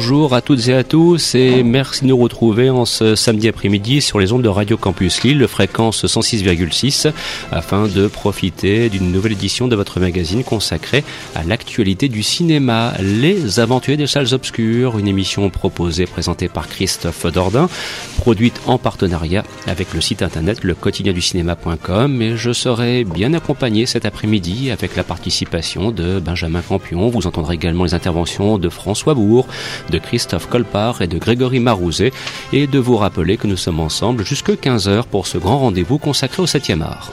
Bonjour 0.00 0.34
à 0.34 0.40
toutes 0.40 0.66
et 0.68 0.72
à 0.72 0.82
tous 0.82 1.34
et 1.34 1.62
merci 1.62 2.04
de 2.04 2.06
nous 2.06 2.16
retrouver 2.16 2.70
en 2.70 2.86
ce 2.86 3.14
samedi 3.14 3.48
après-midi 3.48 4.00
sur 4.00 4.18
les 4.18 4.32
ondes 4.32 4.40
de 4.40 4.48
Radio 4.48 4.78
Campus 4.78 5.22
Lille, 5.24 5.46
fréquence 5.46 6.06
106,6, 6.06 7.12
afin 7.52 7.86
de 7.86 8.06
profiter 8.06 8.88
d'une 8.88 9.12
nouvelle 9.12 9.32
édition 9.32 9.68
de 9.68 9.76
votre 9.76 10.00
magazine 10.00 10.42
consacrée 10.42 11.04
à 11.34 11.44
l'actualité 11.44 12.08
du 12.08 12.22
cinéma, 12.22 12.94
Les 13.02 13.60
Aventuriers 13.60 13.98
des 13.98 14.06
Salles 14.06 14.32
Obscures, 14.32 14.98
une 14.98 15.06
émission 15.06 15.50
proposée, 15.50 16.06
présentée 16.06 16.48
par 16.48 16.66
Christophe 16.66 17.26
Dordain, 17.26 17.68
produite 18.16 18.58
en 18.66 18.78
partenariat 18.78 19.44
avec 19.66 19.92
le 19.92 20.00
site 20.00 20.22
internet 20.22 20.64
le 20.64 20.74
quotidien 20.74 21.12
du 21.12 21.20
cinéma.com 21.20 22.22
et 22.22 22.38
je 22.38 22.54
serai 22.54 23.04
bien 23.04 23.34
accompagné 23.34 23.84
cet 23.84 24.06
après-midi 24.06 24.70
avec 24.70 24.96
la 24.96 25.04
participation 25.04 25.90
de 25.90 26.20
Benjamin 26.20 26.62
Campion. 26.62 27.10
Vous 27.10 27.26
entendrez 27.26 27.56
également 27.56 27.84
les 27.84 27.92
interventions 27.92 28.56
de 28.56 28.70
François 28.70 29.12
Bourg, 29.12 29.46
de 29.90 29.98
Christophe 29.98 30.48
Colpart 30.48 31.02
et 31.02 31.06
de 31.06 31.18
Grégory 31.18 31.60
Marouzet 31.60 32.12
et 32.52 32.66
de 32.66 32.78
vous 32.78 32.96
rappeler 32.96 33.36
que 33.36 33.46
nous 33.46 33.56
sommes 33.56 33.80
ensemble 33.80 34.24
jusque 34.24 34.50
15h 34.50 35.04
pour 35.04 35.26
ce 35.26 35.38
grand 35.38 35.58
rendez-vous 35.58 35.98
consacré 35.98 36.42
au 36.42 36.46
7e 36.46 36.82
art. 36.82 37.12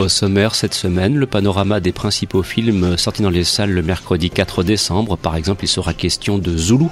Au 0.00 0.08
sommaire 0.08 0.56
cette 0.56 0.74
semaine, 0.74 1.14
le 1.14 1.26
panorama 1.26 1.78
des 1.78 1.92
principaux 1.92 2.42
films 2.42 2.98
sortis 2.98 3.22
dans 3.22 3.30
les 3.30 3.44
salles 3.44 3.70
le 3.70 3.80
mercredi 3.80 4.28
4 4.28 4.64
décembre. 4.64 5.16
Par 5.16 5.36
exemple, 5.36 5.64
il 5.64 5.68
sera 5.68 5.94
question 5.94 6.36
de 6.36 6.56
Zulu, 6.56 6.86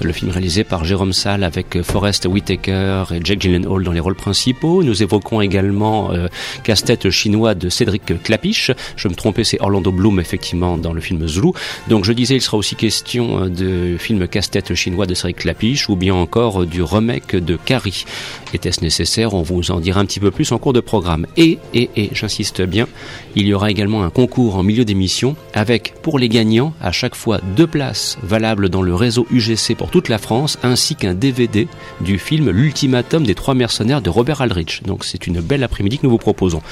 le 0.00 0.10
film 0.10 0.30
réalisé 0.30 0.64
par 0.64 0.82
Jérôme 0.82 1.12
Salle 1.12 1.44
avec 1.44 1.82
Forrest 1.82 2.24
Whitaker 2.24 3.04
et 3.14 3.20
Jack 3.22 3.42
Gyllenhaal 3.42 3.84
dans 3.84 3.92
les 3.92 4.00
rôles 4.00 4.14
principaux. 4.14 4.82
Nous 4.82 5.02
évoquons 5.02 5.42
également 5.42 6.12
euh, 6.12 6.28
Casse-tête 6.64 7.10
chinois 7.10 7.54
de 7.54 7.68
Cédric 7.68 8.22
Clapiche. 8.22 8.70
Je 8.96 9.08
me 9.08 9.14
trompais, 9.14 9.44
c'est 9.44 9.60
Orlando 9.60 9.92
Bloom 9.92 10.18
effectivement 10.18 10.78
dans 10.78 10.94
le 10.94 11.02
film 11.02 11.28
Zulu. 11.28 11.50
Donc 11.88 12.06
je 12.06 12.12
disais, 12.12 12.36
il 12.36 12.42
sera 12.42 12.56
aussi 12.56 12.74
question 12.74 13.44
euh, 13.44 13.48
de 13.50 13.98
film 13.98 14.26
Casse-tête 14.26 14.74
chinois 14.74 15.04
de 15.04 15.12
Cédric 15.12 15.36
Clapiche 15.36 15.90
ou 15.90 15.96
bien 15.96 16.14
encore 16.14 16.64
du 16.64 16.82
remake 16.82 17.36
de 17.36 17.56
Carrie. 17.56 18.06
Était-ce 18.54 18.80
nécessaire? 18.80 19.34
On 19.34 19.42
vous 19.42 19.70
en 19.70 19.80
dira 19.80 20.00
un 20.00 20.06
petit 20.06 20.20
peu 20.20 20.30
plus 20.30 20.52
en 20.52 20.58
cours 20.58 20.72
de 20.72 20.80
programme. 20.80 21.26
Et, 21.36 21.58
et, 21.74 21.90
et, 21.96 22.08
j'insiste 22.14 22.45
bien, 22.62 22.86
il 23.34 23.46
y 23.46 23.54
aura 23.54 23.70
également 23.70 24.02
un 24.02 24.10
concours 24.10 24.56
en 24.56 24.62
milieu 24.62 24.84
d'émission 24.84 25.36
avec 25.54 25.94
pour 26.02 26.18
les 26.18 26.28
gagnants 26.28 26.72
à 26.80 26.92
chaque 26.92 27.14
fois 27.14 27.40
deux 27.56 27.66
places 27.66 28.18
valables 28.22 28.68
dans 28.68 28.82
le 28.82 28.94
réseau 28.94 29.26
UGC 29.30 29.74
pour 29.76 29.90
toute 29.90 30.08
la 30.08 30.18
France 30.18 30.58
ainsi 30.62 30.96
qu'un 30.96 31.14
DVD 31.14 31.68
du 32.00 32.18
film 32.18 32.50
L'ultimatum 32.50 33.24
des 33.24 33.34
trois 33.34 33.54
mercenaires 33.54 34.02
de 34.02 34.10
Robert 34.10 34.40
Aldrich. 34.40 34.82
Donc 34.84 35.04
c'est 35.04 35.26
une 35.26 35.40
belle 35.40 35.64
après-midi 35.64 35.98
que 35.98 36.04
nous 36.04 36.10
vous 36.10 36.18
proposons. 36.18 36.62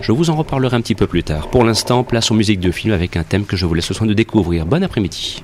Je 0.00 0.12
vous 0.12 0.30
en 0.30 0.36
reparlerai 0.36 0.76
un 0.76 0.80
petit 0.80 0.94
peu 0.94 1.06
plus 1.06 1.22
tard. 1.22 1.48
Pour 1.48 1.64
l'instant, 1.64 2.04
place 2.04 2.30
aux 2.30 2.34
musiques 2.34 2.60
de 2.60 2.70
film 2.70 2.92
avec 2.92 3.16
un 3.16 3.24
thème 3.24 3.44
que 3.44 3.56
je 3.56 3.66
vous 3.66 3.74
laisse 3.74 3.88
le 3.88 3.94
soin 3.94 4.06
de 4.06 4.14
découvrir. 4.14 4.66
Bon 4.66 4.82
après-midi. 4.82 5.42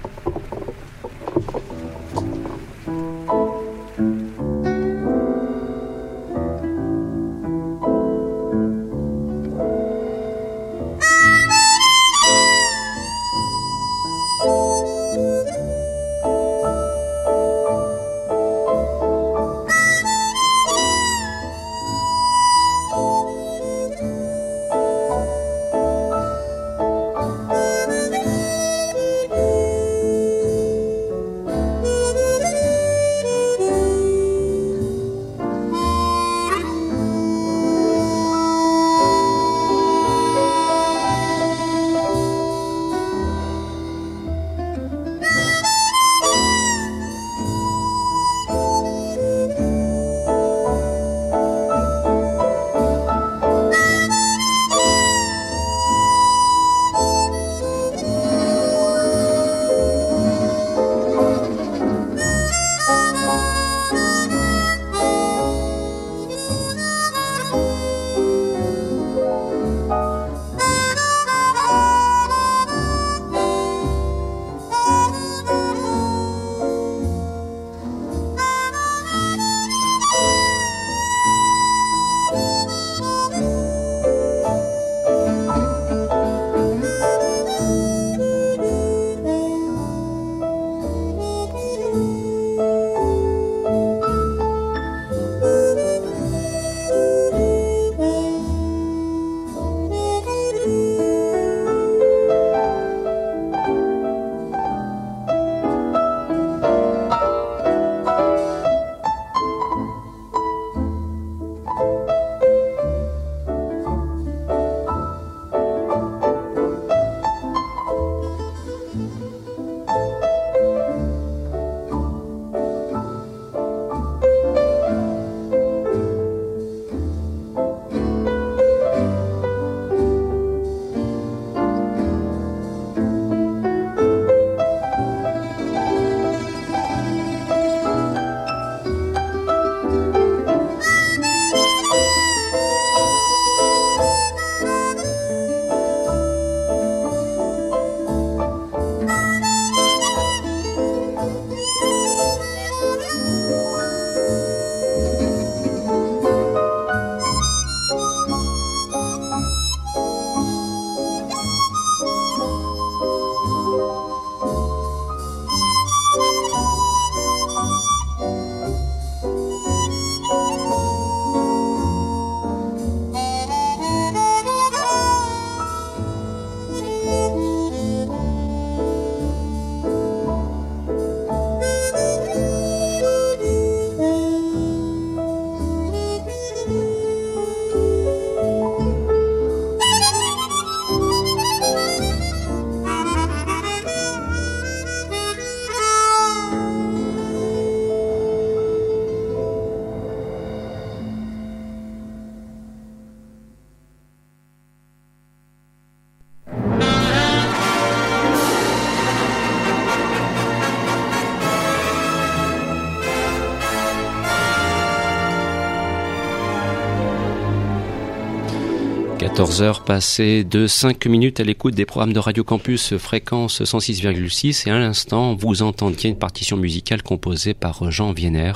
14h 219.41 219.85
passées 219.85 220.45
de 220.45 220.67
5 220.67 221.07
minutes 221.07 221.41
à 221.41 221.45
l'écoute 221.45 221.75
des 221.75 221.87
programmes 221.87 222.13
de 222.13 222.19
Radio 222.19 222.45
Campus 222.45 222.99
fréquence 222.99 223.63
106,6 223.63 224.69
et 224.69 224.71
à 224.71 224.79
l'instant 224.79 225.35
vous 225.35 225.63
entendiez 225.63 226.11
une 226.11 226.19
partition 226.19 226.59
musicale 226.59 227.03
composée 227.03 227.55
par 227.55 227.91
Jean 227.91 228.13
Vienner 228.13 228.53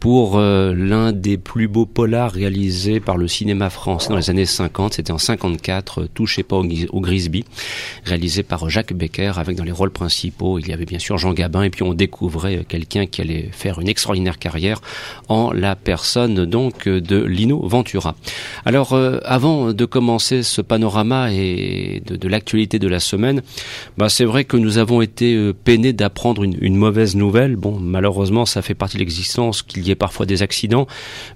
pour 0.00 0.36
euh, 0.36 0.74
l'un 0.74 1.12
des 1.12 1.38
plus 1.38 1.68
beaux 1.68 1.86
polars 1.86 2.32
réalisés 2.32 2.98
par 2.98 3.18
le 3.18 3.28
cinéma 3.28 3.70
français 3.70 4.08
dans 4.08 4.16
les 4.16 4.28
années 4.28 4.46
50, 4.46 4.94
c'était 4.94 5.12
en 5.12 5.18
54, 5.18 6.08
Touchez 6.12 6.42
pas 6.42 6.56
au, 6.56 7.00
Grisby, 7.00 7.44
réalisé 8.04 8.42
par 8.42 8.68
Jacques 8.68 8.94
Becker 8.94 9.34
avec 9.36 9.56
dans 9.56 9.62
les 9.62 9.70
rôles 9.70 9.92
principaux, 9.92 10.58
il 10.58 10.66
y 10.66 10.72
avait 10.72 10.86
bien 10.86 10.98
sûr 10.98 11.18
Jean 11.18 11.34
Gabin 11.34 11.62
et 11.62 11.70
puis 11.70 11.84
on 11.84 11.94
découvrait 11.94 12.64
quelqu'un 12.68 13.06
qui 13.06 13.20
allait 13.20 13.50
faire 13.52 13.80
une 13.80 13.88
extraordinaire 13.88 14.40
carrière 14.40 14.80
en 15.28 15.52
la 15.52 15.76
personne 15.76 16.46
donc 16.46 16.88
de 16.88 17.22
Lino 17.22 17.64
Ventura. 17.64 18.16
Alors 18.64 18.92
euh, 18.92 19.20
avant 19.24 19.72
de 19.72 19.84
commencer 19.84 20.15
ce 20.18 20.60
panorama 20.60 21.32
et 21.32 22.02
de, 22.04 22.28
l'actualité 22.28 22.78
de 22.78 22.88
la 22.88 23.00
semaine, 23.00 23.42
bah 23.96 24.08
c'est 24.08 24.24
vrai 24.24 24.44
que 24.44 24.56
nous 24.56 24.78
avons 24.78 25.02
été 25.02 25.34
euh, 25.34 25.52
peinés 25.52 25.92
d'apprendre 25.92 26.42
une, 26.42 26.76
mauvaise 26.76 27.16
nouvelle. 27.16 27.56
Bon, 27.56 27.78
malheureusement, 27.78 28.46
ça 28.46 28.62
fait 28.62 28.74
partie 28.74 28.96
de 28.96 29.00
l'existence 29.00 29.62
qu'il 29.62 29.86
y 29.86 29.90
ait 29.90 29.94
parfois 29.96 30.26
des 30.26 30.42
accidents, 30.42 30.86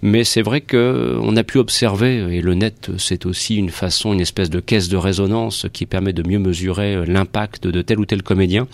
mais 0.02 0.24
c'est 0.24 0.42
vrai 0.42 0.60
que 0.60 1.18
on 1.22 1.36
a 1.36 1.44
pu 1.44 1.58
observer 1.58 2.36
et 2.36 2.40
le 2.40 2.54
net, 2.54 2.90
c'est 2.98 3.26
aussi 3.26 3.56
une 3.56 3.70
façon, 3.70 4.12
une 4.12 4.20
espèce 4.20 4.50
de 4.50 4.60
caisse 4.60 4.88
de 4.88 4.96
résonance 4.96 5.66
qui 5.72 5.86
permet 5.86 6.12
de 6.12 6.26
mieux 6.26 6.38
mesurer 6.38 6.94
euh, 6.94 7.04
l'impact 7.06 7.66
de 7.66 7.82
tel 7.82 8.00
ou 8.00 8.06
tel 8.06 8.22
comédien. 8.22 8.66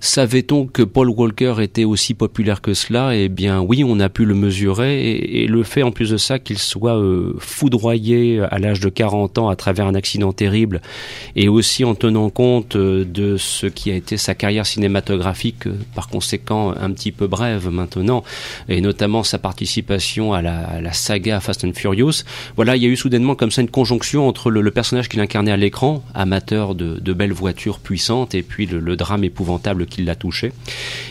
Savait-on 0.00 0.66
que 0.66 0.82
Paul 0.82 1.10
Walker 1.10 1.56
était 1.60 1.84
aussi 1.84 2.14
populaire 2.14 2.60
que 2.60 2.72
cela? 2.72 3.16
Eh 3.16 3.28
bien 3.28 3.60
oui, 3.60 3.82
on 3.84 3.98
a 3.98 4.08
pu 4.08 4.24
le 4.24 4.34
mesurer 4.34 5.16
et, 5.16 5.48
le 5.48 5.64
fait 5.64 5.82
en 5.82 5.90
plus 5.90 6.10
de 6.10 6.16
ça 6.16 6.38
qu'il 6.38 6.58
soit 6.58 6.96
euh, 6.96 7.34
foudroyé 7.40 8.40
à 8.48 8.60
l'âge 8.60 8.78
de 8.78 8.90
40 8.90 9.38
ans 9.38 9.48
à 9.48 9.56
travers 9.56 9.86
un 9.86 9.96
accident 9.96 10.32
terrible 10.32 10.82
et 11.34 11.48
aussi 11.48 11.84
en 11.84 11.96
tenant 11.96 12.30
compte 12.30 12.76
euh, 12.76 13.04
de 13.04 13.36
ce 13.38 13.66
qui 13.66 13.90
a 13.90 13.96
été 13.96 14.16
sa 14.16 14.36
carrière 14.36 14.66
cinématographique 14.66 15.66
euh, 15.66 15.74
par 15.96 16.08
conséquent 16.08 16.72
un 16.80 16.92
petit 16.92 17.10
peu 17.10 17.26
brève 17.26 17.68
maintenant 17.68 18.22
et 18.68 18.80
notamment 18.80 19.24
sa 19.24 19.40
participation 19.40 20.32
à 20.32 20.42
la, 20.42 20.92
saga 20.92 21.40
Fast 21.40 21.64
and 21.64 21.72
Furious. 21.74 22.22
Voilà, 22.54 22.76
il 22.76 22.84
y 22.84 22.86
a 22.86 22.88
eu 22.88 22.96
soudainement 22.96 23.34
comme 23.34 23.50
ça 23.50 23.62
une 23.62 23.70
conjonction 23.70 24.28
entre 24.28 24.50
le, 24.50 24.70
personnage 24.70 25.08
qu'il 25.08 25.18
incarnait 25.18 25.50
à 25.50 25.56
l'écran, 25.56 26.04
amateur 26.14 26.76
de, 26.76 27.12
belles 27.12 27.32
voitures 27.32 27.80
puissantes 27.80 28.36
et 28.36 28.42
puis 28.42 28.66
le 28.66 28.94
drame 28.94 29.24
épouvantable 29.24 29.87
qui 29.88 30.02
l'a 30.02 30.14
touché. 30.14 30.52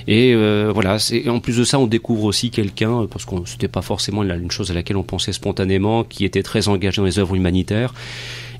Et 0.07 0.33
euh, 0.33 0.71
voilà, 0.73 0.97
en 1.27 1.39
plus 1.39 1.57
de 1.57 1.63
ça, 1.63 1.79
on 1.79 1.87
découvre 1.87 2.25
aussi 2.25 2.49
quelqu'un, 2.51 3.05
parce 3.09 3.25
que 3.25 3.35
c'était 3.45 3.67
pas 3.67 3.81
forcément 3.81 4.23
une 4.23 4.51
chose 4.51 4.71
à 4.71 4.73
laquelle 4.73 4.97
on 4.97 5.03
pensait 5.03 5.33
spontanément, 5.33 6.03
qui 6.03 6.25
était 6.25 6.43
très 6.43 6.67
engagé 6.67 7.01
dans 7.01 7.05
les 7.05 7.19
œuvres 7.19 7.35
humanitaires 7.35 7.93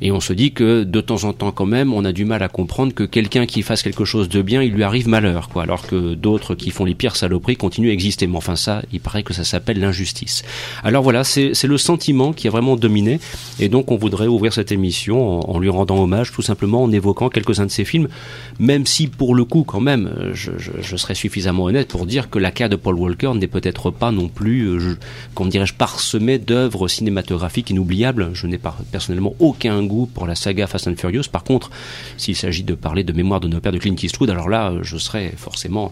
et 0.01 0.11
on 0.11 0.19
se 0.19 0.33
dit 0.33 0.51
que 0.51 0.83
de 0.83 1.01
temps 1.01 1.23
en 1.23 1.33
temps 1.33 1.51
quand 1.51 1.65
même, 1.65 1.93
on 1.93 2.05
a 2.05 2.11
du 2.11 2.25
mal 2.25 2.43
à 2.43 2.49
comprendre 2.49 2.93
que 2.93 3.03
quelqu'un 3.03 3.45
qui 3.45 3.61
fasse 3.61 3.81
quelque 3.81 4.05
chose 4.05 4.29
de 4.29 4.41
bien, 4.41 4.61
il 4.61 4.73
lui 4.73 4.83
arrive 4.83 5.07
malheur, 5.07 5.49
quoi. 5.49 5.63
Alors 5.63 5.85
que 5.87 6.13
d'autres 6.13 6.55
qui 6.55 6.71
font 6.71 6.85
les 6.85 6.95
pires 6.95 7.15
saloperies 7.15 7.57
continuent 7.57 7.89
à 7.89 7.93
exister. 7.93 8.27
Mais 8.27 8.37
enfin 8.37 8.55
ça, 8.55 8.81
il 8.91 8.99
paraît 8.99 9.23
que 9.23 9.33
ça 9.33 9.43
s'appelle 9.43 9.79
l'injustice. 9.79 10.43
Alors 10.83 11.03
voilà, 11.03 11.23
c'est 11.23 11.63
le 11.63 11.77
sentiment 11.77 12.33
qui 12.33 12.47
a 12.47 12.51
vraiment 12.51 12.75
dominé. 12.75 13.19
Et 13.59 13.69
donc 13.69 13.91
on 13.91 13.97
voudrait 13.97 14.27
ouvrir 14.27 14.53
cette 14.53 14.71
émission 14.71 15.49
en, 15.49 15.59
lui 15.59 15.69
rendant 15.69 16.01
hommage, 16.01 16.31
tout 16.31 16.41
simplement 16.41 16.83
en 16.83 16.91
évoquant 16.91 17.29
quelques-uns 17.29 17.65
de 17.65 17.71
ses 17.71 17.85
films, 17.85 18.07
même 18.59 18.85
si 18.85 19.07
pour 19.07 19.35
le 19.35 19.43
coup 19.43 19.63
quand 19.63 19.81
même, 19.81 20.31
je, 20.33 20.51
serais 20.97 21.15
suffisamment 21.15 21.65
honnête 21.65 21.89
pour 21.89 22.05
dire 22.05 22.29
que 22.29 22.39
la 22.39 22.51
carrière 22.51 22.69
de 22.69 22.75
Paul 22.75 22.95
Walker 22.95 23.31
n'est 23.35 23.47
peut-être 23.47 23.91
pas 23.91 24.11
non 24.11 24.29
plus, 24.29 24.63
euh, 24.63 24.97
comme 25.35 25.49
dirais-je, 25.49 25.73
parsemée 25.73 26.39
d'œuvres 26.39 26.87
cinématographiques 26.87 27.69
inoubliables. 27.69 28.31
Je 28.33 28.47
n'ai 28.47 28.59
personnellement 28.91 29.35
aucun 29.39 29.83
goût 29.87 30.05
pour 30.05 30.27
la 30.27 30.35
saga 30.35 30.67
Fast 30.67 30.87
and 30.87 30.95
Furious. 30.95 31.23
Par 31.31 31.43
contre, 31.43 31.71
s'il 32.17 32.35
s'agit 32.35 32.63
de 32.63 32.75
parler 32.75 33.03
de 33.03 33.13
mémoire 33.13 33.39
de 33.39 33.47
nos 33.47 33.59
pères 33.59 33.71
de 33.71 33.79
Clint 33.79 33.95
Eastwood, 34.01 34.29
alors 34.29 34.49
là, 34.49 34.73
je 34.81 34.97
serais 34.97 35.33
forcément 35.35 35.91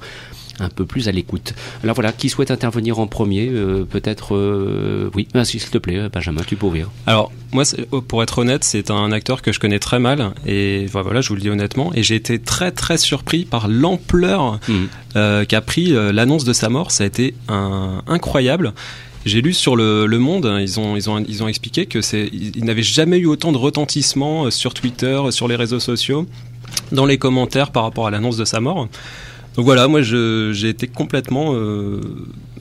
un 0.60 0.70
peu 0.70 0.86
plus 0.86 1.08
à 1.08 1.12
l'écoute. 1.12 1.54
Alors 1.84 1.96
voilà, 1.96 2.12
qui 2.12 2.30
souhaite 2.30 2.52
intervenir 2.52 3.00
en 3.00 3.08
premier 3.08 3.50
euh, 3.50 3.86
Peut-être, 3.86 4.36
euh, 4.36 5.10
oui, 5.14 5.28
ah, 5.34 5.46
s'il 5.46 5.62
te 5.62 5.78
plaît, 5.78 6.10
Benjamin, 6.10 6.42
tu 6.46 6.56
peux 6.56 6.66
ouvrir. 6.66 6.90
Alors 7.08 7.32
moi, 7.52 7.64
oh, 7.92 8.02
pour 8.02 8.24
être 8.24 8.40
honnête, 8.40 8.64
c'est 8.64 8.92
un 8.92 9.12
acteur 9.12 9.42
que 9.42 9.52
je 9.52 9.60
connais 9.60 9.80
très 9.80 10.00
mal 10.00 10.32
et 10.46 10.86
voilà, 10.88 11.22
je 11.22 11.30
vous 11.30 11.36
le 11.36 11.42
dis 11.42 11.50
honnêtement, 11.50 11.94
et 11.94 12.04
j'ai 12.04 12.16
été 12.16 12.40
très 12.40 12.72
très 12.72 12.98
surpris 12.98 13.46
par 13.46 13.68
l'ampleur 13.68 14.60
mmh. 14.68 14.74
euh, 15.16 15.46
qu'a 15.46 15.62
pris 15.62 15.88
l'annonce 15.92 16.46
de 16.46 16.54
sa 16.54 16.70
mort. 16.70 16.92
Ça 16.92 17.04
a 17.04 17.08
été 17.08 17.34
un, 17.48 18.02
incroyable. 18.08 18.74
J'ai 19.26 19.42
lu 19.42 19.54
sur 19.54 19.76
le, 19.76 20.06
Monde, 20.20 20.46
hein, 20.46 20.62
ils 20.62 20.80
ont, 20.80 20.96
ils 20.96 21.10
ont, 21.10 21.24
ils 21.28 21.44
ont 21.44 21.48
expliqué 21.48 21.88
que 21.88 22.02
c'est, 22.02 22.30
n'avaient 22.58 22.84
jamais 22.84 23.18
eu 23.18 23.26
autant 23.26 23.52
de 23.52 23.58
retentissement 23.58 24.46
euh, 24.46 24.52
sur 24.52 24.74
Twitter, 24.74 25.08
euh, 25.08 25.32
sur 25.32 25.48
les 25.48 25.56
réseaux 25.56 25.80
sociaux, 25.80 26.28
dans 26.92 27.08
les 27.08 27.18
commentaires 27.18 27.72
par 27.72 27.84
rapport 27.84 28.06
à 28.06 28.12
l'annonce 28.12 28.38
de 28.38 28.46
sa 28.46 28.60
mort. 28.60 28.88
Donc 29.56 29.66
voilà, 29.66 29.88
moi 29.88 30.02
j'ai 30.04 30.70
été 30.70 30.88
complètement 30.88 31.54
euh, 31.54 32.02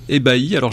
ébahi. 0.09 0.57
Alors 0.57 0.73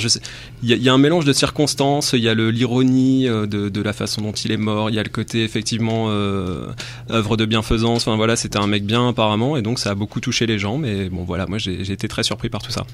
il 0.64 0.70
y, 0.70 0.88
a 0.88 0.94
un 0.94 0.98
mélange 0.98 1.26
de 1.26 1.34
circonstances, 1.34 2.14
il 2.14 2.22
y 2.22 2.30
a 2.30 2.36
l'ironie 2.36 3.26
de, 3.26 3.46
de, 3.46 3.82
la 3.82 3.92
façon 3.92 4.22
dont 4.22 4.32
il 4.32 4.52
est 4.52 4.58
mort, 4.58 4.92
il 4.92 4.96
y 4.96 5.00
a 5.00 5.04
le 5.04 5.10
côté 5.10 5.44
effectivement 5.44 6.10
œuvre 6.10 7.38
de 7.38 7.46
bienfaisance. 7.46 8.08
Enfin 8.08 8.18
voilà, 8.18 8.36
c'était 8.36 8.60
un 8.60 8.68
mec 8.68 8.86
bien 8.86 9.10
apparemment, 9.10 9.58
et 9.58 9.64
donc 9.64 9.80
ça 9.80 9.90
a 9.90 9.96
beaucoup 9.96 10.20
touché 10.20 10.46
les 10.46 10.60
gens. 10.60 10.78
Mais 10.78 11.10
bon 11.10 11.24
voilà, 11.24 11.48
moi 11.48 11.58
j'ai 11.58 11.92
été 11.92 12.08
très 12.08 12.22
surpris 12.22 12.50
par 12.50 12.62
tout 12.62 12.72
ça. 12.72 12.86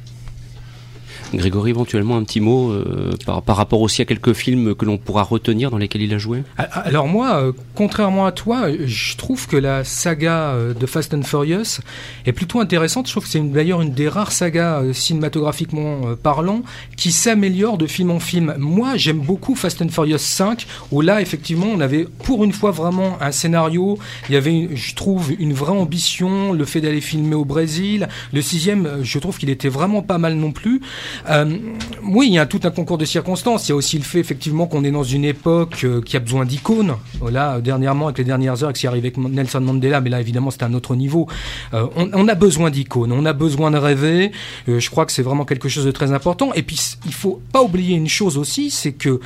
Grégory, 1.33 1.71
éventuellement 1.71 2.17
un 2.17 2.23
petit 2.23 2.39
mot 2.39 2.71
euh, 2.71 3.11
par, 3.25 3.41
par, 3.41 3.57
rapport 3.57 3.81
aussi 3.81 4.01
à 4.01 4.05
quelques 4.05 4.33
films 4.33 4.75
que 4.75 4.85
l'on 4.85 4.97
pourra 4.97 5.23
retenir 5.23 5.71
dans 5.71 5.77
lesquels 5.77 6.01
il 6.01 6.13
a 6.13 6.17
joué? 6.17 6.43
Alors 6.57 7.07
moi, 7.07 7.41
euh, 7.41 7.51
contrairement 7.75 8.25
à 8.25 8.31
toi, 8.31 8.67
je 8.85 9.15
trouve 9.17 9.47
que 9.47 9.57
la 9.57 9.83
saga 9.83 10.51
euh, 10.51 10.73
de 10.73 10.85
Fast 10.85 11.13
and 11.13 11.23
Furious 11.23 11.81
est 12.25 12.31
plutôt 12.31 12.59
intéressante. 12.59 13.07
Je 13.07 13.11
trouve 13.11 13.23
que 13.23 13.29
c'est 13.29 13.39
d'ailleurs 13.39 13.81
une 13.81 13.91
des 13.91 14.07
rares 14.07 14.31
sagas 14.31 14.83
cinématographiquement 14.93 16.15
parlant 16.21 16.61
qui 16.95 17.11
s'améliore 17.11 17.77
de 17.77 17.87
film 17.87 18.11
en 18.11 18.19
film. 18.19 18.55
Moi, 18.57 18.95
j'aime 18.95 19.19
beaucoup 19.19 19.55
Fast 19.55 19.81
and 19.81 19.89
Furious 19.89 20.17
5, 20.19 20.65
où 20.91 21.01
là, 21.01 21.21
effectivement, 21.21 21.67
on 21.67 21.79
avait 21.79 22.07
pour 22.23 22.43
une 22.43 22.53
fois 22.53 22.71
vraiment 22.71 23.17
un 23.21 23.31
scénario. 23.31 23.97
Il 24.29 24.35
y 24.35 24.37
avait, 24.37 24.69
je 24.75 24.95
trouve, 24.95 25.31
une 25.39 25.53
vraie 25.53 25.71
ambition, 25.71 26.53
le 26.53 26.65
fait 26.65 26.81
d'aller 26.81 27.01
filmer 27.01 27.35
au 27.35 27.45
Brésil. 27.45 28.07
Le 28.33 28.41
sixième, 28.41 28.99
je 29.03 29.19
trouve 29.19 29.37
qu'il 29.37 29.49
était 29.49 29.69
vraiment 29.69 30.01
pas 30.01 30.17
mal 30.17 30.35
non 30.35 30.51
plus. 30.51 30.81
Euh, 31.29 31.57
oui, 32.03 32.27
il 32.27 32.33
y 32.33 32.39
a 32.39 32.45
tout 32.45 32.59
un 32.63 32.71
concours 32.71 32.97
de 32.97 33.05
circonstances. 33.05 33.67
Il 33.67 33.71
y 33.71 33.73
a 33.73 33.75
aussi 33.75 33.97
le 33.97 34.03
fait 34.03 34.19
effectivement 34.19 34.67
qu'on 34.67 34.83
est 34.83 34.91
dans 34.91 35.03
une 35.03 35.25
époque 35.25 35.81
euh, 35.83 36.01
qui 36.01 36.17
a 36.17 36.19
besoin 36.19 36.45
d'icônes. 36.45 36.95
Là, 37.29 37.59
dernièrement, 37.59 38.05
avec 38.05 38.19
les 38.19 38.23
dernières 38.23 38.63
heures, 38.63 38.73
qui 38.73 38.87
arrivé 38.87 39.07
avec 39.07 39.17
Nelson 39.17 39.61
Mandela, 39.61 40.01
mais 40.01 40.09
là, 40.09 40.19
évidemment, 40.19 40.51
c'est 40.51 40.63
un 40.63 40.73
autre 40.73 40.95
niveau. 40.95 41.27
Euh, 41.73 41.87
on, 41.95 42.27
a 42.27 42.35
besoin 42.35 42.69
d'icônes, 42.69 43.11
on 43.11 43.25
a 43.25 43.33
besoin 43.33 43.71
de 43.71 43.77
rêver. 43.77 44.31
je 44.67 44.89
crois 44.89 45.05
que 45.05 45.11
c'est 45.11 45.23
vraiment 45.23 45.45
quelque 45.45 45.69
chose 45.69 45.85
de 45.85 45.91
très 45.91 46.11
important. 46.11 46.53
Et 46.53 46.63
puis, 46.63 46.79
il 47.05 47.13
faut 47.13 47.41
pas 47.51 47.61
oublier 47.61 47.95
une 47.95 48.07
chose 48.07 48.37
aussi, 48.37 48.69
c'est 48.69 48.93
que 48.93 49.19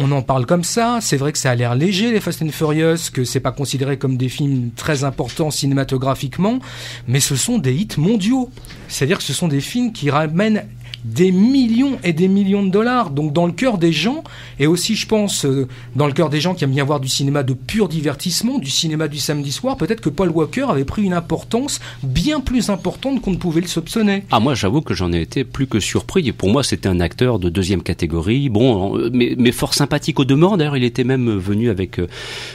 on 0.00 0.12
en 0.12 0.22
parle 0.22 0.46
comme 0.46 0.64
ça. 0.64 0.98
C'est 1.00 1.16
vrai 1.16 1.32
que 1.32 1.38
ça 1.38 1.50
a 1.50 1.54
l'air 1.54 1.74
léger, 1.74 2.12
les 2.12 2.20
Fast 2.20 2.40
and 2.42 2.50
Furious, 2.50 3.10
que 3.12 3.24
c'est 3.24 3.40
pas 3.40 3.50
considéré 3.52 3.98
comme 3.98 4.16
des 4.16 4.28
films 4.28 4.70
très 4.76 5.04
importants 5.04 5.50
cinématographiquement, 5.50 6.60
mais 7.08 7.20
ce 7.20 7.36
sont 7.36 7.58
des 7.58 7.74
hits 7.74 7.98
mondiaux. 7.98 8.48
C'est-à-dire 8.86 9.18
que 9.18 9.24
ce 9.24 9.32
sont 9.32 9.48
des 9.48 9.60
films 9.60 9.92
qui 9.92 10.10
ramènent 10.10 10.64
des 11.04 11.32
millions 11.32 11.98
et 12.04 12.12
des 12.12 12.28
millions 12.28 12.64
de 12.64 12.70
dollars. 12.70 13.10
Donc 13.10 13.32
dans 13.32 13.46
le 13.46 13.52
cœur 13.52 13.78
des 13.78 13.92
gens, 13.92 14.24
et 14.58 14.66
aussi 14.66 14.96
je 14.96 15.06
pense 15.06 15.44
euh, 15.44 15.68
dans 15.96 16.06
le 16.06 16.12
cœur 16.12 16.28
des 16.28 16.40
gens 16.40 16.54
qui 16.54 16.64
aiment 16.64 16.72
bien 16.72 16.84
voir 16.84 17.00
du 17.00 17.08
cinéma 17.08 17.42
de 17.42 17.54
pur 17.54 17.88
divertissement, 17.88 18.58
du 18.58 18.70
cinéma 18.70 19.08
du 19.08 19.18
samedi 19.18 19.52
soir, 19.52 19.76
peut-être 19.76 20.00
que 20.00 20.08
Paul 20.08 20.30
Walker 20.30 20.66
avait 20.68 20.84
pris 20.84 21.02
une 21.02 21.12
importance 21.12 21.80
bien 22.02 22.40
plus 22.40 22.70
importante 22.70 23.20
qu'on 23.20 23.30
ne 23.30 23.36
pouvait 23.36 23.60
le 23.60 23.66
soupçonner. 23.66 24.24
Ah 24.30 24.40
moi 24.40 24.54
j'avoue 24.54 24.80
que 24.80 24.94
j'en 24.94 25.12
ai 25.12 25.20
été 25.20 25.44
plus 25.44 25.66
que 25.66 25.80
surpris. 25.80 26.28
Et 26.28 26.32
pour 26.32 26.50
moi 26.50 26.62
c'était 26.62 26.88
un 26.88 27.00
acteur 27.00 27.38
de 27.38 27.48
deuxième 27.48 27.82
catégorie, 27.82 28.48
bon, 28.48 28.98
euh, 28.98 29.10
mais, 29.12 29.34
mais 29.38 29.52
fort 29.52 29.74
sympathique 29.74 30.18
au 30.20 30.24
demeurant. 30.24 30.56
D'ailleurs 30.56 30.76
il 30.76 30.84
était 30.84 31.04
même 31.04 31.38
venu 31.38 31.70
avec 31.70 31.98
euh, 31.98 32.08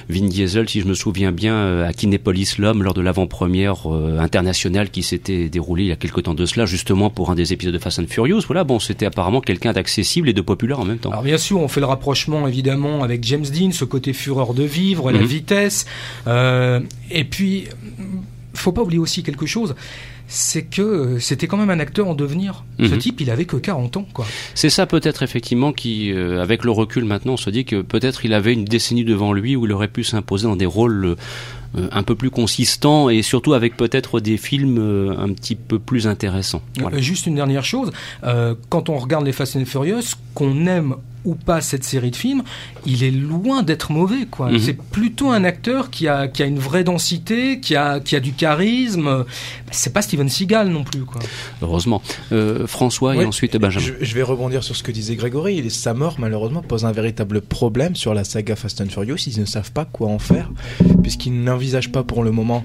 Vin 0.10 0.28
Diesel, 0.28 0.68
si 0.68 0.82
je 0.82 0.88
me 0.88 0.94
souviens 0.94 1.32
bien, 1.32 1.84
à 1.84 1.94
Kinépolis 1.94 2.58
l'homme 2.58 2.84
lors 2.84 2.94
de 2.94 3.02
l'avant-première 3.02 3.88
internationale 4.20 4.90
qui 4.90 5.04
s'était 5.04 5.50
déroulée 5.50 5.84
il 5.84 5.90
y 5.90 5.92
a 5.92 5.96
quelque 5.96 6.22
temps 6.22 6.34
de 6.34 6.46
cela, 6.46 6.66
justement 6.66 7.10
pour 7.10 7.32
un 7.32 7.36
des 7.36 7.54
épisodes 7.54 7.74
de 7.74 7.80
Fast 7.80 8.00
and 8.00 8.06
Furious 8.08 8.33
voilà, 8.46 8.64
bon, 8.64 8.80
c'était 8.80 9.06
apparemment 9.06 9.42
quelqu'un 9.42 9.74
d'accessible 9.74 10.30
et 10.30 10.34
de 10.34 10.42
populaire 10.42 10.80
en 10.80 10.86
même 10.86 10.98
temps. 10.98 11.12
Alors 11.12 11.24
bien 11.24 11.38
sûr, 11.38 11.60
on 11.60 11.68
fait 11.68 11.80
le 11.80 11.86
rapprochement 11.86 12.48
évidemment 12.48 13.04
avec 13.04 13.24
James 13.24 13.46
Dean, 13.46 13.72
ce 13.72 13.86
côté 13.86 14.14
fureur 14.14 14.54
de 14.54 14.64
vivre, 14.64 15.12
la 15.12 15.20
mhm. 15.20 15.26
vitesse, 15.26 15.86
euh, 16.28 16.80
et 17.12 17.24
puis 17.24 17.68
faut 18.54 18.72
pas 18.72 18.82
oublier 18.82 19.00
aussi 19.00 19.24
quelque 19.24 19.46
chose 19.46 19.76
c'est 20.28 20.64
que 20.64 20.82
euh, 20.82 21.20
c'était 21.20 21.48
quand 21.48 21.58
même 21.58 21.70
un 21.70 21.80
acteur 21.80 22.08
en 22.08 22.16
devenir. 22.16 22.64
Ce 22.80 22.86
mhm. 22.86 22.98
type, 22.98 23.22
il 23.22 23.30
avait 23.30 23.46
que 23.46 23.56
40 23.56 23.98
ans, 23.98 24.08
quoi. 24.14 24.26
C'est 24.56 24.70
ça 24.70 24.88
peut-être 24.88 25.22
effectivement 25.22 25.74
qui, 25.74 26.12
euh, 26.12 26.42
avec 26.42 26.64
le 26.64 26.72
recul 26.72 27.06
maintenant, 27.06 27.34
on 27.34 27.38
se 27.38 27.50
dit 27.50 27.66
que 27.66 27.82
peut-être 27.82 28.26
il 28.26 28.34
avait 28.34 28.54
une 28.54 28.66
décennie 28.66 29.04
devant 29.04 29.34
lui 29.34 29.56
où 29.56 29.66
il 29.66 29.72
aurait 29.72 29.88
pu 29.88 30.04
s'imposer 30.04 30.48
dans 30.48 30.56
des 30.56 30.66
rôles 30.66 31.18
un 31.76 32.04
peu 32.04 32.16
plus 32.16 32.30
consistant 32.30 33.10
et 33.10 33.22
surtout 33.22 33.54
avec 33.54 33.78
peut-être 33.78 34.20
des 34.20 34.38
films 34.38 34.78
euh, 34.80 35.16
un 35.18 35.30
petit 35.34 35.56
peu 35.56 35.80
plus 35.80 36.08
intéressants. 36.08 36.62
Juste 36.98 37.26
une 37.26 37.36
dernière 37.36 37.66
chose, 37.66 37.92
euh, 38.24 38.56
quand 38.70 38.90
on 38.90 38.98
regarde 38.98 39.26
les 39.26 39.32
Fast 39.32 39.56
and 39.56 39.66
Furious, 39.66 40.16
qu'on 40.36 40.68
aime 40.68 40.96
ou 41.26 41.36
pas 41.36 41.62
cette 41.62 41.84
série 41.84 42.12
de 42.12 42.16
films, 42.16 42.44
il 42.86 43.04
est 43.04 43.12
loin 43.12 43.64
d'être 43.64 43.92
mauvais. 43.92 44.26
quoi. 44.30 44.52
Mhm. 44.52 44.60
C'est 44.60 44.78
plutôt 44.78 45.32
un 45.32 45.44
acteur 45.44 45.90
qui 45.90 46.08
a, 46.08 46.28
qui 46.28 46.44
a 46.44 46.46
une 46.46 46.60
vraie 46.60 46.84
densité, 46.84 47.60
qui 47.60 47.76
a, 47.76 48.00
qui 48.00 48.16
a 48.16 48.20
du 48.20 48.34
charisme. 48.34 49.26
C'est 49.72 49.94
pas 49.94 50.02
Steven 50.02 50.30
Seagal 50.30 50.70
non 50.70 50.84
plus. 50.84 51.02
Quoi. 51.02 51.22
Heureusement. 51.62 52.02
Euh, 52.32 52.68
François 52.68 53.16
et 53.16 53.26
ensuite 53.26 53.58
Benjamin. 53.58 53.86
Je, 54.02 54.14
vais 54.16 54.24
rebondir 54.24 54.64
sur 54.64 54.76
ce 54.76 54.84
que 54.84 54.92
disait 54.92 55.16
Grégory. 55.16 55.70
Sa 55.70 55.94
mort, 55.94 56.16
malheureusement, 56.20 56.62
pose 56.62 56.86
un 56.86 56.92
véritable 56.92 57.42
problème 57.42 57.96
sur 57.96 58.14
la 58.14 58.24
saga 58.24 58.56
Fast 58.56 58.82
and 58.82 58.90
Furious. 58.90 59.18
Ils 59.28 59.40
ne 59.40 59.46
savent 59.46 59.72
pas 59.72 59.86
quoi 59.86 60.10
en 60.10 60.20
faire, 60.20 60.52
puisqu'ils 61.02 61.44
n'envisagent 61.44 61.92
pas 61.92 62.04
pour 62.04 62.24
le 62.24 62.32
moment 62.32 62.64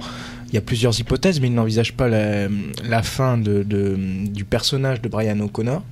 il 0.50 0.54
y 0.54 0.58
a 0.58 0.62
plusieurs 0.62 0.98
hypothèses, 0.98 1.40
mais 1.40 1.48
ils 1.48 1.54
n'envisagent 1.54 1.92
pas 1.92 2.08
la, 2.08 2.48
la 2.88 3.02
fin 3.02 3.36
de, 3.36 3.62
de, 3.62 3.96
du 3.98 4.44
personnage 4.44 5.02
de 5.02 5.08
Brian 5.08 5.38
O'Connor 5.40 5.82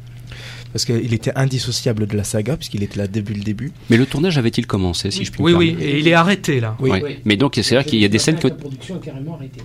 parce 0.76 0.84
qu'il 0.84 1.14
était 1.14 1.32
indissociable 1.36 2.06
de 2.06 2.14
la 2.18 2.22
saga 2.22 2.54
puisqu'il 2.58 2.82
était 2.82 2.98
là 2.98 3.06
début 3.06 3.32
le 3.32 3.42
début. 3.42 3.72
Mais 3.88 3.96
le 3.96 4.04
tournage 4.04 4.36
avait-il 4.36 4.66
commencé, 4.66 5.10
si 5.10 5.24
je 5.24 5.32
puis 5.32 5.42
Oui, 5.42 5.54
oui, 5.54 5.74
et 5.80 6.00
il 6.00 6.06
est 6.06 6.12
arrêté 6.12 6.60
là. 6.60 6.76
Oui. 6.80 6.90
Mais 7.24 7.38
donc 7.38 7.58
c'est 7.62 7.74
vrai 7.74 7.82
qu'il 7.82 7.98
y 7.98 8.04
a 8.04 8.08
des 8.08 8.18
scènes 8.18 8.38
que. 8.38 8.48
La 8.48 8.54
production 8.54 8.96
est 8.96 9.06
carrément 9.06 9.36
arrêtée 9.36 9.62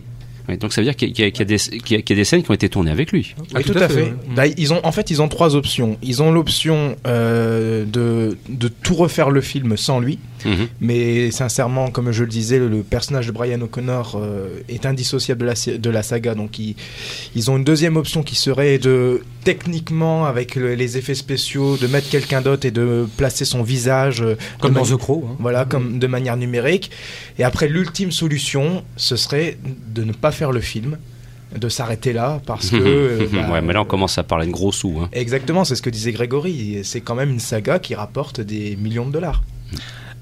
donc 0.59 0.73
ça 0.73 0.81
veut 0.81 0.85
dire 0.85 0.95
qu'il 0.95 1.17
y, 1.17 1.23
a 1.23 1.45
des 1.45 2.23
scènes 2.23 2.43
qui 2.43 2.51
ont 2.51 2.53
été 2.53 2.67
tournées 2.67 2.91
avec 2.91 3.11
lui. 3.11 3.35
Oui, 3.55 3.63
tout, 3.63 3.77
à 3.77 3.87
fait. 3.87 4.13
Ils 4.57 4.73
ont, 4.73 4.81
en 4.83 4.91
fait, 4.91 5.09
ils 5.11 5.21
ont 5.21 5.27
trois 5.27 5.55
options. 5.55 5.97
Ils 6.01 6.21
ont 6.21 6.31
l'option 6.31 6.97
euh, 7.07 7.85
de, 7.85 8.37
de, 8.49 8.67
tout 8.67 8.95
refaire 8.95 9.29
le 9.29 9.41
film 9.41 9.77
sans 9.77 9.99
lui. 9.99 10.19
Mhm. 10.45 10.67
Mais 10.79 11.31
sincèrement, 11.31 11.89
comme 11.89 12.11
je 12.11 12.23
le 12.23 12.29
disais, 12.29 12.59
le, 12.59 12.83
personnage 12.83 13.27
de 13.27 13.31
Brian 13.31 13.61
O'Connor 13.61 14.15
euh, 14.15 14.59
est 14.69 14.85
indissociable 14.85 15.41
de 15.41 15.45
la, 15.45 15.77
de 15.77 15.89
la 15.89 16.03
saga. 16.03 16.35
Donc 16.35 16.59
ils, 16.59 16.75
ils, 17.35 17.51
ont 17.51 17.57
une 17.57 17.63
deuxième 17.63 17.97
option 17.97 18.23
qui 18.23 18.35
serait 18.35 18.77
de, 18.77 19.21
techniquement, 19.43 20.25
avec 20.25 20.55
les 20.55 20.97
effets 20.97 21.15
spéciaux, 21.15 21.77
de 21.77 21.87
mettre 21.87 22.09
quelqu'un 22.09 22.41
d'autre 22.41 22.65
et 22.65 22.71
de 22.71 23.07
placer 23.17 23.45
son 23.45 23.63
visage. 23.63 24.21
Euh, 24.21 24.35
comme 24.59 24.73
dans 24.73 24.85
The 24.85 24.97
Crow. 24.97 25.25
Hein. 25.29 25.35
Voilà, 25.39 25.65
comme 25.65 25.99
de 25.99 26.07
manière 26.07 26.37
numérique. 26.37 26.91
Et 27.37 27.43
après, 27.43 27.67
l'ultime 27.67 28.11
solution, 28.11 28.83
ce 28.97 29.15
serait 29.15 29.57
de 29.93 30.03
ne 30.03 30.11
pas 30.11 30.31
faire 30.31 30.51
le 30.51 30.61
film 30.61 30.97
de 31.57 31.69
s'arrêter 31.69 32.13
là 32.13 32.41
parce 32.45 32.69
que. 32.71 32.75
Euh, 32.77 33.27
bah, 33.31 33.49
ouais, 33.51 33.61
mais 33.61 33.73
là 33.73 33.81
on 33.81 33.85
commence 33.85 34.17
à 34.17 34.23
parler 34.23 34.47
de 34.47 34.51
gros 34.51 34.71
sous. 34.71 34.99
Hein. 35.01 35.09
Exactement, 35.11 35.65
c'est 35.65 35.75
ce 35.75 35.81
que 35.81 35.89
disait 35.89 36.11
Grégory. 36.11 36.81
C'est 36.83 37.01
quand 37.01 37.15
même 37.15 37.31
une 37.31 37.39
saga 37.39 37.79
qui 37.79 37.95
rapporte 37.95 38.41
des 38.41 38.75
millions 38.75 39.05
de 39.05 39.11
dollars. 39.11 39.43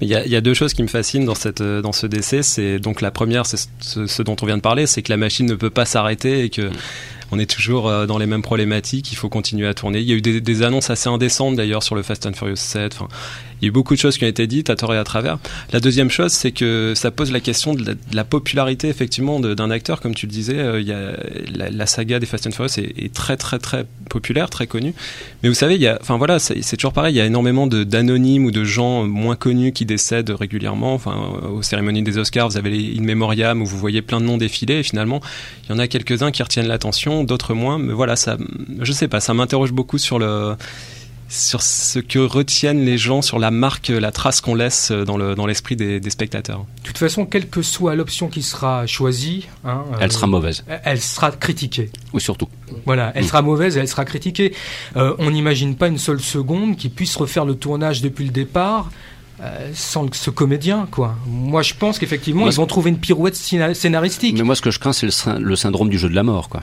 Il 0.00 0.08
y, 0.08 0.14
a, 0.14 0.24
il 0.24 0.32
y, 0.32 0.36
a, 0.36 0.40
deux 0.40 0.54
choses 0.54 0.72
qui 0.72 0.82
me 0.82 0.88
fascinent 0.88 1.26
dans, 1.26 1.34
cette, 1.34 1.62
dans 1.62 1.92
ce 1.92 2.06
décès. 2.06 2.42
C'est 2.42 2.78
donc 2.78 3.02
la 3.02 3.10
première, 3.10 3.44
c'est 3.44 3.68
ce, 3.80 4.22
dont 4.22 4.36
on 4.40 4.46
vient 4.46 4.56
de 4.56 4.62
parler, 4.62 4.86
c'est 4.86 5.02
que 5.02 5.12
la 5.12 5.18
machine 5.18 5.46
ne 5.46 5.54
peut 5.54 5.68
pas 5.70 5.84
s'arrêter 5.84 6.44
et 6.44 6.50
que 6.50 6.62
mm. 6.62 6.72
on 7.32 7.38
est 7.38 7.50
toujours 7.50 7.88
euh, 7.88 8.06
dans 8.06 8.16
les 8.16 8.26
mêmes 8.26 8.42
problématiques. 8.42 9.12
Il 9.12 9.16
faut 9.16 9.28
continuer 9.28 9.68
à 9.68 9.74
tourner. 9.74 10.00
Il 10.00 10.08
y 10.08 10.12
a 10.12 10.14
eu 10.14 10.22
des, 10.22 10.40
des 10.40 10.62
annonces 10.62 10.88
assez 10.88 11.08
indécentes 11.08 11.56
d'ailleurs 11.56 11.82
sur 11.82 11.94
le 11.94 12.02
Fast 12.02 12.24
and 12.24 12.32
Furious 12.32 12.56
7. 12.56 12.94
Enfin, 12.94 13.08
il 13.60 13.64
y 13.64 13.66
a 13.66 13.68
eu 13.68 13.72
beaucoup 13.72 13.94
de 13.94 13.98
choses 13.98 14.16
qui 14.16 14.24
ont 14.24 14.28
été 14.28 14.46
dites 14.46 14.70
à 14.70 14.76
tort 14.76 14.94
et 14.94 14.98
à 14.98 15.04
travers. 15.04 15.38
La 15.72 15.80
deuxième 15.80 16.10
chose, 16.10 16.32
c'est 16.32 16.52
que 16.52 16.94
ça 16.96 17.10
pose 17.10 17.30
la 17.30 17.40
question 17.40 17.74
de 17.74 17.96
la, 18.12 18.24
popularité 18.24 18.88
effectivement 18.88 19.40
d'un 19.40 19.70
acteur, 19.70 20.00
comme 20.00 20.14
tu 20.14 20.26
le 20.26 20.32
disais. 20.32 20.56
Euh, 20.56 21.16
la, 21.52 21.86
saga 21.86 22.18
des 22.18 22.26
Fast 22.26 22.46
and 22.46 22.52
Furious 22.52 22.78
est, 22.78 23.12
très 23.12 23.36
très 23.36 23.58
très 23.58 23.86
populaire, 24.08 24.50
très 24.50 24.66
connue. 24.66 24.94
Mais 25.42 25.48
vous 25.48 25.54
savez, 25.54 25.94
enfin 26.00 26.16
voilà, 26.16 26.38
c'est 26.38 26.76
toujours 26.76 26.92
pareil. 26.92 27.14
Il 27.14 27.18
y 27.18 27.20
a 27.20 27.26
énormément 27.26 27.66
d'anonymes 27.66 28.46
ou 28.46 28.50
de 28.50 28.64
gens 28.64 29.04
moins 29.04 29.36
connus 29.36 29.72
qui 29.72 29.84
décèdent 29.84 30.30
régulièrement. 30.30 30.94
Enfin, 30.94 31.16
aux 31.52 31.62
cérémonies 31.62 32.02
des 32.02 32.18
Oscars, 32.18 32.48
vous 32.48 32.56
avez 32.56 32.70
les 32.70 32.98
In 32.98 33.02
Memoriam 33.02 33.60
où 33.60 33.66
vous 33.66 33.78
voyez 33.78 34.02
plein 34.02 34.20
de 34.20 34.26
noms 34.26 34.38
défiler. 34.38 34.78
Et 34.78 34.82
finalement, 34.82 35.20
il 35.64 35.72
y 35.72 35.74
en 35.74 35.78
a 35.78 35.88
quelques-uns 35.88 36.30
qui 36.30 36.42
retiennent 36.42 36.68
l'attention, 36.68 37.24
d'autres 37.24 37.54
moins. 37.54 37.78
Mais 37.78 37.92
voilà, 37.92 38.16
ça, 38.16 38.36
je 38.80 38.92
sais 38.92 39.08
pas, 39.08 39.20
ça 39.20 39.34
m'interroge 39.34 39.72
beaucoup 39.72 39.98
sur 39.98 40.18
le 40.18 40.54
sur 41.30 41.62
ce 41.62 42.00
que 42.00 42.18
retiennent 42.18 42.84
les 42.84 42.98
gens, 42.98 43.22
sur 43.22 43.38
la 43.38 43.52
marque, 43.52 43.88
la 43.88 44.10
trace 44.10 44.40
qu'on 44.40 44.56
laisse 44.56 44.90
dans 44.90 45.16
le 45.16 45.36
dans 45.36 45.46
l'esprit 45.46 45.76
des, 45.76 46.00
des, 46.00 46.10
spectateurs. 46.10 46.66
De 46.82 46.86
toute 46.88 46.98
façon, 46.98 47.24
quelle 47.24 47.48
que 47.48 47.62
soit 47.62 47.94
l'option 47.94 48.28
qui 48.28 48.42
sera 48.42 48.86
choisie, 48.86 49.46
hein, 49.64 49.84
elle 50.00 50.10
sera 50.10 50.26
mauvaise. 50.26 50.64
Euh, 50.68 50.76
elle 50.84 51.00
sera 51.00 51.30
critiquée. 51.30 51.90
Ou 52.12 52.18
surtout. 52.18 52.48
Voilà, 52.84 53.12
elle 53.14 53.24
sera 53.24 53.42
mauvaise 53.42 53.76
et 53.76 53.80
elle 53.80 53.88
sera 53.88 54.04
critiquée. 54.04 54.52
Euh, 54.96 55.14
on 55.18 55.30
n'imagine 55.30 55.76
pas 55.76 55.86
une 55.86 55.98
seule 55.98 56.20
seconde 56.20 56.76
qu'ils 56.76 56.90
puissent 56.90 57.16
refaire 57.16 57.44
le 57.44 57.54
tournage 57.54 58.02
depuis 58.02 58.24
le 58.24 58.32
départ. 58.32 58.90
Euh, 59.42 59.70
sans 59.72 60.12
ce 60.12 60.28
comédien, 60.28 60.86
quoi. 60.90 61.16
Moi, 61.26 61.62
je 61.62 61.72
pense 61.72 61.98
qu'effectivement, 61.98 62.46
ils 62.46 62.52
vont 62.56 62.66
trouver 62.66 62.90
une 62.90 62.98
pirouette 62.98 63.34
scénaristique. 63.34 64.36
Mais 64.36 64.42
moi, 64.42 64.54
ce 64.54 64.60
que 64.60 64.70
je 64.70 64.78
crains, 64.78 64.92
c'est 64.92 65.06
le 65.38 65.56
syndrome 65.56 65.88
du 65.88 65.98
jeu 65.98 66.10
de 66.10 66.14
la 66.14 66.22
mort, 66.22 66.50
quoi. 66.50 66.62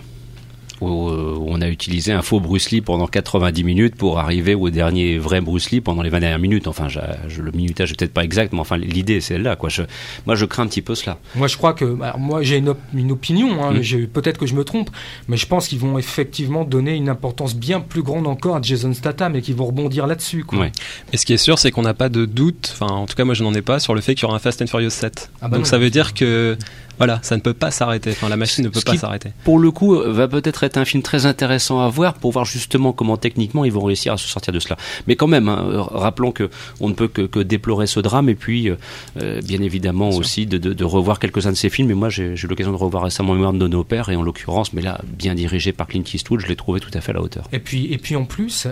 Euh, 0.81 1.35
où, 1.37 1.45
on 1.47 1.61
a 1.61 1.67
utilisé 1.67 2.11
un 2.11 2.21
faux 2.21 2.39
Bruce 2.39 2.69
Lee 2.71 2.81
pendant 2.81 3.07
90 3.07 3.63
minutes 3.63 3.95
pour 3.95 4.19
arriver 4.19 4.53
au 4.53 4.69
dernier 4.69 5.17
vrai 5.17 5.41
Bruce 5.41 5.71
Lee 5.71 5.81
pendant 5.81 6.01
les 6.01 6.09
20 6.09 6.19
dernières 6.19 6.39
minutes. 6.39 6.67
Enfin, 6.67 6.87
je, 6.87 7.41
le 7.41 7.51
minutage 7.51 7.91
est 7.91 7.95
peut-être 7.97 8.13
pas 8.13 8.23
exact, 8.23 8.53
mais 8.53 8.59
enfin 8.59 8.77
l'idée 8.77 9.21
c'est 9.21 9.37
là. 9.37 9.55
Quoi. 9.55 9.69
Je, 9.69 9.83
moi, 10.25 10.35
je 10.35 10.45
crains 10.45 10.63
un 10.63 10.67
petit 10.67 10.81
peu 10.81 10.95
cela. 10.95 11.17
Moi, 11.35 11.47
je 11.47 11.57
crois 11.57 11.73
que, 11.73 11.97
moi, 12.17 12.43
j'ai 12.43 12.57
une, 12.57 12.75
une, 12.93 13.11
opinion. 13.11 13.63
Hein, 13.63 13.73
mm. 13.73 14.07
Peut-être 14.07 14.37
que 14.37 14.45
je 14.45 14.53
me 14.53 14.63
trompe, 14.63 14.89
mais 15.27 15.37
je 15.37 15.47
pense 15.47 15.67
qu'ils 15.67 15.79
vont 15.79 15.97
effectivement 15.97 16.63
donner 16.63 16.95
une 16.95 17.09
importance 17.09 17.55
bien 17.55 17.79
plus 17.79 18.03
grande 18.03 18.27
encore 18.27 18.57
à 18.57 18.61
Jason 18.61 18.93
Statham 18.93 19.35
et 19.35 19.41
qu'ils 19.41 19.55
vont 19.55 19.65
rebondir 19.65 20.07
là-dessus. 20.07 20.45
Ouais. 20.51 20.71
Et 21.13 21.17
ce 21.17 21.25
qui 21.25 21.33
est 21.33 21.37
sûr, 21.37 21.57
c'est 21.59 21.71
qu'on 21.71 21.81
n'a 21.81 21.93
pas 21.93 22.09
de 22.09 22.25
doute. 22.25 22.73
Enfin, 22.73 22.93
en 22.93 23.05
tout 23.05 23.15
cas, 23.15 23.25
moi, 23.25 23.33
je 23.33 23.43
n'en 23.43 23.53
ai 23.53 23.61
pas 23.61 23.79
sur 23.79 23.95
le 23.95 24.01
fait 24.01 24.15
qu'il 24.15 24.23
y 24.23 24.25
aura 24.25 24.35
un 24.35 24.39
Fast 24.39 24.61
and 24.61 24.67
Furious 24.67 24.89
7. 24.91 25.31
Ah 25.41 25.47
bah 25.47 25.57
Donc, 25.57 25.67
ça 25.67 25.77
veut 25.77 25.89
dire 25.89 26.13
que 26.13 26.57
voilà, 26.97 27.19
ça 27.21 27.35
ne 27.35 27.41
peut 27.41 27.53
pas 27.53 27.71
s'arrêter. 27.71 28.11
Enfin, 28.11 28.29
la 28.29 28.37
machine 28.37 28.63
ne 28.63 28.69
peut 28.69 28.81
pas 28.81 28.97
s'arrêter. 28.97 29.31
Pour 29.43 29.59
le 29.59 29.71
coup, 29.71 29.95
va 29.95 30.27
peut-être 30.27 30.63
être 30.63 30.77
un 30.77 30.85
film 30.85 31.03
très 31.03 31.25
intéressant 31.25 31.81
à 31.81 31.89
voir 31.89 32.15
pour 32.15 32.31
voir 32.31 32.45
justement 32.45 32.93
comment 32.93 33.17
techniquement 33.17 33.65
ils 33.65 33.71
vont 33.71 33.83
réussir 33.83 34.13
à 34.13 34.17
se 34.17 34.27
sortir 34.27 34.53
de 34.53 34.59
cela. 34.59 34.77
Mais 35.07 35.15
quand 35.15 35.27
même, 35.27 35.49
hein, 35.49 35.87
rappelons 35.91 36.31
que 36.31 36.49
on 36.79 36.89
ne 36.89 36.93
peut 36.93 37.07
que, 37.07 37.39
déplorer 37.39 37.87
ce 37.87 37.99
drame 37.99 38.29
et 38.29 38.35
puis, 38.35 38.69
euh, 38.69 38.75
euh, 39.21 39.41
bien 39.41 39.61
évidemment 39.61 40.09
aussi 40.09 40.45
de, 40.45 40.83
revoir 40.83 41.19
quelques-uns 41.19 41.51
de 41.51 41.57
ces 41.57 41.69
films. 41.69 41.91
Et 41.91 41.93
moi, 41.93 42.09
j'ai 42.09 42.33
eu 42.33 42.47
l'occasion 42.47 42.71
de 42.71 42.77
revoir 42.77 43.03
récemment 43.03 43.33
Mémoire 43.33 43.53
de 43.53 43.67
nos 43.67 43.83
pères 43.83 44.09
et 44.09 44.15
en 44.15 44.23
l'occurrence, 44.23 44.73
mais 44.73 44.81
là, 44.81 45.01
bien 45.05 45.35
dirigé 45.35 45.73
par 45.73 45.87
Clint 45.87 46.03
Eastwood, 46.11 46.39
je 46.39 46.47
l'ai 46.47 46.55
trouvé 46.55 46.79
tout 46.79 46.89
à 46.93 47.01
fait 47.01 47.11
à 47.11 47.15
la 47.15 47.21
hauteur. 47.21 47.47
Et 47.51 47.59
puis, 47.59 47.91
et 47.91 47.97
puis 47.97 48.15
en 48.15 48.25
plus, 48.25 48.67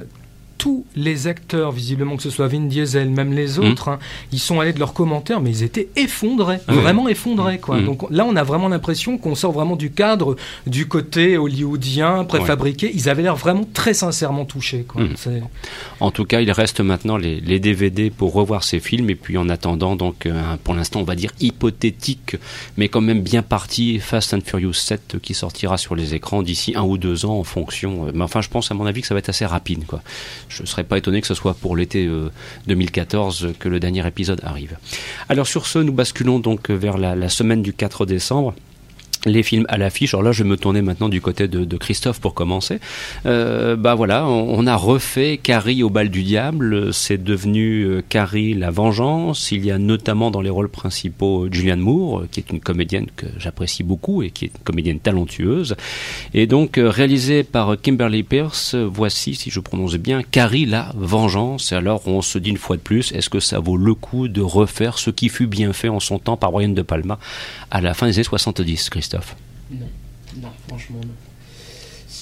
tous 0.66 0.84
les 0.96 1.28
acteurs, 1.28 1.72
visiblement 1.72 2.18
que 2.18 2.24
ce 2.24 2.32
soit 2.32 2.48
Vin 2.48 2.62
Diesel, 2.62 3.12
même 3.12 3.34
les 3.34 3.60
mm. 3.60 3.64
autres, 3.66 3.90
hein, 3.90 4.00
ils 4.32 4.40
sont 4.40 4.60
allés 4.60 4.74
de 4.74 4.80
leurs 4.80 4.96
commentaires, 4.96 5.40
mais 5.40 5.52
ils 5.52 5.62
étaient 5.62 5.90
effondrés, 5.96 6.58
ah 6.68 6.74
vraiment 6.74 7.08
effondrés. 7.08 7.60
Quoi. 7.60 7.82
Mm. 7.82 7.86
Donc 7.86 8.10
là, 8.10 8.26
on 8.26 8.36
a 8.36 8.42
vraiment 8.42 8.68
l'impression 8.68 9.20
qu'on 9.20 9.36
sort 9.36 9.52
vraiment 9.52 9.76
du 9.76 9.92
cadre 9.92 10.36
du 10.66 10.88
côté 10.88 11.38
hollywoodien, 11.38 12.24
préfabriqué. 12.24 12.90
Ils 12.92 13.10
avaient 13.10 13.22
l'air 13.22 13.36
vraiment 13.36 13.70
très 13.76 13.94
sincèrement 13.94 14.44
touchés. 14.44 14.86
Quoi. 14.88 15.04
Mm. 15.04 15.42
En 16.00 16.10
tout 16.10 16.26
cas, 16.26 16.42
il 16.42 16.50
reste 16.50 16.82
maintenant 16.82 17.18
les, 17.18 17.60
DVD 17.60 18.10
pour 18.10 18.34
revoir 18.34 18.64
ces 18.64 18.80
films, 18.80 19.12
et 19.12 19.16
puis 19.16 19.38
en 19.38 19.50
attendant, 19.50 19.96
donc, 19.96 20.26
euh, 20.26 20.42
pour 20.64 20.74
l'instant, 20.74 21.02
on 21.02 21.04
va 21.04 21.14
dire 21.14 21.30
hypothétique, 21.42 22.38
mais 22.76 22.90
quand 22.90 23.02
même 23.02 23.22
bien 23.22 23.44
parti, 23.44 24.00
Fast 24.00 24.34
and 24.34 24.42
Furious 24.44 24.74
7 24.74 25.18
qui 25.22 25.36
sortira 25.36 25.78
sur 25.78 25.96
les 25.96 26.16
écrans 26.16 26.42
d'ici 26.42 26.74
un 26.76 26.82
ou 26.82 26.98
deux 26.98 27.28
ans 27.28 27.38
en 27.38 27.44
fonction. 27.44 28.08
Euh, 28.08 28.12
mais 28.16 28.24
enfin, 28.24 28.42
je 28.42 28.50
pense, 28.50 28.72
à 28.72 28.74
mon 28.74 28.88
avis, 28.88 29.02
que 29.02 29.08
ça 29.08 29.14
va 29.14 29.20
être 29.20 29.30
assez 29.30 29.46
rapide. 29.46 29.86
Quoi 29.86 30.02
je 30.55 30.55
ne 30.62 30.68
serais 30.68 30.84
pas 30.84 30.98
étonné 30.98 31.22
que 31.22 31.28
ce 31.28 31.34
soit 31.34 31.54
pour 31.54 31.76
l'été 31.76 32.10
2014 32.68 33.46
euh, 33.46 33.54
que 33.58 33.70
le 33.70 33.80
dernier 33.80 34.06
épisode 34.08 34.42
arrive. 34.44 34.78
Alors 35.30 35.48
sur 35.48 35.66
ce, 35.66 35.80
nous 35.80 35.94
basculons 35.94 36.40
donc 36.40 36.70
vers 36.70 36.98
la 36.98 37.30
semaine 37.30 37.62
du 37.62 37.74
4 37.74 38.06
décembre 38.06 38.54
les 39.26 39.44
films 39.44 39.66
à 39.70 39.78
l'affiche. 39.78 40.14
Alors 40.14 40.24
là, 40.24 40.32
je 40.32 40.44
vais 40.44 40.50
me 40.50 40.58
tourner 40.58 40.82
maintenant 40.82 41.10
du 41.10 41.22
côté 41.22 41.48
de, 41.48 41.78
Christophe 41.78 42.22
pour 42.22 42.34
commencer. 42.34 42.80
Euh, 43.26 43.76
bah 43.76 43.96
voilà, 43.96 44.26
on, 44.28 44.66
a 44.66 44.76
refait 44.76 45.38
Carrie 45.42 45.84
au 45.84 45.90
bal 45.90 46.10
du 46.10 46.24
diable. 46.24 46.94
C'est 46.94 47.22
devenu 47.22 47.84
euh, 47.84 48.04
Carrie 48.08 48.54
la 48.54 48.72
vengeance. 48.72 49.52
Il 49.52 49.66
y 49.66 49.72
a 49.72 49.78
notamment 49.78 50.32
dans 50.32 50.42
les 50.42 50.50
rôles 50.50 50.70
principaux 50.70 51.48
Julianne 51.52 51.82
Moore, 51.82 52.24
qui 52.32 52.40
est 52.40 52.50
une 52.50 52.62
comédienne 52.62 53.08
que 53.16 53.26
j'apprécie 53.38 53.84
beaucoup 53.84 54.24
et 54.24 54.32
qui 54.32 54.46
est 54.46 54.52
une 54.56 54.64
comédienne 54.64 55.00
talentueuse. 55.00 55.76
Et 56.34 56.48
donc 56.48 56.78
euh, 56.78 56.90
réalisé 56.90 57.44
par 57.44 57.80
Kimberly 57.80 58.24
Pierce. 58.24 58.76
Voici, 58.76 59.36
si 59.36 59.50
je 59.50 59.60
prononce 59.60 59.96
bien, 59.96 60.24
Carrie 60.24 60.66
la 60.66 60.92
vengeance. 60.96 61.72
Et 61.72 61.76
alors, 61.76 62.08
on 62.08 62.22
se 62.22 62.38
dit 62.38 62.52
une 62.52 62.58
fois 62.58 62.78
de 62.78 62.82
plus, 62.82 63.12
est-ce 63.12 63.30
que 63.30 63.40
ça 63.40 63.60
vaut 63.60 63.78
le 63.78 63.94
coup 63.94 64.28
de 64.28 64.42
refaire 64.42 64.98
ce 64.98 65.10
qui 65.10 65.30
fut 65.30 65.48
bien 65.48 65.74
fait 65.74 65.90
en 65.90 66.00
son 66.00 66.20
temps 66.20 66.38
par 66.38 66.52
Brian 66.52 66.70
De 66.70 66.82
Palma 66.82 67.20
à 67.72 67.82
la 67.82 67.94
fin 67.94 68.08
des 68.08 68.16
années 68.18 68.24
70, 68.24 68.90
Christophe? 68.90 69.15
Non, 69.72 69.90
non, 70.38 70.52
franchement, 70.68 71.00
non. 71.02 71.16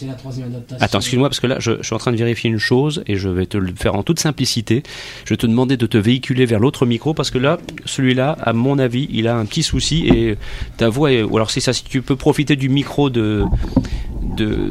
C'est 0.04 0.10
la 0.10 0.16
troisième 0.16 0.48
adaptation. 0.48 0.86
Attends, 0.86 1.00
excuse-moi, 1.00 1.30
parce 1.30 1.40
que 1.40 1.48
là, 1.48 1.58
je, 1.60 1.82
suis 1.82 1.96
en 1.96 1.98
train 1.98 2.12
de 2.12 2.18
vérifier 2.18 2.50
une 2.50 2.58
chose 2.58 3.04
et 3.08 3.16
je 3.16 3.30
vais 3.30 3.46
te 3.46 3.58
le 3.58 3.74
faire 3.74 3.96
en 3.96 4.04
toute 4.04 4.20
simplicité. 4.20 4.84
Je 5.24 5.30
vais 5.30 5.38
te 5.38 5.48
demander 5.48 5.78
de 5.78 5.86
te 5.86 5.98
véhiculer 5.98 6.46
vers 6.46 6.60
l'autre 6.60 6.86
micro 6.86 7.14
parce 7.14 7.32
que 7.32 7.38
là, 7.38 7.58
celui-là, 7.86 8.38
à 8.42 8.52
mon 8.52 8.80
avis, 8.80 9.08
il 9.12 9.30
a 9.30 9.38
un 9.38 9.46
petit 9.46 9.64
souci 9.64 10.08
et 10.08 10.38
ta 10.76 10.90
voix 10.90 11.14
est. 11.14 11.24
Ou 11.24 11.38
alors, 11.38 11.52
c'est 11.52 11.62
ça, 11.62 11.72
si 11.72 11.86
tu 11.86 12.02
peux 12.02 12.18
profiter 12.18 12.58
du 12.58 12.68
micro 12.68 13.10
de. 13.10 13.46
de 14.36 14.70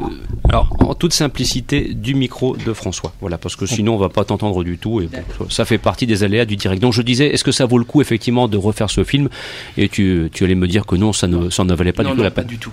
alors, 0.48 0.68
en 0.80 0.94
toute 0.94 1.14
simplicité, 1.14 1.94
du 1.94 2.14
micro 2.14 2.56
de 2.56 2.74
François. 2.74 3.14
Voilà, 3.20 3.38
parce 3.38 3.56
que 3.56 3.64
sinon, 3.64 3.94
on 3.94 3.98
va 3.98 4.10
pas 4.10 4.24
t'entendre 4.24 4.64
du 4.64 4.76
tout 4.76 5.00
et 5.00 5.08
ça 5.48 5.64
fait 5.64 5.78
partie 5.78 6.06
des 6.06 6.24
aléas 6.24 6.44
du 6.44 6.56
direct. 6.56 6.82
Donc, 6.82 6.92
je 6.92 7.00
disais, 7.00 7.28
est-ce 7.28 7.44
que 7.44 7.52
ça 7.52 7.64
vaut 7.64 7.78
le 7.78 7.84
coup, 7.84 8.02
effectivement, 8.02 8.48
de 8.48 8.58
refaire 8.58 8.90
ce 8.90 9.02
film? 9.02 9.30
Et 9.78 9.88
tu, 9.88 10.28
tu 10.30 10.44
allais 10.44 10.56
me 10.56 10.68
dire 10.68 10.84
que 10.84 10.96
non, 10.96 11.14
ça 11.14 11.26
ne, 11.26 11.48
ça 11.48 11.64
ne 11.64 11.74
valait 11.74 11.92
pas 11.92 12.04
du 12.04 12.10
tout 12.10 12.22
la 12.22 12.30
peine. 12.30 12.46
du 12.46 12.58
tout 12.58 12.72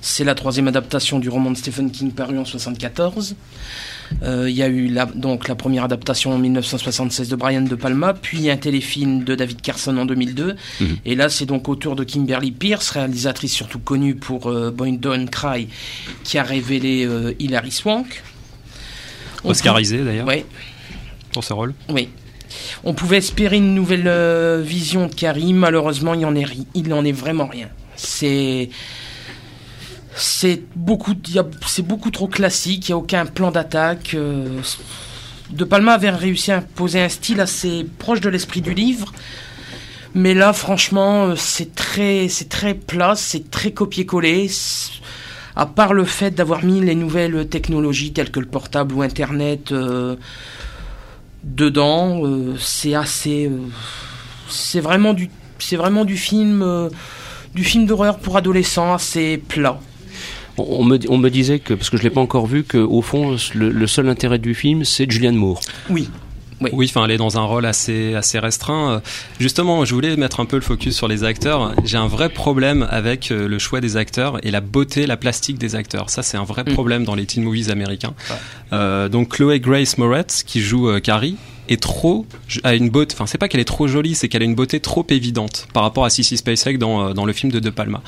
C'est 0.00 0.24
la 0.24 0.34
troisième 0.34 0.68
adaptation 0.68 1.18
du 1.18 1.28
roman 1.28 1.50
de 1.50 1.56
Stephen 1.56 1.90
King 1.90 2.12
paru 2.12 2.38
en 2.38 2.44
74. 2.44 3.36
Euh, 4.22 4.50
il 4.50 4.56
y 4.56 4.62
a 4.62 4.68
eu 4.68 4.88
la, 4.88 5.06
donc 5.06 5.46
la 5.46 5.54
première 5.54 5.84
adaptation 5.84 6.32
en 6.32 6.38
1976 6.38 7.28
de 7.28 7.36
Brian 7.36 7.62
De 7.62 7.74
Palma, 7.74 8.14
puis 8.14 8.50
un 8.50 8.56
téléfilm 8.56 9.24
de 9.24 9.34
David 9.34 9.60
Carson 9.60 9.96
en 9.96 10.06
2002. 10.06 10.56
Mhm. 10.80 10.96
Et 11.04 11.14
là, 11.14 11.28
c'est 11.28 11.46
donc 11.46 11.68
au 11.68 11.76
tour 11.76 11.96
de 11.96 12.04
Kimberly 12.04 12.50
Pierce, 12.50 12.90
réalisatrice 12.90 13.52
surtout 13.52 13.78
connue 13.78 14.14
pour 14.14 14.46
euh, 14.46 14.70
Boy 14.70 14.96
Don't 14.96 15.28
Cry, 15.28 15.68
qui 16.24 16.38
a 16.38 16.42
révélé 16.42 17.04
euh, 17.06 17.34
Hilary 17.38 17.70
Swank. 17.70 18.22
Oscarisé 19.44 19.98
d'ailleurs. 20.02 20.26
Oui. 20.26 20.44
Pour 21.32 21.44
ce 21.44 21.52
rôle. 21.52 21.74
Oui. 21.88 22.08
On 22.84 22.94
pouvait 22.94 23.18
espérer 23.18 23.56
une 23.56 23.74
nouvelle 23.74 24.08
euh, 24.08 24.62
vision 24.64 25.06
de 25.06 25.14
Carrie, 25.14 25.52
malheureusement, 25.52 26.14
il 26.14 26.20
n'en 26.20 26.34
est, 26.34 26.46
il 26.74 26.92
en 26.92 27.04
est 27.04 27.12
vraiment 27.12 27.46
rien. 27.46 27.68
C'est 27.96 28.70
c'est 30.20 30.62
beaucoup, 30.76 31.14
c'est 31.66 31.86
beaucoup 31.86 32.10
trop 32.10 32.28
classique. 32.28 32.88
Il 32.88 32.92
n'y 32.92 32.94
a 32.94 32.98
aucun 32.98 33.26
plan 33.26 33.50
d'attaque. 33.50 34.12
Euh, 34.14 34.60
de 35.50 35.64
Palma 35.64 35.94
avait 35.94 36.10
réussi 36.10 36.52
à 36.52 36.58
imposer 36.58 37.00
un 37.00 37.08
style 37.08 37.40
assez 37.40 37.86
proche 37.98 38.20
de 38.20 38.28
l'esprit 38.28 38.60
du 38.60 38.72
livre, 38.72 39.12
mais 40.14 40.34
là, 40.34 40.52
franchement, 40.52 41.24
euh, 41.24 41.34
c'est 41.36 41.74
très, 41.74 42.28
c'est 42.28 42.48
très 42.48 42.74
plat, 42.74 43.14
c'est 43.16 43.50
très 43.50 43.72
copié-collé. 43.72 44.48
À 45.56 45.66
part 45.66 45.94
le 45.94 46.04
fait 46.04 46.30
d'avoir 46.30 46.64
mis 46.64 46.80
les 46.80 46.94
nouvelles 46.94 47.48
technologies 47.48 48.12
telles 48.12 48.30
que 48.30 48.40
le 48.40 48.46
portable 48.46 48.94
ou 48.94 49.02
Internet 49.02 49.72
dedans. 51.42 52.24
Euh, 52.24 52.56
c'est 52.58 52.94
assez, 52.94 53.50
c'est 54.48 54.80
vraiment 54.80 55.14
du, 55.14 55.30
c'est 55.58 55.76
vraiment 55.76 56.04
du 56.04 56.16
film, 56.16 56.90
du 57.54 57.64
film 57.64 57.86
d'horreur 57.86 58.18
pour 58.18 58.36
adolescents 58.36 58.94
assez 58.94 59.38
plat. 59.38 59.80
On 60.68 60.84
me, 60.84 60.98
on 61.08 61.18
me 61.18 61.28
disait 61.30 61.58
que, 61.58 61.74
parce 61.74 61.90
que 61.90 61.96
je 61.96 62.02
l'ai 62.02 62.10
pas 62.10 62.20
encore 62.20 62.46
vu, 62.46 62.64
que 62.64 62.78
au 62.78 63.02
fond, 63.02 63.36
le 63.54 63.86
seul 63.86 64.08
intérêt 64.08 64.38
du 64.38 64.54
film, 64.54 64.84
c'est 64.84 65.10
Julianne 65.10 65.36
Moore. 65.36 65.60
Oui. 65.88 66.08
Oui, 66.72 66.86
enfin, 66.90 67.04
elle 67.04 67.12
est 67.12 67.16
dans 67.16 67.38
un 67.38 67.42
rôle 67.42 67.64
assez, 67.64 68.14
assez 68.14 68.38
restreint. 68.38 68.92
Euh, 68.92 69.00
justement, 69.38 69.84
je 69.84 69.94
voulais 69.94 70.16
mettre 70.16 70.40
un 70.40 70.44
peu 70.44 70.56
le 70.56 70.62
focus 70.62 70.94
sur 70.94 71.08
les 71.08 71.24
acteurs. 71.24 71.74
J'ai 71.84 71.96
un 71.96 72.06
vrai 72.06 72.28
problème 72.28 72.86
avec 72.90 73.30
euh, 73.30 73.48
le 73.48 73.58
choix 73.58 73.80
des 73.80 73.96
acteurs 73.96 74.44
et 74.44 74.50
la 74.50 74.60
beauté, 74.60 75.06
la 75.06 75.16
plastique 75.16 75.58
des 75.58 75.74
acteurs. 75.74 76.10
Ça, 76.10 76.22
c'est 76.22 76.36
un 76.36 76.44
vrai 76.44 76.64
mm. 76.64 76.72
problème 76.74 77.04
dans 77.04 77.14
les 77.14 77.24
teen 77.24 77.42
movies 77.42 77.70
américains. 77.70 78.12
Euh, 78.72 79.08
donc, 79.08 79.30
Chloé 79.30 79.58
Grace 79.60 79.96
Moretz, 79.96 80.42
qui 80.42 80.60
joue 80.60 81.00
Carrie, 81.00 81.36
est 81.70 81.82
trop 81.82 82.26
a 82.64 82.74
une 82.74 82.90
beauté 82.90 83.14
enfin 83.14 83.26
c'est 83.26 83.38
pas 83.38 83.48
qu'elle 83.48 83.60
est 83.60 83.64
trop 83.64 83.86
jolie 83.86 84.14
c'est 84.14 84.28
qu'elle 84.28 84.42
a 84.42 84.44
une 84.44 84.54
beauté 84.54 84.80
trop 84.80 85.06
évidente 85.08 85.68
par 85.72 85.84
rapport 85.84 86.04
à 86.04 86.10
Sissy 86.10 86.36
Spacek 86.36 86.78
dans, 86.78 87.14
dans 87.14 87.24
le 87.24 87.32
film 87.32 87.50
de 87.50 87.60
De 87.60 87.70
Palma 87.70 88.02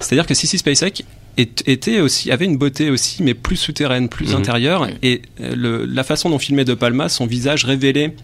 c'est 0.00 0.14
à 0.14 0.16
dire 0.16 0.26
que 0.26 0.34
Sissy 0.34 0.58
Spacek 0.58 1.04
était 1.38 2.00
aussi 2.00 2.32
avait 2.32 2.44
une 2.44 2.56
beauté 2.56 2.90
aussi, 2.90 3.22
mais 3.22 3.34
plus 3.34 3.56
souterraine, 3.56 4.08
plus 4.08 4.30
mhm. 4.30 4.36
intérieure. 4.36 4.88
Et 5.02 5.22
euh, 5.40 5.86
la 5.88 6.04
façon 6.04 6.30
dont 6.30 6.38
filmait 6.38 6.64
De 6.64 6.74
Palma, 6.74 7.08
son 7.08 7.26
visage 7.26 7.64
révélait 7.64 8.14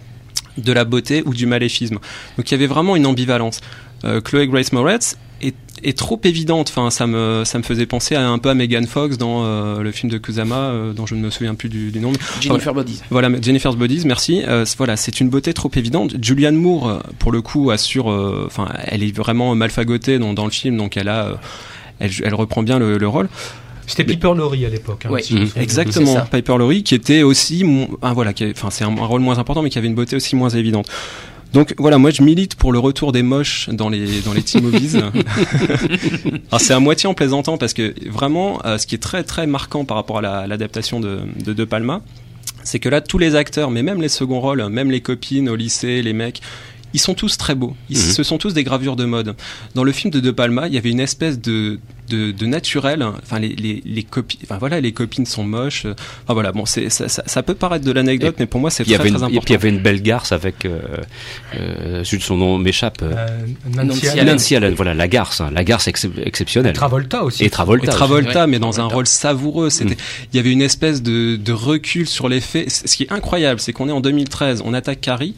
de 0.59 0.73
la 0.73 0.85
beauté 0.85 1.23
ou 1.25 1.35
du 1.35 1.47
maléfisme. 1.47 1.99
Donc 2.37 2.51
il 2.51 2.53
y 2.53 2.55
avait 2.55 2.67
vraiment 2.67 2.97
une 2.97 3.07
ambivalence. 3.07 3.61
Euh, 4.05 4.21
Chloé 4.21 4.47
Grace 4.49 4.73
Moretz 4.73 5.17
est, 5.83 5.97
trop 5.97 6.21
évidente. 6.25 6.69
Enfin, 6.71 6.91
ça 6.91 7.07
me 7.07 7.43
ça 7.45 7.59
me 7.59 7.63
faisait 7.63 7.87
penser 7.87 8.15
un 8.15 8.39
peu 8.39 8.51
à 8.51 8.55
Megan 8.55 8.87
Fox 8.87 9.19
dans 9.19 9.45
euh, 9.45 9.81
le 9.81 9.93
film 9.93 10.11
de 10.11 10.19
Kusama, 10.19 10.73
dont 10.95 11.07
je 11.07 11.15
ne 11.15 11.21
me 11.21 11.31
souviens 11.31 11.55
plus 11.55 11.69
du, 11.69 11.99
nom. 12.01 12.13
Jennifer 12.41 12.75
Bodies. 12.75 13.01
Voilà, 13.11 13.29
Jennifer's 13.41 13.77
Bodies. 13.77 14.03
Merci. 14.07 14.43
voilà, 14.79 14.97
c'est 14.97 15.21
une 15.21 15.29
beauté 15.29 15.55
trop 15.55 15.71
évidente. 15.75 16.17
Julianne 16.23 16.57
Moore, 16.57 17.03
pour 17.19 17.33
le 17.33 17.43
coup, 17.43 17.71
assure. 17.71 18.07
Enfin, 18.47 18.69
elle 18.85 19.03
est 19.03 19.17
vraiment 19.17 19.55
mal 19.55 19.71
fagotée 19.71 20.19
dans, 20.19 20.33
dans 20.33 20.45
le 20.45 20.51
film, 20.51 20.77
donc 20.77 20.97
elle 20.97 21.09
a 21.09 21.41
elle, 21.99 22.35
reprend 22.35 22.63
bien 22.63 22.79
le, 22.79 23.07
rôle. 23.07 23.29
C'était 23.87 24.05
Piper 24.05 24.33
Laurie 24.35 24.65
à 24.65 24.69
l'époque. 24.69 25.07
Hein, 25.07 25.17
exactement, 25.57 26.17
Piper 26.31 26.57
Laurie 26.59 26.83
qui 26.83 26.95
était 26.95 27.23
aussi, 27.23 27.65
voilà, 28.03 28.33
enfin 28.53 28.71
c'est 28.71 28.85
un, 28.85 28.95
rôle 28.95 29.21
moins 29.21 29.39
important 29.39 29.63
mais 29.63 29.71
qui 29.71 29.79
avait 29.79 29.89
une 29.89 29.95
beauté 29.95 30.17
aussi 30.17 30.37
moins 30.37 30.51
évidente. 30.51 30.89
Donc 31.55 31.73
voilà, 31.79 31.99
moi 31.99 32.11
je 32.11 32.21
milite 32.21 32.57
pour 32.57 32.73
le 32.73 32.81
retour 32.81 33.13
des 33.13 33.23
moches 33.23 33.71
dans 33.71 33.89
les 33.89 34.21
dans 34.23 34.33
les 34.33 34.43
team 34.43 34.65
movies. 34.65 34.97
Alors 36.49 36.61
c'est 36.61 36.75
à 36.75 36.81
moitié 36.81 37.09
en 37.09 37.15
plaisantant 37.15 37.59
parce 37.59 37.73
que 37.73 37.95
vraiment, 38.11 38.61
euh, 38.67 38.77
ce 38.77 38.89
qui 38.89 38.97
est 38.97 39.03
très 39.03 39.23
très 39.23 39.47
marquant 39.47 39.85
par 39.85 39.97
rapport 39.97 40.19
à 40.19 40.47
l'adaptation 40.49 40.99
de, 40.99 41.21
de 41.45 41.53
De 41.53 41.65
Palma, 41.65 42.03
c'est 42.65 42.81
que 42.81 42.89
là 42.89 43.01
tous 43.01 43.19
les 43.19 43.37
acteurs, 43.37 43.71
mais 43.71 43.85
même 43.85 44.03
les 44.03 44.09
seconds 44.09 44.41
rôles, 44.41 44.69
même 44.69 44.91
les 44.91 45.01
copines 45.01 45.49
au 45.49 45.55
lycée, 45.55 46.03
les 46.03 46.13
mecs, 46.13 46.43
ils 46.95 47.01
sont 47.01 47.15
tous 47.15 47.37
très 47.37 47.55
beaux. 47.55 47.77
Ils, 47.91 47.99
mhm. 47.99 48.03
Ce 48.03 48.23
sont 48.23 48.39
tous 48.39 48.55
des 48.55 48.65
gravures 48.65 48.97
de 48.97 49.05
mode. 49.05 49.35
Dans 49.75 49.85
le 49.85 49.93
film 49.93 50.13
de 50.13 50.21
De 50.21 50.31
Palma, 50.31 50.69
il 50.69 50.75
y 50.75 50.79
avait 50.79 50.91
une 50.91 51.01
espèce 51.01 51.41
de, 51.41 51.81
de, 52.09 52.47
naturel. 52.47 53.03
Enfin, 53.03 53.41
les, 53.41 53.49
les, 53.49 53.83
les 53.85 54.03
copines, 54.05 54.39
enfin 54.45 54.59
voilà, 54.59 54.81
les 54.81 54.93
copines 54.93 55.27
sont 55.27 55.43
moches. 55.43 55.87
Enfin 55.87 56.35
voilà, 56.35 56.53
bon, 56.53 56.67
c'est, 56.67 56.89
ça, 56.91 57.09
ça, 57.09 57.43
peut 57.43 57.55
paraître 57.55 57.85
de 57.85 57.91
l'anecdote, 57.91 58.37
mais 58.39 58.47
pour 58.47 58.61
moi, 58.61 58.71
c'est 58.71 58.85
très, 58.85 58.97
très 58.97 59.09
important. 59.09 59.27
Et 59.27 59.41
puis 59.41 59.49
il 59.49 59.53
y 59.53 59.55
avait 59.57 59.71
une 59.71 59.81
belle 59.81 60.03
garce 60.03 60.31
avec, 60.31 60.65
euh, 60.65 60.81
euh, 61.57 62.05
son 62.05 62.37
nom 62.37 62.59
m'échappe. 62.59 63.03
Euh, 63.03 63.27
Nancy, 63.75 64.55
Allen. 64.55 64.75
Voilà, 64.75 64.95
la 64.95 65.09
garce, 65.09 65.41
hein, 65.41 65.51
la 65.53 65.65
garce 65.65 65.89
exceptionnelle. 65.89 66.71
Et 66.71 66.75
Travolta 66.75 67.25
aussi. 67.25 67.45
Et 67.45 67.51
Travolta. 67.51 67.87
Et 67.87 67.95
Travolta, 67.95 68.47
mais 68.47 68.61
dans 68.61 68.81
un 68.81 68.87
rôle 68.87 69.09
savoureux. 69.09 69.69
C'était, 69.71 69.95
mm. 69.95 70.29
il 70.33 70.37
y 70.37 70.39
avait 70.39 70.53
une 70.53 70.63
espèce 70.63 71.03
de, 71.03 71.35
de 71.35 71.53
recul 71.53 72.07
sur 72.07 72.29
les 72.29 72.41
faits. 72.41 72.71
Ce 72.71 72.97
qui 72.97 73.03
est 73.03 73.13
incroyable, 73.13 73.59
c'est 73.59 73.73
qu'on 73.73 73.89
est 73.89 73.93
en 73.93 74.01
2013, 74.01 74.63
on 74.65 74.75
attaque 74.75 75.01
Carrie, 75.01 75.35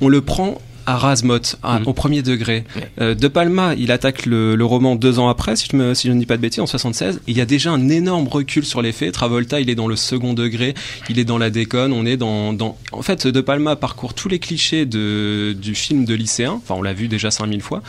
on 0.00 0.08
le 0.08 0.20
prend 0.20 0.58
à 0.88 0.96
Razmot, 0.96 1.38
mm. 1.62 1.82
au 1.84 1.92
premier 1.92 2.22
degré. 2.22 2.64
Euh, 2.98 3.14
de 3.14 3.28
Palma, 3.28 3.74
il 3.74 3.92
attaque 3.92 4.24
le, 4.24 4.56
roman 4.64 4.96
deux 4.96 5.18
ans 5.18 5.28
après, 5.28 5.54
si 5.54 5.68
je, 5.70 5.76
me, 5.76 5.92
si 5.92 6.08
je 6.08 6.12
ne 6.14 6.18
dis 6.18 6.24
pas 6.24 6.38
de 6.38 6.42
bêtises, 6.42 6.60
en 6.60 6.66
76. 6.66 7.20
il 7.26 7.36
y 7.36 7.42
a 7.42 7.44
déjà 7.44 7.70
un 7.70 7.90
énorme 7.90 8.26
recul 8.26 8.64
sur 8.64 8.80
les 8.80 8.92
faits. 8.92 9.12
Travolta, 9.12 9.60
il 9.60 9.68
est 9.68 9.74
dans 9.74 9.86
le 9.86 9.96
second 9.96 10.32
degré, 10.32 10.72
il 11.10 11.18
est 11.18 11.24
dans 11.24 11.36
la 11.36 11.50
déconne, 11.50 11.92
on 11.92 12.06
est 12.06 12.16
dans... 12.16 12.54
dans... 12.54 12.78
En 12.92 13.02
fait, 13.02 13.26
De 13.26 13.40
Palma 13.42 13.76
parcourt 13.76 14.14
tous 14.14 14.28
les 14.28 14.38
clichés 14.38 14.86
de, 14.86 15.54
du 15.60 15.74
film 15.74 16.06
de 16.06 16.14
lycéen, 16.14 16.52
enfin 16.52 16.74
on 16.74 16.82
l'a 16.82 16.94
vu 16.94 17.08
déjà 17.08 17.30
5000 17.30 17.60
fois, 17.60 17.82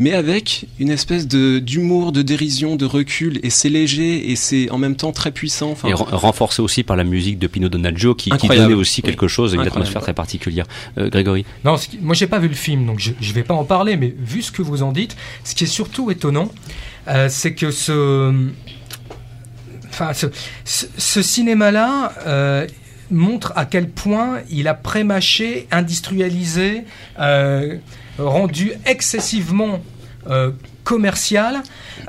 mais 0.00 0.14
avec 0.14 0.66
une 0.78 0.90
espèce 0.90 1.28
de 1.28 1.58
d'humour, 1.58 2.10
de 2.10 2.22
dérision, 2.22 2.74
de 2.74 2.86
recul, 2.86 3.38
et 3.42 3.50
c'est 3.50 3.68
léger 3.68 4.30
et 4.30 4.34
c'est 4.34 4.70
en 4.70 4.78
même 4.78 4.96
temps 4.96 5.12
très 5.12 5.30
puissant. 5.30 5.76
et 5.86 5.92
renforcé 5.92 6.62
aussi 6.62 6.82
par 6.82 6.96
la 6.96 7.04
musique 7.04 7.38
de 7.38 7.46
Pino 7.46 7.68
Donaggio 7.68 8.14
qui, 8.14 8.30
qui 8.30 8.48
donnait 8.48 8.74
aussi 8.74 9.02
quelque 9.02 9.28
chose, 9.28 9.52
une 9.52 9.60
atmosphère 9.60 10.00
très 10.00 10.14
particulière. 10.14 10.64
Euh, 10.96 11.10
Grégory 11.10 11.44
Non, 11.64 11.76
moi 12.00 12.14
j'ai 12.14 12.26
pas 12.26 12.38
vu 12.38 12.48
le 12.48 12.54
film, 12.54 12.86
donc 12.86 12.98
je, 12.98 13.10
ne 13.10 13.34
vais 13.34 13.42
pas 13.42 13.54
en 13.54 13.64
parler, 13.64 13.96
mais 13.96 14.12
vu 14.18 14.40
ce 14.40 14.50
que 14.50 14.62
vous 14.62 14.82
en 14.82 14.90
dites, 14.90 15.16
ce 15.44 15.54
qui 15.54 15.64
est 15.64 15.68
surtout 15.68 16.10
étonnant, 16.10 16.50
euh, 17.08 17.28
c'est 17.28 17.52
que 17.52 17.70
ce, 17.70 18.32
enfin, 19.90 20.12
ce, 20.64 21.22
cinéma-là. 21.22 22.12
Euh, 22.26 22.66
montre 23.12 23.52
à 23.56 23.64
quel 23.64 23.88
point 23.88 24.38
il 24.50 24.68
a 24.68 24.74
prémâché, 24.74 25.66
industrialisé, 25.72 26.84
rendu 28.18 28.72
excessivement 28.86 29.80
euh, 30.28 30.50
commercial 30.84 31.62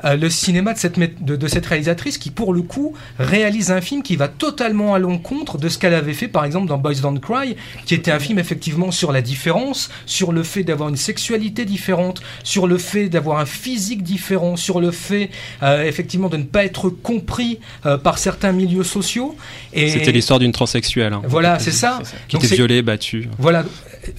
euh, 0.04 0.16
le 0.16 0.28
cinéma 0.28 0.74
de 0.74 0.78
cette, 0.78 0.98
de, 0.98 1.46
cette 1.46 1.64
réalisatrice 1.64 2.18
qui, 2.18 2.30
pour 2.30 2.52
le 2.52 2.60
coup, 2.62 2.94
réalise 3.18 3.70
un 3.70 3.80
film 3.80 4.02
qui 4.02 4.16
va 4.16 4.28
totalement 4.28 4.94
à 4.94 4.98
l'encontre 4.98 5.56
de 5.56 5.68
ce 5.68 5.78
qu'elle 5.78 5.94
avait 5.94 6.12
fait, 6.12 6.26
par 6.28 6.44
exemple, 6.44 6.66
dans 6.66 6.78
Boys 6.78 6.96
Don't 6.96 7.20
Cry, 7.20 7.56
qui 7.86 7.94
était 7.94 8.10
un 8.10 8.18
film 8.18 8.38
effectivement 8.38 8.90
sur 8.90 9.12
la 9.12 9.22
différence, 9.22 9.90
sur 10.04 10.32
le 10.32 10.42
fait 10.42 10.62
d'avoir 10.64 10.88
une 10.88 10.96
sexualité 10.96 11.64
différente, 11.64 12.22
sur 12.42 12.66
le 12.66 12.76
fait 12.76 13.08
d'avoir 13.08 13.38
un 13.38 13.46
physique 13.46 14.02
différent, 14.02 14.56
sur 14.56 14.80
le 14.80 14.90
fait, 14.90 15.30
euh, 15.62 15.84
effectivement, 15.84 16.28
de 16.28 16.38
ne 16.38 16.44
pas 16.44 16.64
être 16.64 16.90
compris 16.90 17.60
par 18.02 18.18
certains 18.18 18.52
milieux 18.52 18.84
sociaux. 18.84 19.36
C'était 19.72 20.12
l'histoire 20.12 20.38
d'une 20.38 20.52
transsexuelle. 20.52 21.12
Hein. 21.12 21.22
Voilà, 21.24 21.58
c'est 21.58 21.70
ça. 21.70 22.00
Qui 22.28 22.36
était 22.36 22.56
violée, 22.56 22.82
battue. 22.82 23.28
Voilà, 23.38 23.64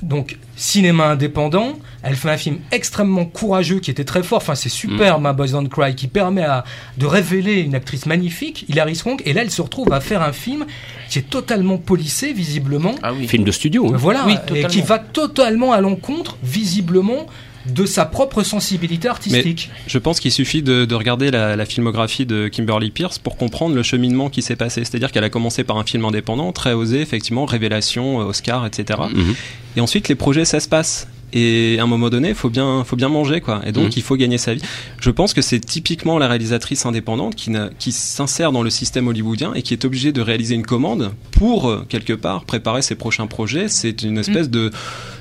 donc 0.01 0.37
cinéma 0.55 1.07
indépendant. 1.07 1.73
Elle 2.01 2.15
fait 2.15 2.29
un 2.29 2.37
film 2.37 2.57
extrêmement 2.71 3.25
courageux 3.25 3.79
qui 3.79 3.91
était 3.91 4.03
très 4.03 4.23
fort. 4.23 4.37
Enfin, 4.37 4.55
c'est 4.55 4.69
super, 4.69 5.19
mm. 5.19 5.27
My 5.27 5.35
Boys 5.35 5.47
Don't 5.47 5.69
Cry, 5.69 5.95
qui 5.95 6.07
permet 6.07 6.45
de 6.97 7.05
révéler 7.05 7.61
une 7.61 7.75
actrice 7.75 8.05
magnifique, 8.05 8.65
Hilary 8.69 8.95
Swank. 8.95 9.21
Et 9.25 9.33
là, 9.33 9.41
elle 9.41 9.51
se 9.51 9.61
retrouve 9.61 9.91
à 9.93 10.01
faire 10.01 10.21
un 10.21 10.33
film 10.33 10.65
qui 11.09 11.19
est 11.19 11.29
totalement 11.29 11.77
polissé, 11.77 12.33
visiblement. 12.33 12.95
Ah 13.03 13.13
oui. 13.13 13.27
Film 13.27 13.43
de 13.43 13.51
studio. 13.51 13.87
Hein. 13.93 13.97
Voilà, 13.97 14.25
et 14.53 14.65
qui 14.65 14.81
va 14.81 14.99
totalement 14.99 15.71
à 15.71 15.81
l'encontre, 15.81 16.37
visiblement, 16.43 17.27
de 17.65 17.85
sa 17.85 18.05
propre 18.05 18.43
sensibilité 18.43 19.07
artistique. 19.07 19.69
je 19.87 19.97
pense 19.97 20.19
qu'il 20.19 20.31
suffit 20.31 20.61
de, 20.61 20.93
regarder 20.93 21.31
la, 21.31 21.65
filmographie 21.65 22.25
de 22.25 22.47
Kimberly 22.47 22.91
Pierce 22.91 23.19
pour 23.19 23.37
comprendre 23.37 23.75
le 23.75 23.83
cheminement 23.83 24.29
qui 24.29 24.41
s'est 24.41 24.55
passé. 24.55 24.83
C'est-à-dire 24.83 25.11
qu'elle 25.11 25.23
a 25.23 25.29
commencé 25.29 25.63
par 25.63 25.77
un 25.77 25.83
film 25.83 26.05
indépendant, 26.05 26.51
très 26.51 26.73
osé, 26.73 27.01
effectivement, 27.01 27.45
révélation, 27.45 28.21
euh, 28.21 28.25
Oscar, 28.25 28.65
etc. 28.65 28.99
Mhm. 29.13 29.35
Et 29.77 29.81
ensuite, 29.81 30.09
les 30.09 30.15
projets, 30.15 30.45
ça 30.45 30.59
se 30.59 30.67
passe. 30.67 31.07
Et 31.33 31.77
à 31.79 31.83
un 31.83 31.87
moment 31.87 32.09
donné, 32.09 32.33
faut 32.33 32.49
bien, 32.49 32.83
faut 32.83 32.95
bien 32.95 33.09
manger 33.09 33.41
quoi. 33.41 33.61
Et 33.65 33.71
donc, 33.71 33.87
mmh. 33.87 33.97
il 33.97 34.01
faut 34.03 34.15
gagner 34.15 34.37
sa 34.37 34.53
vie. 34.53 34.61
Je 34.99 35.09
pense 35.09 35.33
que 35.33 35.41
c'est 35.41 35.59
typiquement 35.59 36.19
la 36.19 36.27
réalisatrice 36.27 36.85
indépendante 36.85 37.35
qui, 37.35 37.51
qui 37.79 37.91
s'insère 37.91 38.51
dans 38.51 38.61
le 38.61 38.69
système 38.69 39.07
hollywoodien 39.07 39.53
et 39.55 39.63
qui 39.63 39.73
est 39.73 39.83
obligée 39.83 40.11
de 40.11 40.21
réaliser 40.21 40.55
une 40.55 40.65
commande 40.65 41.11
pour 41.31 41.69
euh, 41.69 41.85
quelque 41.89 42.13
part 42.13 42.45
préparer 42.45 42.83
ses 42.83 42.95
prochains 42.95 43.27
projets. 43.27 43.67
C'est 43.67 44.03
une 44.03 44.19
espèce 44.19 44.47
mmh. 44.47 44.51
de 44.51 44.71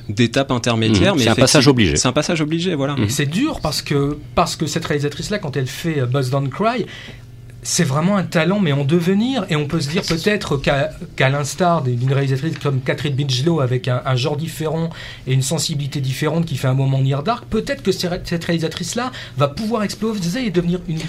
d'étape 0.08 0.50
intermédiaire. 0.50 1.14
Mmh. 1.14 1.18
Mais 1.18 1.24
c'est 1.24 1.30
un 1.30 1.34
passage 1.34 1.68
obligé. 1.68 1.96
C'est 1.96 2.08
un 2.08 2.12
passage 2.12 2.40
obligé, 2.40 2.74
voilà. 2.74 2.96
C'est 3.08 3.26
dur 3.26 3.60
parce 3.60 3.82
que 3.82 4.18
parce 4.34 4.56
que 4.56 4.66
cette 4.66 4.84
réalisatrice 4.84 5.30
là, 5.30 5.38
quand 5.38 5.56
elle 5.56 5.66
fait 5.66 6.00
euh, 6.00 6.06
Buzz 6.06 6.30
Don't 6.30 6.48
Cry, 6.50 6.86
c'est 7.62 7.84
vraiment 7.84 8.16
un 8.16 8.24
talent, 8.24 8.58
mais 8.58 8.72
en 8.72 8.84
devenir. 8.84 9.46
Et 9.48 9.56
on 9.56 9.66
peut 9.66 9.80
se 9.80 9.88
dire 9.88 10.02
peut-être 10.02 10.56
qu'à 10.56 11.28
l'instar 11.28 11.82
d'une 11.82 12.12
réalisatrice 12.12 12.58
comme 12.58 12.80
Catherine 12.80 13.14
Bigelow, 13.14 13.60
avec 13.60 13.88
un, 13.88 14.16
genre 14.16 14.36
différent 14.36 14.90
et 15.26 15.32
une 15.32 15.42
sensibilité 15.42 16.00
différente 16.00 16.44
qui 16.44 16.56
fait 16.56 16.68
un 16.68 16.74
moment 16.74 17.00
Near 17.00 17.22
Dark, 17.22 17.44
peut-être 17.46 17.82
que 17.82 17.92
cette 17.92 18.44
réalisatrice-là 18.44 19.12
va 19.36 19.48
pouvoir 19.48 19.84
exploser 19.84 20.46
et 20.46 20.50
devenir 20.50 20.80
une, 20.88 21.00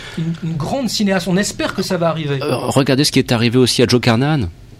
grande 0.55 0.89
cinéaste. 0.89 1.27
On 1.27 1.37
espère 1.37 1.73
que 1.73 1.81
ça 1.81 1.97
va 1.97 2.09
arriver. 2.09 2.39
Euh, 2.41 2.55
regardez 2.55 3.03
ce 3.03 3.11
qui 3.11 3.19
est 3.19 3.31
arrivé 3.31 3.57
aussi 3.57 3.81
à 3.81 3.87
Joe 3.87 4.01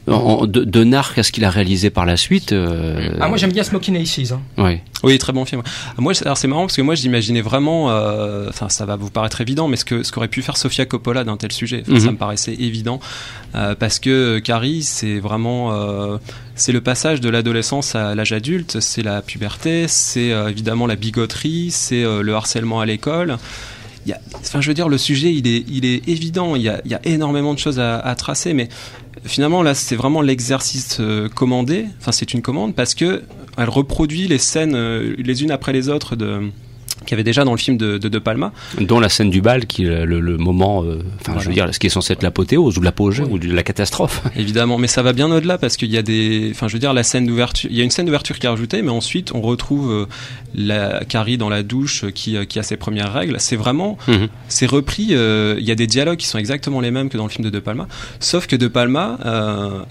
Carnan 0.05 0.47
de, 0.47 0.63
de 0.63 0.83
Narc 0.83 1.17
à 1.17 1.23
ce 1.23 1.31
qu'il 1.31 1.45
a 1.45 1.49
réalisé 1.49 1.89
par 1.89 2.05
la 2.05 2.17
suite. 2.17 2.51
Euh, 2.51 3.11
ah 3.19 3.27
moi 3.27 3.37
j'aime 3.37 3.51
bien 3.51 3.63
Smoking 3.63 3.95
Aces. 3.97 4.31
Hein. 4.31 4.41
Oui. 4.57 4.79
Oui, 5.03 5.17
très 5.17 5.33
bon 5.33 5.43
film. 5.43 5.61
Moi, 5.97 6.13
alors 6.23 6.37
c'est 6.37 6.47
marrant 6.47 6.63
parce 6.63 6.77
que 6.77 6.81
moi 6.81 6.95
j'imaginais 6.95 7.41
vraiment, 7.41 7.91
euh, 7.91 8.47
enfin 8.49 8.69
ça 8.69 8.85
va 8.85 8.95
vous 8.95 9.09
paraître 9.09 9.41
évident, 9.41 9.67
mais 9.67 9.75
ce 9.75 9.85
que 9.85 10.03
ce 10.03 10.11
qu'aurait 10.11 10.29
pu 10.29 10.41
faire 10.41 10.55
Sofia 10.55 10.85
Coppola 10.85 11.23
d'un 11.23 11.37
tel 11.37 11.51
sujet, 11.51 11.83
ça 11.85 11.91
mhm. 11.91 12.11
me 12.11 12.17
paraissait 12.17 12.53
évident 12.53 12.99
euh, 13.55 13.75
parce 13.75 13.99
que 13.99 14.39
Carrie 14.39 14.83
c'est 14.83 15.19
vraiment 15.19 15.73
c'est 16.55 16.71
le 16.71 16.81
passage 16.81 17.19
de 17.19 17.29
l'adolescence 17.29 17.95
à 17.95 18.15
l'âge 18.15 18.31
adulte, 18.31 18.79
c'est 18.79 19.03
la 19.03 19.21
puberté, 19.21 19.87
c'est 19.87 20.29
évidemment 20.49 20.87
la 20.87 20.95
bigoterie, 20.95 21.69
c'est 21.71 22.03
le 22.03 22.35
harcèlement 22.35 22.79
à 22.79 22.85
l'école 22.85 23.37
enfin, 24.35 24.61
je 24.61 24.67
veux 24.67 24.73
dire, 24.73 24.89
le 24.89 24.97
sujet, 24.97 25.33
il 25.33 25.47
est, 25.47 25.63
il 25.67 25.85
est 25.85 26.07
évident. 26.07 26.55
Il 26.55 26.61
y 26.61 26.69
a, 26.69 26.81
il 26.85 26.91
y 26.91 26.95
a 26.95 27.01
énormément 27.03 27.53
de 27.53 27.59
choses 27.59 27.79
à, 27.79 27.99
à 27.99 28.15
tracer, 28.15 28.53
mais 28.53 28.69
finalement, 29.25 29.63
là, 29.63 29.73
c'est 29.73 29.95
vraiment 29.95 30.21
l'exercice 30.21 30.97
euh, 30.99 31.29
commandé. 31.29 31.85
Enfin, 31.99 32.11
c'est 32.11 32.33
une 32.33 32.41
commande 32.41 32.75
parce 32.75 32.95
que 32.95 33.23
elle 33.57 33.69
reproduit 33.69 34.27
les 34.27 34.37
scènes 34.37 34.75
euh, 34.75 35.15
les 35.17 35.43
unes 35.43 35.51
après 35.51 35.73
les 35.73 35.89
autres 35.89 36.15
de 36.15 36.49
qu'il 37.03 37.11
y 37.11 37.13
avait 37.15 37.23
déjà 37.23 37.43
dans 37.43 37.51
le 37.51 37.57
film 37.57 37.77
de, 37.77 37.97
de, 37.97 38.19
Palma. 38.19 38.51
Dont 38.79 38.99
la 38.99 39.09
scène 39.09 39.29
du 39.29 39.41
bal, 39.41 39.65
qui 39.65 39.85
est 39.85 40.05
le, 40.05 40.37
moment, 40.37 40.83
euh, 40.83 40.99
enfin 41.19 41.39
je 41.39 41.47
veux 41.47 41.53
dire, 41.53 41.73
ce 41.73 41.79
qui 41.79 41.87
est 41.87 41.89
censé 41.89 42.13
être 42.13 42.23
l'apothéose 42.23 42.77
ou 42.77 42.81
l'apogée 42.81 43.23
ou 43.23 43.37
la 43.37 43.63
catastrophe. 43.63 44.21
Évidemment, 44.35 44.77
mais 44.77 44.87
ça 44.87 45.01
va 45.01 45.13
bien 45.13 45.31
au-delà 45.31 45.57
parce 45.57 45.77
qu'il 45.77 45.91
y 45.91 45.97
a 45.97 46.01
des, 46.01 46.49
enfin 46.51 46.67
je 46.67 46.73
veux 46.73 46.79
dire, 46.79 46.93
la 46.93 47.03
scène 47.03 47.25
d'ouverture, 47.25 47.69
il 47.71 47.77
y 47.77 47.81
a 47.81 47.83
une 47.83 47.91
scène 47.91 48.05
d'ouverture 48.05 48.39
qui 48.39 48.45
est 48.45 48.49
rajoutée, 48.49 48.81
mais 48.81 48.91
ensuite 48.91 49.33
on 49.33 49.41
retrouve 49.41 49.91
euh, 49.91 50.05
la 50.55 51.03
Carrie 51.07 51.37
dans 51.37 51.49
la 51.49 51.63
douche 51.63 52.05
qui, 52.13 52.37
euh, 52.37 52.45
qui 52.45 52.59
a 52.59 52.63
ses 52.63 52.77
premières 52.77 53.11
règles. 53.13 53.35
C'est 53.39 53.55
vraiment, 53.55 53.97
mhm. 54.07 54.27
c'est 54.47 54.65
repris. 54.65 55.03
il 55.03 55.63
y 55.63 55.71
a 55.71 55.75
des 55.75 55.87
dialogues 55.87 56.17
qui 56.17 56.27
sont 56.27 56.37
exactement 56.37 56.79
les 56.79 56.91
mêmes 56.91 57.09
que 57.09 57.17
dans 57.17 57.25
le 57.25 57.29
film 57.29 57.43
de 57.43 57.49
De 57.49 57.59
Palma, 57.59 57.87
sauf 58.19 58.47
que 58.47 58.55
De 58.55 58.67
Palma 58.67 59.17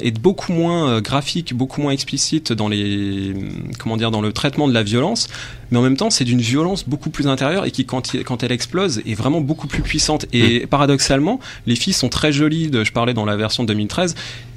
est 0.00 0.18
beaucoup 0.18 0.52
moins 0.52 1.00
graphique, 1.00 1.54
beaucoup 1.54 1.80
moins 1.80 1.92
explicite 1.92 2.52
dans 2.52 2.68
les, 2.68 3.34
comment 3.78 3.96
dire, 3.96 4.10
dans 4.10 4.20
le 4.20 4.32
traitement 4.32 4.68
de 4.68 4.74
la 4.74 4.82
violence 4.82 5.28
mais 5.72 5.78
en 5.78 5.82
même 5.82 5.96
temps 5.96 6.10
c'est 6.10 6.24
d'une 6.24 6.40
violence 6.40 6.88
beaucoup 6.88 7.10
plus 7.10 7.26
intérieure 7.26 7.64
et 7.64 7.70
qui 7.70 7.84
quand, 7.84 8.12
quand 8.24 8.42
elle 8.42 8.52
explose 8.52 9.02
est 9.06 9.14
vraiment 9.14 9.40
beaucoup 9.40 9.66
plus 9.66 9.82
puissante. 9.82 10.26
Et 10.32 10.64
mm. 10.64 10.66
paradoxalement, 10.68 11.40
les 11.66 11.74
filles 11.74 11.94
sont 11.94 12.08
très 12.08 12.30
jolies, 12.30 12.68
de, 12.68 12.84
je 12.84 12.92
parlais 12.92 13.14
dans 13.14 13.24
la 13.24 13.36
version 13.36 13.64
de 13.64 13.68
2013, 13.68 14.14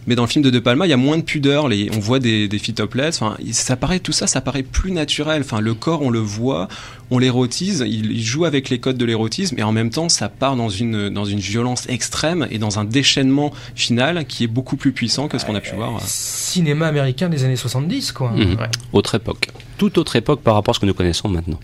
mais 0.08 0.16
dans 0.16 0.24
le 0.24 0.28
film 0.28 0.44
de 0.44 0.50
De 0.50 0.60
Palma, 0.60 0.86
il 0.86 0.90
y 0.90 0.94
a 0.94 0.98
moins 0.98 1.18
de 1.18 1.24
pudeur. 1.24 1.68
Les, 1.68 1.90
on 1.96 2.00
voit 2.00 2.20
des, 2.20 2.48
des 2.48 2.60
filles 2.60 2.74
topless. 2.74 3.22
Enfin, 3.22 3.38
ça 3.52 3.76
paraît 3.76 4.00
tout 4.00 4.12
ça, 4.12 4.28
ça 4.28 4.42
paraît 4.42 4.64
plus 4.64 4.92
naturel. 4.92 5.42
Enfin, 5.42 5.62
le 5.62 5.74
corps, 5.74 6.02
on 6.02 6.10
le 6.10 6.20
voit, 6.20 6.68
on 7.12 7.20
l'érotise. 7.20 7.84
Il, 7.88 8.22
joue 8.22 8.46
avec 8.46 8.70
les 8.70 8.80
codes 8.80 8.98
de 8.98 9.06
l'érotisme, 9.06 9.56
et 9.58 9.64
en 9.64 9.72
même 9.72 9.90
temps, 9.90 10.10
ça 10.10 10.30
part 10.30 10.56
dans 10.56 10.70
une 10.70 11.10
dans 11.10 11.26
une 11.26 11.40
violence 11.40 11.88
extrême 11.90 12.48
et 12.50 12.58
dans 12.58 12.80
un 12.80 12.86
déchaînement 12.86 13.52
final 13.76 14.26
qui 14.26 14.44
est 14.44 14.48
beaucoup 14.48 14.78
plus 14.78 14.92
puissant 14.92 15.28
que 15.28 15.38
ce 15.38 15.46
qu'on 15.46 15.56
a 15.56 15.62
pu 15.62 15.76
voir. 15.76 16.00
Cinéma 16.02 16.88
américain 16.88 17.30
des 17.30 17.44
années 17.44 17.56
70, 17.56 18.12
quoi. 18.12 18.32
Mhm. 18.32 18.58
Autre 18.94 19.16
époque 19.16 19.50
toute 19.78 19.98
autre 19.98 20.16
époque 20.16 20.42
par 20.42 20.56
rapport 20.56 20.74
à 20.74 20.76
ce 20.76 20.80
que 20.80 20.86
nous 20.86 20.94
connaissons 20.94 21.28
maintenant. 21.28 21.60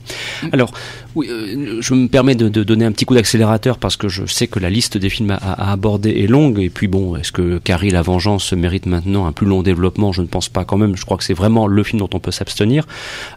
Alors, 0.51 0.71
oui, 1.15 1.27
euh, 1.29 1.77
je 1.81 1.93
me 1.93 2.07
permets 2.07 2.35
de, 2.35 2.49
donner 2.63 2.85
un 2.85 2.91
petit 2.91 3.05
coup 3.05 3.15
d'accélérateur 3.15 3.77
parce 3.77 3.97
que 3.97 4.09
je 4.09 4.25
sais 4.25 4.47
que 4.47 4.59
la 4.59 4.69
liste 4.69 4.97
des 4.97 5.09
films 5.09 5.31
à, 5.31 5.71
aborder 5.71 6.11
est 6.11 6.27
longue. 6.27 6.59
Et 6.59 6.69
puis 6.69 6.87
bon, 6.87 7.15
est-ce 7.15 7.31
que 7.31 7.57
Carrie 7.59 7.89
la 7.89 8.01
Vengeance 8.01 8.30
mérite 8.55 8.85
maintenant 8.85 9.25
un 9.25 9.31
plus 9.31 9.45
long 9.45 9.61
développement 9.61 10.11
Je 10.11 10.21
ne 10.21 10.27
pense 10.27 10.49
pas 10.49 10.65
quand 10.65 10.77
même. 10.77 10.95
Je 10.95 11.05
crois 11.05 11.17
que 11.17 11.23
c'est 11.23 11.33
vraiment 11.33 11.67
le 11.67 11.83
film 11.83 11.99
dont 11.99 12.09
on 12.13 12.19
peut 12.19 12.31
s'abstenir. 12.31 12.87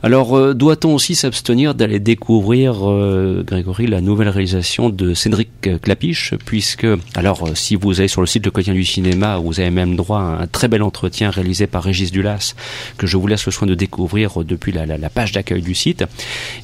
Alors, 0.03 0.37
euh, 0.37 0.55
doit-on 0.55 0.95
aussi 0.95 1.15
s'abstenir 1.15 1.75
d'aller 1.75 2.01
découvrir, 2.01 2.89
euh, 2.89 3.43
Grégory, 3.45 3.87
la 3.87 4.01
nouvelle 4.01 4.29
réalisation 4.29 4.91
de 4.91 5.15
Cédric 5.15 5.81
Clapiche 5.83 6.35
Puisque, 6.45 6.87
alors, 7.15 7.49
si 7.55 7.77
vous 7.77 8.01
allez 8.01 8.09
sur 8.09 8.21
le 8.21 8.27
site 8.27 8.45
Le 8.45 8.51
Quotidien 8.51 8.75
du 8.75 8.85
Cinéma, 8.85 9.39
vous 9.39 9.61
avez 9.61 9.71
même 9.71 9.97
droit 9.97 10.21
à 10.21 10.43
un 10.43 10.47
très 10.47 10.69
bel 10.69 10.83
entretien 10.83 11.31
réalisé 11.31 11.67
par 11.67 11.83
Régis 11.83 12.11
Dulas 12.11 12.55
que 12.99 13.07
je 13.07 13.17
vous 13.17 13.27
laisse 13.27 13.47
le 13.47 13.53
soin 13.53 13.67
de 13.67 13.75
découvrir 13.75 14.45
depuis 14.45 14.73
la, 14.73 14.87
page 15.09 15.33
d'accueil 15.33 15.63
du 15.63 15.75
site. 15.75 16.05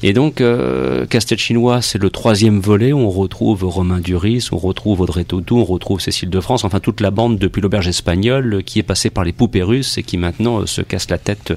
Et 0.03 0.13
donc, 0.13 0.41
euh, 0.41 1.05
Castel 1.05 1.37
Chinois, 1.37 1.81
c'est 1.81 2.01
le 2.01 2.09
troisième 2.09 2.59
volet. 2.59 2.93
On 2.93 3.09
retrouve 3.09 3.63
Romain 3.63 3.99
Duris, 3.99 4.49
on 4.51 4.57
retrouve 4.57 5.01
Audrey 5.01 5.23
Tautou, 5.23 5.57
on 5.57 5.65
retrouve 5.65 5.99
Cécile 5.99 6.29
de 6.29 6.39
France, 6.39 6.63
enfin 6.63 6.79
toute 6.79 7.01
la 7.01 7.11
bande 7.11 7.37
depuis 7.37 7.61
l'auberge 7.61 7.87
espagnole 7.87 8.20
qui 8.65 8.79
est 8.79 8.83
passée 8.83 9.09
par 9.09 9.23
les 9.23 9.31
poupées 9.31 9.63
russes 9.63 9.97
et 9.97 10.03
qui 10.03 10.17
maintenant 10.17 10.59
euh, 10.59 10.65
se 10.65 10.81
casse 10.81 11.09
la 11.09 11.17
tête, 11.17 11.53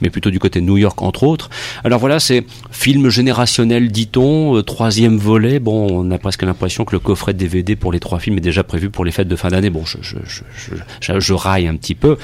mais 0.00 0.10
plutôt 0.10 0.30
du 0.30 0.38
côté 0.38 0.60
de 0.60 0.66
New 0.66 0.76
York 0.76 1.00
entre 1.02 1.24
autres. 1.24 1.50
Alors 1.84 1.98
voilà, 1.98 2.20
c'est 2.20 2.44
film 2.70 3.08
générationnel, 3.08 3.90
dit-on, 3.90 4.56
euh, 4.56 4.62
troisième 4.62 5.16
volet. 5.16 5.58
Bon, 5.58 5.88
on 5.90 6.10
a 6.10 6.18
presque 6.18 6.42
l'impression 6.42 6.84
que 6.84 6.92
le 6.92 7.00
coffret 7.00 7.34
DVD 7.34 7.76
pour 7.76 7.92
les 7.92 8.00
trois 8.00 8.18
films 8.18 8.38
est 8.38 8.42
déjà 8.42 8.64
prévu 8.64 8.90
pour 8.90 9.04
les 9.04 9.12
fêtes 9.12 9.28
de 9.28 9.36
fin 9.36 9.48
d'année. 9.48 9.70
Bon, 9.70 9.84
je, 9.84 9.98
je, 10.02 10.16
je, 11.00 11.20
je, 11.20 11.32
raille 11.34 11.66
un 11.66 11.76
petit 11.76 11.94
peu. 11.94 12.16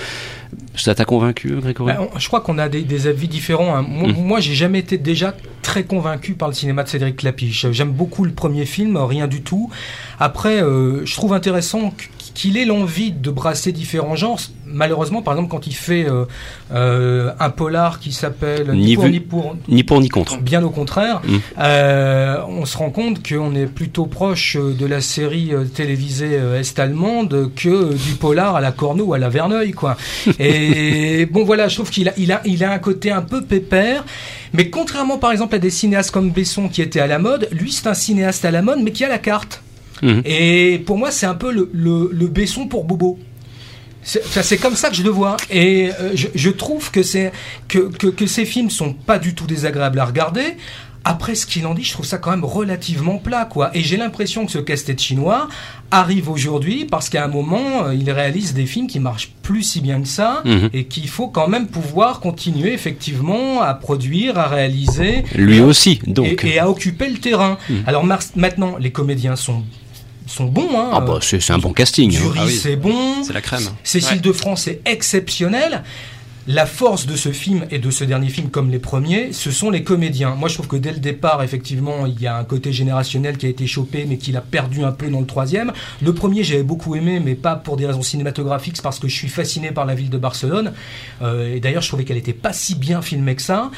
Ça 0.75 0.95
t'a 0.95 1.05
convaincu, 1.05 1.51
Grégory? 1.61 1.93
Bah, 1.93 2.09
Je 2.17 2.27
crois 2.27 2.41
qu'on 2.41 2.59
a 2.59 2.69
des, 2.69 3.07
avis 3.07 3.29
différents. 3.29 3.77
Hein. 3.77 3.85
Moi, 3.87 4.09
mmh. 4.09 4.17
moi 4.17 4.41
j'ai 4.41 4.55
jamais 4.55 4.79
été 4.79 4.99
déjà 4.99 5.35
très 5.63 5.85
convaincu 5.85 6.35
par 6.35 6.49
le 6.49 6.55
cinéma 6.55 6.83
de 6.83 6.89
Cédric 6.89 7.17
Clapiche. 7.17 7.67
J'aime 7.71 7.93
beaucoup 7.93 8.25
le 8.25 8.33
premier 8.33 8.67
film, 8.67 8.97
rien 8.97 9.29
du 9.29 9.43
tout. 9.43 9.71
Après, 10.19 10.63
euh, 10.63 11.05
je 11.05 11.15
trouve 11.15 11.33
intéressant 11.33 11.93
qu'il 12.35 12.57
ait 12.57 12.65
l'envie 12.65 13.13
de 13.13 13.31
brasser 13.31 13.73
différents 13.73 14.17
genres. 14.17 14.39
Malheureusement, 14.67 15.23
par 15.23 15.35
exemple, 15.35 15.51
quand 15.51 15.67
il 15.67 15.75
fait 15.75 16.09
euh, 16.09 16.25
euh, 16.73 17.33
un 17.41 17.51
polar 17.51 17.99
qui 17.99 18.13
s'appelle 18.13 18.71
ni, 18.73 18.95
pour, 18.95 19.09
ni, 19.09 19.21
pour, 19.21 19.57
ni 19.69 19.83
pour 19.83 20.01
ni 20.01 20.09
contre, 20.09 20.39
bien 20.39 20.63
au 20.63 20.71
contraire, 20.71 21.21
mm. 21.25 21.37
euh, 21.59 22.39
on 22.49 22.65
se 22.65 22.79
rend 22.79 22.91
compte 22.91 23.27
qu'on 23.27 23.55
est 23.55 23.67
plutôt 23.67 24.07
proche 24.07 24.57
de 24.57 24.87
la 24.87 25.01
série 25.01 25.53
télévisée 25.75 26.39
est-allemande 26.59 27.51
que 27.57 27.95
du 27.95 28.15
polar 28.15 28.57
à 28.57 28.61
la 28.61 28.73
Corneau 28.73 29.07
ou 29.07 29.15
à 29.15 29.19
la 29.19 29.29
Verneuil, 29.29 29.73
quoi. 29.73 29.97
Et 30.39 31.27
bon, 31.27 31.45
voilà, 31.45 31.69
je 31.69 31.75
trouve 31.75 31.91
qu'il 31.91 32.09
a, 32.09 32.13
il 32.17 32.31
a, 32.33 32.41
il 32.45 32.63
a 32.63 32.71
un 32.71 32.79
côté 32.79 33.11
un 33.11 33.23
peu 33.23 33.43
pépère. 33.43 34.05
Mais 34.53 34.69
contrairement 34.69 35.19
par 35.19 35.31
exemple 35.31 35.55
à 35.55 35.59
des 35.59 35.71
cinéastes 35.71 36.11
comme 36.11 36.31
Besson 36.31 36.69
qui 36.69 36.83
étaient 36.83 37.01
à 37.01 37.07
la 37.07 37.19
mode, 37.19 37.49
lui 37.53 37.71
c'est 37.71 37.87
un 37.87 37.95
cinéaste 37.95 38.45
à 38.45 38.51
la 38.51 38.63
mode 38.63 38.81
mais 38.83 38.91
qui 38.91 39.05
a 39.05 39.09
la 39.09 39.19
carte. 39.19 39.63
Mhm. 40.03 40.23
Et 40.25 40.83
pour 40.85 40.99
moi, 40.99 41.11
c'est 41.11 41.27
un 41.27 41.35
peu 41.35 41.53
le, 41.53 41.71
le, 41.73 42.27
Besson 42.27 42.67
pour 42.69 42.85
Bobo. 42.85 43.19
C'est 44.03 44.57
comme 44.57 44.77
ça 44.77 44.89
que 44.89 44.97
je 44.97 45.03
le 45.03 45.11
vois. 45.11 45.37
Et 45.51 45.91
euh, 46.01 46.13
je, 46.15 46.51
trouve 46.51 46.91
que, 46.91 47.01
que, 47.69 47.79
que, 47.91 48.07
que, 48.07 48.27
ces 48.27 48.47
films 48.47 48.71
sont 48.71 48.95
pas 48.95 49.19
du 49.19 49.35
tout 49.35 49.47
désagréables 49.47 50.01
à 50.01 50.07
regarder. 50.07 50.57
Après 51.05 51.35
ce 51.35 51.47
qu'il 51.47 51.67
en 51.67 51.75
dit, 51.75 51.83
je 51.83 51.93
trouve 51.93 52.05
ça 52.05 52.19
quand 52.19 52.31
même 52.31 52.45
relativement 52.45 53.17
plat, 53.17 53.47
quoi. 53.47 53.71
Et 53.75 53.81
j'ai 53.81 53.97
l'impression 53.97 54.45
que 54.45 54.53
ce 54.53 54.59
casse-tête 54.59 55.01
chinois 55.01 55.49
arrive 55.91 56.29
aujourd'hui 56.29 56.85
parce 56.85 57.09
qu'à 57.09 57.25
un 57.25 57.29
moment, 57.29 57.85
euh, 57.87 57.95
il 57.95 58.11
réalise 58.11 58.53
des 58.53 58.67
films 58.67 58.87
qui 58.87 59.01
marchent 59.01 59.33
plus 59.43 59.63
si 59.63 59.81
bien 59.81 60.03
que 60.03 60.09
ça 60.09 60.43
mhm. 60.45 60.69
et 60.75 60.85
qu'il 60.85 61.09
faut 61.09 61.29
quand 61.29 61.49
même 61.49 61.69
pouvoir 61.69 62.21
continuer 62.21 62.75
effectivement 62.75 63.63
à 63.63 63.73
produire, 63.73 64.39
à 64.39 64.49
réaliser. 64.49 65.25
Lui 65.35 65.61
aussi, 65.61 66.01
donc. 66.07 66.45
Et, 66.45 66.59
à 66.59 66.69
occuper 66.69 67.09
le 67.09 67.17
terrain. 67.17 67.57
Mhm. 67.71 67.83
Alors 67.87 68.05
maintenant, 68.05 68.77
les 68.79 68.93
comédiens 68.93 69.37
sont 69.37 69.63
sont 70.27 70.47
bons. 70.47 70.69
Hein. 70.75 70.91
Ah 70.93 71.01
bah 71.01 71.19
c'est 71.21 71.51
un 71.51 71.59
bon 71.59 71.73
casting. 71.73 72.11
Jury, 72.11 72.39
ah 72.43 72.47
c'est 72.51 72.77
bon. 72.77 73.23
C'est 73.25 73.33
la 73.33 73.41
crème. 73.41 73.69
Cécile 73.85 74.21
de 74.21 74.33
France 74.33 74.69
est 74.69 74.81
exceptionnelle. 74.85 75.83
La 76.47 76.65
force 76.65 77.07
de 77.07 77.17
ce 77.17 77.33
film 77.33 77.67
et 77.71 77.79
de 77.79 77.91
ce 77.91 78.03
dernier 78.03 78.29
film, 78.29 78.49
comme 78.49 78.71
les 78.71 78.79
premiers, 78.79 79.33
ce 79.33 79.51
sont 79.51 79.71
les 79.71 79.85
comédiens. 79.85 80.35
Moi, 80.35 80.49
je 80.49 80.55
trouve 80.55 80.69
que 80.69 80.77
dès 80.77 80.91
le 80.91 80.99
départ, 80.99 81.43
effectivement, 81.43 82.07
il 82.07 82.21
y 82.21 82.27
a 82.27 82.37
un 82.37 82.45
côté 82.45 82.73
générationnel 82.73 83.37
qui 83.37 83.47
a 83.47 83.51
été 83.51 83.67
chopé, 83.67 84.07
mais 84.09 84.17
qu'il 84.17 84.37
a 84.37 84.41
perdu 84.41 84.83
un 84.83 84.91
peu 84.91 85.11
dans 85.11 85.21
le 85.21 85.27
troisième. 85.27 85.73
Le 86.03 86.15
premier, 86.15 86.43
j'avais 86.43 86.63
beaucoup 86.63 86.97
aimé, 86.97 87.21
mais 87.23 87.35
pas 87.35 87.57
pour 87.57 87.77
des 87.77 87.87
raisons 87.87 88.03
cinématographiques, 88.03 88.77
c'est 88.77 88.83
parce 88.83 88.99
que 88.99 89.07
je 89.07 89.15
suis 89.15 89.29
fasciné 89.29 89.71
par 89.71 89.85
la 89.85 89.95
ville 89.95 90.11
de 90.11 90.19
Barcelone. 90.19 90.73
Euh, 91.23 91.55
et 91.55 91.61
d'ailleurs, 91.61 91.83
je 91.83 91.89
trouvais 91.89 92.05
qu'elle 92.05 92.17
n'était 92.17 92.33
pas 92.33 92.55
si 92.55 92.75
bien 92.75 93.03
filmée 93.03 93.37
que 93.37 93.43
ça. 93.43 93.71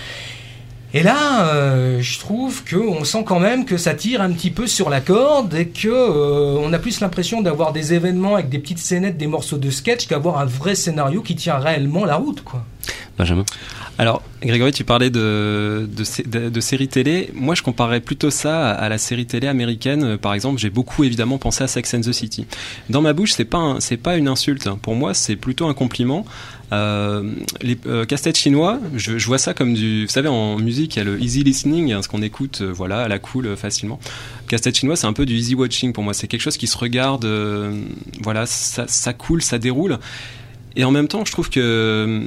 Et 0.95 1.03
là, 1.03 1.47
euh, 1.47 2.01
je 2.03 2.19
trouve 2.19 2.63
qu'on 2.69 3.05
sent 3.05 3.25
quand 3.25 3.41
même 3.41 3.65
que 3.65 3.79
ça 3.79 3.95
tire 3.95 4.21
un 4.21 4.31
petit 4.31 4.51
peu 4.51 4.67
sur 4.67 4.91
la 4.91 5.01
corde 5.01 5.55
et 5.55 5.69
que 5.69 5.89
euh, 5.89 6.59
on 6.61 6.71
a 6.73 6.79
plus 6.79 7.01
l'impression 7.01 7.41
d'avoir 7.41 7.73
des 7.73 7.95
événements 7.95 8.35
avec 8.35 8.51
des 8.51 8.59
petites 8.59 8.79
scénettes, 8.79 9.17
des 9.17 9.27
morceaux 9.27 9.57
de 9.57 9.71
sketch 9.71 10.07
qu'avoir 10.07 10.39
un 10.39 10.45
vrai 10.45 10.75
scénario 10.75 11.23
qui 11.23 11.35
tient 11.35 11.57
réellement 11.57 12.05
la 12.05 12.17
route, 12.17 12.45
quoi. 12.45 12.63
Benjamin? 13.17 13.45
Alors, 13.99 14.23
Grégory, 14.43 14.73
tu 14.73 14.85
parlais 14.85 15.11
de, 15.11 15.89
de, 16.27 16.49
de, 16.49 16.61
séries 16.61 16.89
télé. 16.89 17.31
Moi, 17.35 17.55
je 17.55 17.63
comparais 17.63 18.01
plutôt 18.01 18.31
ça 18.31 18.71
à, 18.71 18.89
la 18.89 18.99
série 18.99 19.27
télé 19.27 19.47
américaine. 19.49 20.17
Par 20.17 20.35
exemple, 20.35 20.59
j'ai 20.59 20.71
beaucoup 20.71 21.05
évidemment 21.05 21.39
pensé 21.39 21.63
à 21.63 21.69
Sex 21.69 21.95
and 21.95 22.01
the 22.01 22.13
City. 22.13 22.47
Dans 22.89 23.03
ma 23.03 23.13
bouche, 23.13 23.33
c'est 23.33 23.45
pas 23.45 23.77
c'est 23.81 23.99
pas 23.99 24.17
une 24.17 24.29
insulte. 24.29 24.69
Pour 24.81 24.95
moi, 24.95 25.15
c'est 25.15 25.37
plutôt 25.37 25.69
un 25.69 25.75
compliment. 25.75 26.25
Euh, 26.73 27.23
les 27.61 27.77
euh, 27.87 28.07
casse-têtes 28.07 28.39
chinois, 28.39 28.81
je, 28.97 29.27
vois 29.27 29.39
ça 29.39 29.53
comme 29.53 29.75
du, 29.75 30.07
vous 30.07 30.11
savez, 30.11 30.29
en 30.29 30.59
musique, 30.59 30.97
il 30.97 31.01
y 31.01 31.03
a 31.03 31.05
le 31.05 31.23
easy 31.23 31.45
listening, 31.45 31.93
hein, 31.93 32.01
ce 32.03 32.09
qu'on 32.09 32.23
écoute, 32.23 32.61
euh, 32.63 32.73
voilà, 32.73 33.03
à 33.03 33.09
la 33.09 33.19
cool, 33.19 33.57
facilement. 33.57 34.01
Casse-tête 34.49 34.79
chinois, 34.79 34.97
c'est 34.97 35.07
un 35.07 35.13
peu 35.13 35.27
du 35.27 35.35
easy 35.35 35.55
watching 35.55 35.93
pour 35.93 36.03
moi. 36.03 36.15
C'est 36.15 36.29
quelque 36.29 36.41
chose 36.41 36.57
qui 36.57 36.67
se 36.67 36.79
regarde, 36.79 37.27
voilà, 38.23 38.47
ça, 38.47 39.13
coule, 39.13 39.43
ça 39.43 39.59
déroule. 39.59 39.99
Et 40.75 40.85
en 40.85 40.91
même 40.91 41.07
temps, 41.07 41.27
je 41.27 41.33
trouve 41.33 41.51
que 41.51 42.27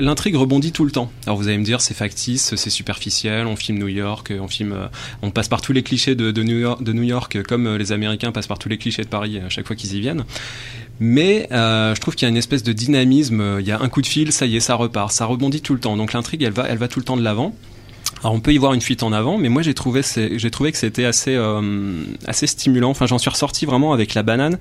l'intrigue 0.00 0.34
rebondit 0.34 0.72
tout 0.72 0.84
le 0.84 0.90
temps. 0.90 1.12
Alors 1.26 1.36
vous 1.36 1.46
allez 1.46 1.58
me 1.58 1.64
dire, 1.64 1.80
c'est 1.80 1.94
factice, 1.94 2.56
c'est 2.56 2.70
superficiel, 2.70 3.46
on 3.46 3.54
filme 3.54 3.78
New 3.78 3.86
York, 3.86 4.32
on 4.40 4.48
filme, 4.48 4.88
on 5.22 5.30
passe 5.30 5.46
par 5.46 5.60
tous 5.60 5.72
les 5.72 5.84
clichés 5.84 6.16
de 6.16 6.42
New 6.42 7.04
York, 7.04 7.42
comme 7.42 7.76
les 7.76 7.92
Américains 7.92 8.32
passent 8.32 8.48
par 8.48 8.58
tous 8.58 8.68
les 8.68 8.78
clichés 8.78 9.02
de 9.02 9.08
Paris 9.08 9.38
à 9.38 9.48
chaque 9.48 9.68
fois 9.68 9.76
qu'ils 9.76 9.94
y 9.94 10.00
viennent. 10.00 10.24
Mais 11.00 11.48
euh, 11.50 11.94
je 11.94 12.00
trouve 12.00 12.14
qu'il 12.14 12.26
y 12.26 12.28
a 12.28 12.30
une 12.30 12.36
espèce 12.36 12.62
de 12.62 12.72
dynamisme. 12.72 13.56
Il 13.60 13.66
y 13.66 13.72
a 13.72 13.80
un 13.80 13.88
coup 13.88 14.02
de 14.02 14.06
fil, 14.06 14.32
ça 14.32 14.46
y 14.46 14.56
est, 14.56 14.60
ça 14.60 14.74
repart, 14.74 15.10
ça 15.10 15.24
rebondit 15.24 15.62
tout 15.62 15.74
le 15.74 15.80
temps. 15.80 15.96
Donc 15.96 16.12
l'intrigue, 16.12 16.42
elle 16.42 16.52
va, 16.52 16.66
elle 16.68 16.78
va 16.78 16.88
tout 16.88 17.00
le 17.00 17.04
temps 17.04 17.16
de 17.16 17.22
l'avant. 17.22 17.54
Alors 18.22 18.34
on 18.34 18.40
peut 18.40 18.52
y 18.52 18.58
voir 18.58 18.74
une 18.74 18.82
fuite 18.82 19.02
en 19.02 19.12
avant, 19.12 19.38
mais 19.38 19.48
moi 19.48 19.62
j'ai 19.62 19.72
trouvé, 19.72 20.02
j'ai 20.14 20.50
trouvé 20.50 20.72
que 20.72 20.78
c'était 20.78 21.06
assez, 21.06 21.34
euh, 21.34 22.04
assez 22.26 22.46
stimulant. 22.46 22.90
Enfin, 22.90 23.06
j'en 23.06 23.18
suis 23.18 23.30
ressorti 23.30 23.64
vraiment 23.64 23.92
avec 23.92 24.14
la 24.14 24.22
banane. 24.22 24.58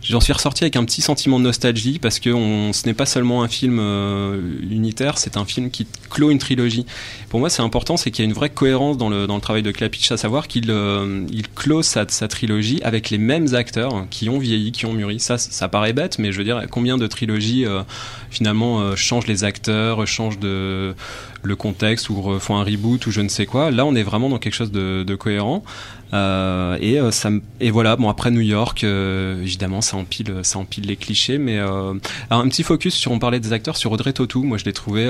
J'en 0.00 0.20
suis 0.20 0.32
ressorti 0.32 0.62
avec 0.62 0.76
un 0.76 0.84
petit 0.84 1.02
sentiment 1.02 1.40
de 1.40 1.44
nostalgie 1.44 1.98
parce 1.98 2.20
que 2.20 2.30
ce 2.30 2.86
n'est 2.86 2.94
pas 2.94 3.04
seulement 3.04 3.42
un 3.42 3.48
film 3.48 3.78
euh, 3.80 4.40
unitaire, 4.70 5.18
c'est 5.18 5.36
un 5.36 5.44
film 5.44 5.70
qui 5.70 5.88
clôt 6.08 6.30
une 6.30 6.38
trilogie. 6.38 6.86
Pour 7.30 7.40
moi, 7.40 7.50
c'est 7.50 7.62
important, 7.62 7.96
c'est 7.96 8.12
qu'il 8.12 8.24
y 8.24 8.28
a 8.28 8.30
une 8.30 8.34
vraie 8.34 8.48
cohérence 8.48 8.96
dans 8.96 9.08
le, 9.08 9.26
dans 9.26 9.34
le 9.34 9.40
travail 9.40 9.62
de 9.62 9.72
Klapich, 9.72 10.12
à 10.12 10.16
savoir 10.16 10.46
qu'il 10.46 10.70
euh, 10.70 11.26
close 11.56 11.84
sa, 11.84 12.06
trilogie 12.06 12.80
avec 12.84 13.10
les 13.10 13.18
mêmes 13.18 13.54
acteurs 13.54 14.06
qui 14.08 14.28
ont 14.28 14.38
vieilli, 14.38 14.70
qui 14.70 14.86
ont 14.86 14.92
mûri. 14.92 15.18
Ça, 15.18 15.36
ça 15.36 15.68
paraît 15.68 15.92
bête, 15.92 16.20
mais 16.20 16.30
je 16.30 16.38
veux 16.38 16.44
dire, 16.44 16.64
combien 16.70 16.96
de 16.96 17.06
trilogies 17.08 17.66
euh, 17.66 17.82
finalement 18.30 18.94
changent 18.94 19.26
les 19.26 19.42
acteurs, 19.42 20.06
changent 20.06 20.38
de 20.38 20.94
le 21.42 21.56
contexte 21.56 22.08
ou 22.10 22.38
font 22.38 22.56
un 22.56 22.64
reboot 22.64 23.06
ou 23.06 23.10
je 23.10 23.20
ne 23.20 23.28
sais 23.28 23.46
quoi. 23.46 23.70
Là, 23.70 23.84
on 23.84 23.94
est 23.94 24.02
vraiment 24.02 24.28
dans 24.28 24.38
quelque 24.38 24.54
chose 24.54 24.70
de 24.72 25.14
cohérent. 25.16 25.64
Euh, 26.14 26.78
et 26.80 26.98
euh, 26.98 27.10
ça 27.10 27.30
et 27.60 27.70
voilà 27.70 27.96
bon 27.96 28.08
après 28.08 28.30
New 28.30 28.40
York 28.40 28.82
euh, 28.82 29.42
évidemment 29.42 29.82
ça 29.82 29.98
empile 29.98 30.36
ça 30.42 30.58
empile 30.58 30.86
les 30.86 30.96
clichés 30.96 31.36
mais 31.36 31.58
alors 31.58 31.94
un 32.30 32.48
petit 32.48 32.62
focus 32.62 32.94
sur 32.94 33.12
on 33.12 33.18
parlait 33.18 33.40
des 33.40 33.52
acteurs 33.52 33.76
sur 33.76 33.92
Audrey 33.92 34.12
Tautou. 34.12 34.42
Moi 34.42 34.58
je 34.58 34.64
l'ai 34.64 34.72
trouvé 34.72 35.08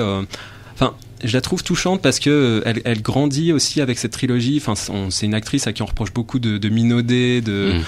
enfin 0.73 0.93
je 1.23 1.33
la 1.33 1.41
trouve 1.41 1.63
touchante 1.63 2.01
parce 2.01 2.19
que 2.19 2.61
elle, 2.65 2.81
elle 2.85 3.01
grandit 3.01 3.51
aussi 3.53 3.81
avec 3.81 3.97
cette 3.97 4.11
trilogie. 4.11 4.61
Enfin 4.65 4.75
c'est 5.09 5.25
une 5.25 5.33
actrice 5.33 5.67
à 5.67 5.73
qui 5.73 5.81
on 5.81 5.85
reproche 5.85 6.13
beaucoup 6.13 6.39
de, 6.39 6.57
de 6.57 6.69
minauder 6.69 7.41
de 7.41 7.73
mm. 7.73 7.83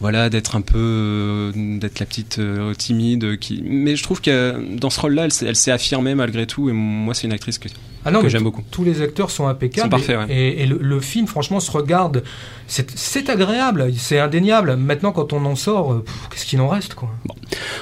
voilà 0.00 0.30
d'être 0.30 0.56
un 0.56 0.60
peu 0.60 0.78
euh, 0.78 1.52
d'être 1.78 1.98
la 1.98 2.06
petite 2.06 2.38
euh, 2.38 2.74
timide 2.74 3.38
qui 3.38 3.62
mais 3.64 3.96
je 3.96 4.02
trouve 4.02 4.20
que 4.20 4.56
dans 4.76 4.90
ce 4.90 5.00
rôle-là 5.00 5.28
elle, 5.42 5.56
s'est 5.56 5.72
affirmée 5.72 6.14
malgré 6.14 6.46
tout 6.46 6.68
et 6.68 6.72
moi 6.72 7.14
c'est 7.14 7.26
une 7.26 7.32
actrice 7.32 7.58
que, 7.58 7.68
ah 8.04 8.12
que 8.12 8.28
j'aime 8.28 8.44
beaucoup 8.44 8.62
tous 8.70 8.84
les 8.84 9.02
acteurs 9.02 9.30
sont 9.30 9.46
impeccables 9.46 9.96
et, 10.28 10.66
le, 10.66 11.00
film 11.00 11.26
franchement 11.26 11.60
se 11.60 11.70
regarde 11.70 12.22
c'est 12.66 13.30
agréable 13.30 13.92
c'est 13.96 14.18
indéniable 14.18 14.76
maintenant 14.76 15.12
quand 15.12 15.32
on 15.32 15.44
en 15.44 15.56
sort 15.56 15.92
euh, 15.92 16.04
qu'est-ce 16.30 16.46
qu'il 16.46 16.60
en 16.60 16.68
reste 16.68 16.94
quoi? 16.94 17.10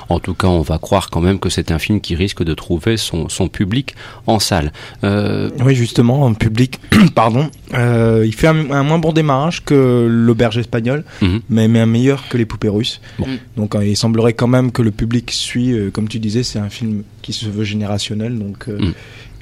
En 0.08 0.18
tout 0.18 0.34
cas 0.34 0.48
on 0.48 0.62
va 0.62 0.78
croire 0.78 1.10
quand 1.10 1.20
même 1.20 1.38
que 1.38 1.50
c'est 1.50 1.70
un 1.70 1.78
film 1.78 2.00
qui 2.00 2.14
risque 2.14 2.42
de 2.42 2.54
trouver 2.54 2.96
son, 2.96 3.28
son 3.28 3.48
public 3.48 3.94
en 4.26 4.38
salle 4.38 4.72
oui 5.02 5.74
justement 5.74 6.26
un 6.26 6.34
public 6.34 6.80
pardon 7.14 7.50
il 7.72 8.34
fait 8.34 8.48
un, 8.48 8.82
moins 8.82 8.98
bon 8.98 9.12
démarrage 9.12 9.64
que 9.64 10.06
l'auberge 10.08 10.58
espagnole 10.58 11.04
mhm. 11.20 11.40
mais, 11.50 11.68
mais 11.68 11.80
un 11.80 11.86
meilleur 11.86 12.28
que 12.28 12.36
les 12.36 12.46
poupées 12.46 12.68
russes. 12.68 13.00
Mm. 13.18 13.24
Donc 13.56 13.74
euh, 13.74 13.84
il 13.84 13.96
semblerait 13.96 14.32
quand 14.32 14.46
même 14.46 14.72
que 14.72 14.82
le 14.82 14.90
public 14.90 15.30
suit, 15.30 15.72
euh, 15.72 15.90
comme 15.90 16.08
tu 16.08 16.18
disais, 16.18 16.42
c'est 16.42 16.58
un 16.58 16.70
film 16.70 17.02
qui 17.22 17.32
se 17.32 17.46
veut 17.46 17.64
générationnel, 17.64 18.38
donc 18.38 18.68
euh, 18.68 18.78
mm. 18.78 18.94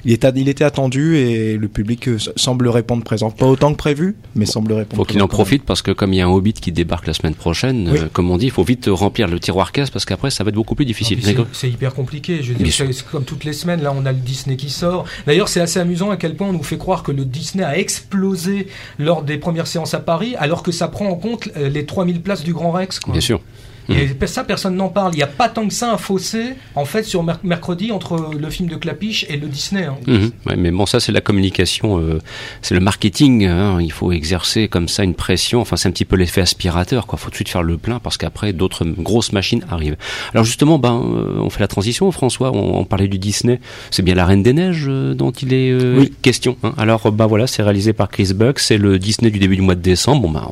Il, 0.05 0.11
était, 0.11 0.31
il 0.35 0.49
était 0.49 0.63
attendu 0.63 1.17
et 1.17 1.57
le 1.57 1.67
public 1.67 2.09
semble 2.35 2.67
répondre 2.67 3.03
présent. 3.03 3.31
Pas 3.31 3.45
autant 3.45 3.71
que 3.71 3.77
prévu, 3.77 4.15
mais 4.35 4.45
semble 4.45 4.73
répondre. 4.73 5.01
Faut 5.01 5.05
qu'il 5.05 5.21
en 5.21 5.27
profite 5.27 5.63
parce 5.63 5.81
que 5.81 5.91
comme 5.91 6.13
il 6.13 6.17
y 6.17 6.21
a 6.21 6.25
un 6.25 6.29
Hobbit 6.29 6.53
qui 6.53 6.71
débarque 6.71 7.07
la 7.07 7.13
semaine 7.13 7.35
prochaine, 7.35 8.09
comme 8.13 8.31
on 8.31 8.37
dit, 8.37 8.45
il 8.45 8.51
faut 8.51 8.63
vite 8.63 8.87
remplir 8.89 9.27
le 9.27 9.39
tiroir 9.39 9.71
caisse 9.71 9.89
parce 9.89 10.05
qu'après 10.05 10.29
ça 10.29 10.43
va 10.43 10.49
être 10.49 10.55
beaucoup 10.55 10.75
plus 10.75 10.85
difficile. 10.85 11.19
C'est 11.53 11.69
hyper 11.69 11.93
compliqué. 11.93 12.41
Je 12.43 12.53
veux 12.53 12.63
dire, 12.63 13.05
comme 13.11 13.23
toutes 13.23 13.43
les 13.43 13.53
semaines, 13.53 13.81
là 13.81 13.93
on 13.95 14.05
a 14.05 14.11
le 14.11 14.19
Disney 14.19 14.55
qui 14.55 14.69
sort. 14.69 15.05
D'ailleurs, 15.25 15.49
c'est 15.49 15.61
assez 15.61 15.79
amusant 15.79 16.09
à 16.09 16.17
quel 16.17 16.35
point 16.35 16.47
on 16.49 16.53
nous 16.53 16.63
fait 16.63 16.77
croire 16.77 17.03
que 17.03 17.11
le 17.11 17.25
Disney 17.25 17.63
a 17.63 17.77
explosé 17.77 18.67
lors 18.99 19.23
des 19.23 19.37
premières 19.37 19.67
séances 19.67 19.93
à 19.93 19.99
Paris, 19.99 20.35
alors 20.37 20.63
que 20.63 20.71
ça 20.71 20.87
prend 20.87 21.07
en 21.07 21.15
compte 21.15 21.49
les 21.55 21.85
3000 21.85 22.21
places 22.21 22.43
du 22.43 22.53
Grand 22.53 22.71
Rex. 22.71 22.99
Bien 23.07 23.21
sûr. 23.21 23.41
Et 23.89 24.05
mmh. 24.05 24.27
ça, 24.27 24.43
personne 24.43 24.75
n'en 24.75 24.89
parle. 24.89 25.13
Il 25.13 25.17
n'y 25.17 25.23
a 25.23 25.27
pas 25.27 25.49
tant 25.49 25.67
que 25.67 25.73
ça 25.73 25.91
un 25.91 25.97
fossé, 25.97 26.53
en 26.75 26.85
fait, 26.85 27.03
sur 27.03 27.23
mercredi 27.43 27.91
entre 27.91 28.31
le 28.37 28.49
film 28.49 28.67
de 28.69 28.75
Clapiche 28.75 29.25
et 29.29 29.37
le 29.37 29.47
Disney. 29.47 29.85
Hein. 29.85 29.97
Mmh. 30.07 30.55
mais 30.57 30.71
bon, 30.71 30.85
ça, 30.85 30.99
c'est 30.99 31.11
la 31.11 31.21
communication, 31.21 31.99
euh, 31.99 32.19
c'est 32.61 32.73
le 32.73 32.81
marketing. 32.81 33.45
Hein. 33.45 33.79
Il 33.81 33.91
faut 33.91 34.11
exercer 34.11 34.67
comme 34.67 34.87
ça 34.87 35.03
une 35.03 35.13
pression. 35.13 35.61
Enfin, 35.61 35.77
c'est 35.77 35.87
un 35.87 35.91
petit 35.91 36.05
peu 36.05 36.15
l'effet 36.15 36.41
aspirateur. 36.41 37.07
Il 37.11 37.17
faut 37.17 37.25
tout 37.25 37.31
de 37.31 37.35
suite 37.35 37.49
faire 37.49 37.63
le 37.63 37.77
plein 37.77 37.99
parce 37.99 38.17
qu'après, 38.17 38.53
d'autres 38.53 38.85
grosses 38.85 39.31
machines 39.31 39.63
arrivent. 39.69 39.97
Alors, 40.33 40.43
justement, 40.43 40.79
ben, 40.79 40.93
euh, 40.93 41.39
on 41.39 41.49
fait 41.49 41.61
la 41.61 41.67
transition, 41.67 42.11
François. 42.11 42.51
On, 42.51 42.85
parlait 42.85 43.07
du 43.07 43.19
Disney. 43.19 43.59
C'est 43.91 44.01
bien 44.01 44.15
La 44.15 44.25
Reine 44.25 44.43
des 44.43 44.53
Neiges 44.53 44.85
euh, 44.87 45.13
dont 45.13 45.31
il 45.31 45.53
est 45.53 46.11
question. 46.21 46.57
Hein. 46.63 46.73
Alors, 46.77 47.11
bah 47.11 47.25
voilà, 47.25 47.47
c'est 47.47 47.63
réalisé 47.63 47.93
par 47.93 48.09
Chris 48.09 48.31
Buck. 48.33 48.59
C'est 48.59 48.77
le 48.77 48.99
Disney 48.99 49.31
du 49.31 49.39
début 49.39 49.55
du 49.55 49.61
mois 49.61 49.75
de 49.75 49.81
décembre. 49.81 50.21
Bon, 50.21 50.31
ben, 50.31 50.47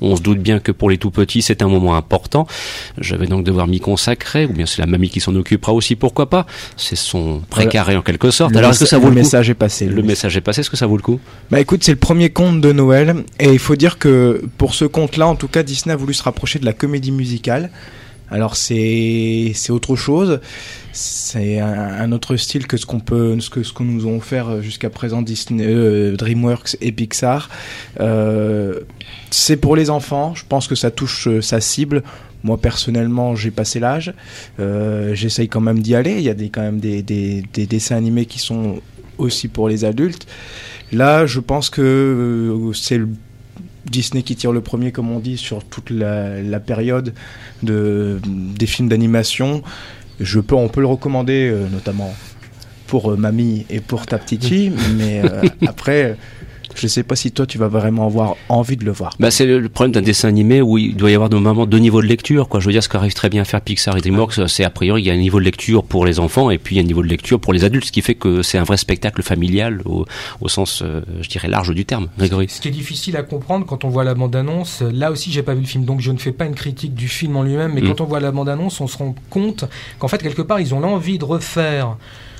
on, 0.00 0.12
on 0.12 0.16
se 0.16 0.22
doute 0.22 0.38
bien 0.38 0.58
que 0.58 0.72
pour 0.72 0.90
les 0.90 0.98
tout 0.98 1.10
petits, 1.10 1.42
c'est 1.42 1.62
un 1.62 1.68
moment 1.68 1.96
important. 1.96 2.46
Je 2.98 3.16
vais 3.16 3.26
donc 3.26 3.44
devoir 3.44 3.66
m'y 3.66 3.80
consacrer, 3.80 4.46
ou 4.46 4.52
bien 4.52 4.66
c'est 4.66 4.80
la 4.80 4.86
mamie 4.86 5.10
qui 5.10 5.20
s'en 5.20 5.34
occupera 5.34 5.72
aussi, 5.72 5.96
pourquoi 5.96 6.28
pas. 6.30 6.46
C'est 6.76 6.96
son 6.96 7.42
précaré 7.50 7.96
en 7.96 8.02
quelque 8.02 8.30
sorte. 8.30 8.56
Alors 8.56 8.70
est-ce 8.70 8.80
que 8.80 8.86
ça 8.86 8.98
vaut 8.98 9.08
le, 9.08 9.14
le 9.14 9.22
message 9.22 9.50
est 9.50 9.54
passé. 9.54 9.86
Le 9.86 10.02
message 10.02 10.36
est 10.36 10.40
passé, 10.40 10.60
est-ce 10.60 10.70
que 10.70 10.76
ça 10.76 10.86
vaut 10.86 10.96
le 10.96 11.02
coup? 11.02 11.20
Bah 11.50 11.60
écoute, 11.60 11.84
c'est 11.84 11.92
le 11.92 11.98
premier 11.98 12.30
conte 12.30 12.60
de 12.60 12.72
Noël, 12.72 13.24
et 13.40 13.52
il 13.52 13.58
faut 13.58 13.76
dire 13.76 13.98
que 13.98 14.42
pour 14.58 14.74
ce 14.74 14.84
conte-là, 14.84 15.26
en 15.26 15.36
tout 15.36 15.48
cas, 15.48 15.62
Disney 15.62 15.92
a 15.92 15.96
voulu 15.96 16.14
se 16.14 16.22
rapprocher 16.22 16.58
de 16.58 16.64
la 16.64 16.72
comédie 16.72 17.12
musicale. 17.12 17.70
Alors 18.30 18.56
c'est 18.56 19.52
c'est 19.54 19.70
autre 19.70 19.94
chose, 19.94 20.40
c'est 20.92 21.60
un, 21.60 22.10
autre 22.10 22.36
style 22.36 22.66
que 22.66 22.76
ce 22.76 22.84
qu'on 22.84 22.98
peut 22.98 23.38
ce 23.38 23.50
que 23.50 23.62
ce 23.62 23.72
qu'on 23.72 23.84
nous 23.84 24.06
ont 24.06 24.16
offert 24.16 24.62
jusqu'à 24.62 24.90
présent 24.90 25.22
Disney, 25.22 25.64
euh, 25.64 26.16
DreamWorks 26.16 26.76
et 26.80 26.90
Pixar. 26.90 27.48
Euh, 28.00 28.80
c'est 29.30 29.56
pour 29.56 29.76
les 29.76 29.90
enfants, 29.90 30.34
je 30.34 30.42
pense 30.48 30.66
que 30.66 30.74
ça 30.74 30.90
touche 30.90 31.28
euh, 31.28 31.40
sa 31.40 31.60
cible. 31.60 32.02
Moi 32.46 32.58
personnellement, 32.58 33.34
j'ai 33.34 33.50
passé 33.50 33.80
l'âge. 33.80 34.14
Euh, 34.60 35.14
J'essaye 35.14 35.48
quand 35.48 35.60
même 35.60 35.80
d'y 35.80 35.96
aller. 35.96 36.14
Il 36.18 36.22
y 36.22 36.30
a 36.30 36.34
des, 36.34 36.48
quand 36.48 36.62
même 36.62 36.78
des, 36.78 37.02
des, 37.02 37.42
des, 37.52 37.66
dessins 37.66 37.96
animés 37.96 38.24
qui 38.26 38.38
sont 38.38 38.80
aussi 39.18 39.48
pour 39.48 39.68
les 39.68 39.84
adultes. 39.84 40.28
Là, 40.92 41.26
je 41.26 41.40
pense 41.40 41.70
que 41.70 41.82
euh, 41.82 42.72
c'est 42.72 42.98
le 42.98 43.08
Disney 43.90 44.22
qui 44.22 44.36
tire 44.36 44.52
le 44.52 44.60
premier, 44.60 44.92
comme 44.92 45.10
on 45.10 45.18
dit, 45.18 45.36
sur 45.36 45.64
toute 45.64 45.90
la, 45.90 46.40
la 46.40 46.60
période 46.60 47.14
de, 47.64 48.20
des 48.24 48.66
films 48.66 48.88
d'animation. 48.88 49.64
Je 50.20 50.38
peux, 50.38 50.54
on 50.54 50.68
peut 50.68 50.80
le 50.80 50.86
recommander, 50.86 51.50
euh, 51.52 51.68
notamment 51.68 52.14
pour 52.86 53.10
euh, 53.10 53.16
mamie 53.16 53.66
et 53.70 53.80
pour 53.80 54.06
ta 54.06 54.18
petite 54.18 54.44
fille, 54.44 54.72
mais 54.96 55.20
après 55.66 56.16
je 56.80 56.86
sais 56.86 57.02
pas 57.02 57.16
si 57.16 57.32
toi 57.32 57.46
tu 57.46 57.58
vas 57.58 57.68
vraiment 57.68 58.06
avoir 58.06 58.36
envie 58.48 58.76
de 58.76 58.84
le 58.84 58.92
voir. 58.92 59.14
Bah 59.18 59.30
c'est 59.30 59.46
le 59.46 59.68
problème 59.68 59.92
d'un 59.92 60.02
dessin 60.02 60.28
animé 60.28 60.60
où 60.60 60.78
il 60.78 60.96
doit 60.96 61.10
y 61.10 61.14
avoir 61.14 61.30
normalement 61.30 61.66
deux 61.66 61.78
niveaux 61.78 62.02
de 62.02 62.06
lecture 62.06 62.48
quoi. 62.48 62.60
Je 62.60 62.66
veux 62.66 62.72
dire 62.72 62.82
ce 62.82 62.88
qu'arrive 62.88 63.14
très 63.14 63.28
bien 63.28 63.42
à 63.42 63.44
faire 63.44 63.60
Pixar 63.60 63.96
et 63.96 64.00
DreamWorks, 64.00 64.48
c'est 64.48 64.64
a 64.64 64.70
priori 64.70 65.02
il 65.02 65.06
y 65.06 65.10
a 65.10 65.14
un 65.14 65.18
niveau 65.18 65.38
de 65.38 65.44
lecture 65.44 65.84
pour 65.84 66.04
les 66.04 66.20
enfants 66.20 66.50
et 66.50 66.58
puis 66.58 66.76
il 66.76 66.78
y 66.78 66.80
a 66.80 66.84
un 66.84 66.86
niveau 66.86 67.02
de 67.02 67.08
lecture 67.08 67.40
pour 67.40 67.52
les 67.52 67.64
adultes, 67.64 67.86
ce 67.86 67.92
qui 67.92 68.02
fait 68.02 68.14
que 68.14 68.42
c'est 68.42 68.58
un 68.58 68.64
vrai 68.64 68.76
spectacle 68.76 69.22
familial 69.22 69.82
au, 69.84 70.06
au 70.40 70.48
sens 70.48 70.82
euh, 70.82 71.02
je 71.20 71.28
dirais 71.28 71.48
large 71.48 71.74
du 71.74 71.84
terme. 71.84 72.08
Grégory. 72.18 72.48
Ce 72.48 72.60
qui 72.60 72.68
est 72.68 72.72
difficile 72.72 73.16
à 73.16 73.22
comprendre 73.22 73.66
quand 73.66 73.84
on 73.84 73.88
voit 73.88 74.04
la 74.04 74.14
bande 74.14 74.36
annonce, 74.36 74.82
là 74.82 75.10
aussi 75.10 75.30
j'ai 75.32 75.42
pas 75.42 75.54
vu 75.54 75.60
le 75.60 75.66
film 75.66 75.84
donc 75.84 76.00
je 76.00 76.12
ne 76.12 76.18
fais 76.18 76.32
pas 76.32 76.44
une 76.44 76.54
critique 76.54 76.94
du 76.94 77.08
film 77.08 77.36
en 77.36 77.42
lui-même, 77.42 77.72
mais 77.72 77.80
mm. 77.80 77.88
quand 77.88 78.00
on 78.00 78.04
voit 78.04 78.20
la 78.20 78.32
bande 78.32 78.48
annonce, 78.48 78.80
on 78.80 78.86
se 78.86 78.98
rend 78.98 79.14
compte 79.30 79.64
qu'en 79.98 80.08
fait 80.08 80.22
quelque 80.22 80.42
part 80.42 80.60
ils 80.60 80.74
ont 80.74 80.80
l'envie 80.80 81.18
de 81.18 81.24
refaire 81.24 81.96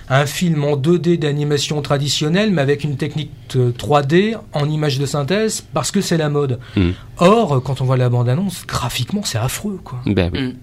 un 0.08 0.26
film 0.26 0.64
en 0.64 0.76
2D 0.76 1.18
d'animation 1.18 1.82
traditionnelle, 1.82 2.50
mais 2.52 2.62
avec 2.62 2.84
une 2.84 2.96
technique 2.96 3.30
3D 3.50 4.36
en 4.52 4.68
image 4.68 4.98
de 4.98 5.06
synthèse, 5.06 5.64
parce 5.72 5.90
que 5.90 6.00
c'est 6.00 6.16
la 6.16 6.28
mode. 6.28 6.58
Hmm. 6.76 6.90
Or, 7.18 7.62
quand 7.62 7.80
on 7.80 7.84
voit 7.84 7.96
la 7.96 8.08
bande-annonce, 8.08 8.64
graphiquement, 8.66 9.22
c'est 9.24 9.38
affreux, 9.38 9.80
quoi. 9.82 10.00
Ben, 10.06 10.30
oui. 10.32 10.56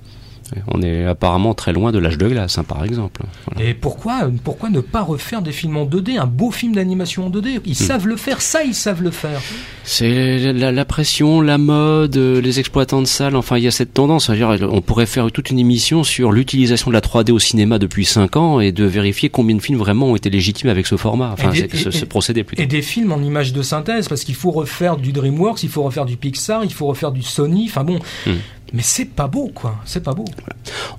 On 0.68 0.82
est 0.82 1.06
apparemment 1.06 1.54
très 1.54 1.74
loin 1.74 1.92
de 1.92 2.00
l'âge 2.00 2.18
de 2.18 2.28
glace, 2.28 2.58
hein, 2.58 2.64
par 2.64 2.84
exemple. 2.84 3.22
Et 3.60 3.74
pourquoi, 3.74 4.30
pourquoi 4.44 4.70
ne 4.70 4.80
pas 4.80 5.02
refaire 5.02 5.42
des 5.42 5.52
films 5.52 5.78
en 5.78 5.86
2D, 5.86 6.20
un 6.20 6.26
beau 6.26 6.52
film 6.52 6.76
d'animation 6.76 7.28
en 7.28 7.30
2D 7.30 7.62
Ils 7.66 7.72
hmm. 7.72 7.76
savent 7.76 8.08
le 8.08 8.16
faire, 8.16 8.42
ça, 8.42 8.64
ils 8.64 8.76
savent 8.76 9.04
le 9.04 9.12
faire. 9.12 9.42
C'est 9.84 10.54
la, 10.54 10.86
pression, 10.86 11.42
la 11.42 11.58
mode, 11.58 12.16
les 12.16 12.60
exploitants 12.60 13.02
de 13.02 13.08
salles. 13.08 13.36
Enfin, 13.36 13.58
il 13.58 13.64
y 13.64 13.68
a 13.68 13.72
cette 13.72 13.94
tendance. 13.94 14.30
On 14.30 14.82
pourrait 14.82 15.06
faire 15.06 15.32
toute 15.32 15.50
une 15.50 15.60
émission 15.60 16.04
sur 16.04 16.32
l'utilisation 16.32 16.90
de 16.90 16.94
la 16.94 17.02
3D 17.02 17.32
au 17.32 17.40
cinéma 17.40 17.80
depuis 17.80 18.06
5 18.06 18.36
ans 18.38 18.60
et 18.60 18.72
de 18.72 18.86
vérifier 18.86 19.30
combien 19.30 19.56
de 19.56 19.62
films 19.62 19.80
vraiment 19.80 20.08
ont 20.08 20.16
été 20.16 20.30
légitimes 20.30 20.70
avec 20.70 20.88
ce 20.88 20.96
format. 20.96 21.32
Enfin, 21.34 21.52
ce, 21.54 22.06
procédé 22.06 22.44
plutôt. 22.44 22.62
Et 22.62 22.66
des 22.66 22.82
films 22.82 23.12
en 23.12 23.22
images 23.22 23.54
de 23.54 23.62
synthèse, 23.62 24.08
parce 24.08 24.24
qu'il 24.24 24.36
faut 24.36 24.52
refaire 24.52 24.98
du 24.98 25.12
DreamWorks, 25.12 25.64
il 25.64 25.70
faut 25.70 25.84
refaire 25.84 26.06
du 26.06 26.18
Pixar, 26.18 26.64
il 26.64 26.74
faut 26.74 26.88
refaire 26.88 27.12
du 27.12 27.22
Sony. 27.22 27.66
Enfin 27.70 27.84
bon. 27.84 28.00
Hmm. 28.26 28.34
Mais 28.74 28.82
c'est 28.82 29.06
pas 29.06 29.28
beau, 29.28 29.52
quoi. 29.54 29.76
C'est 29.86 30.04
pas 30.04 30.14
beau. 30.14 30.26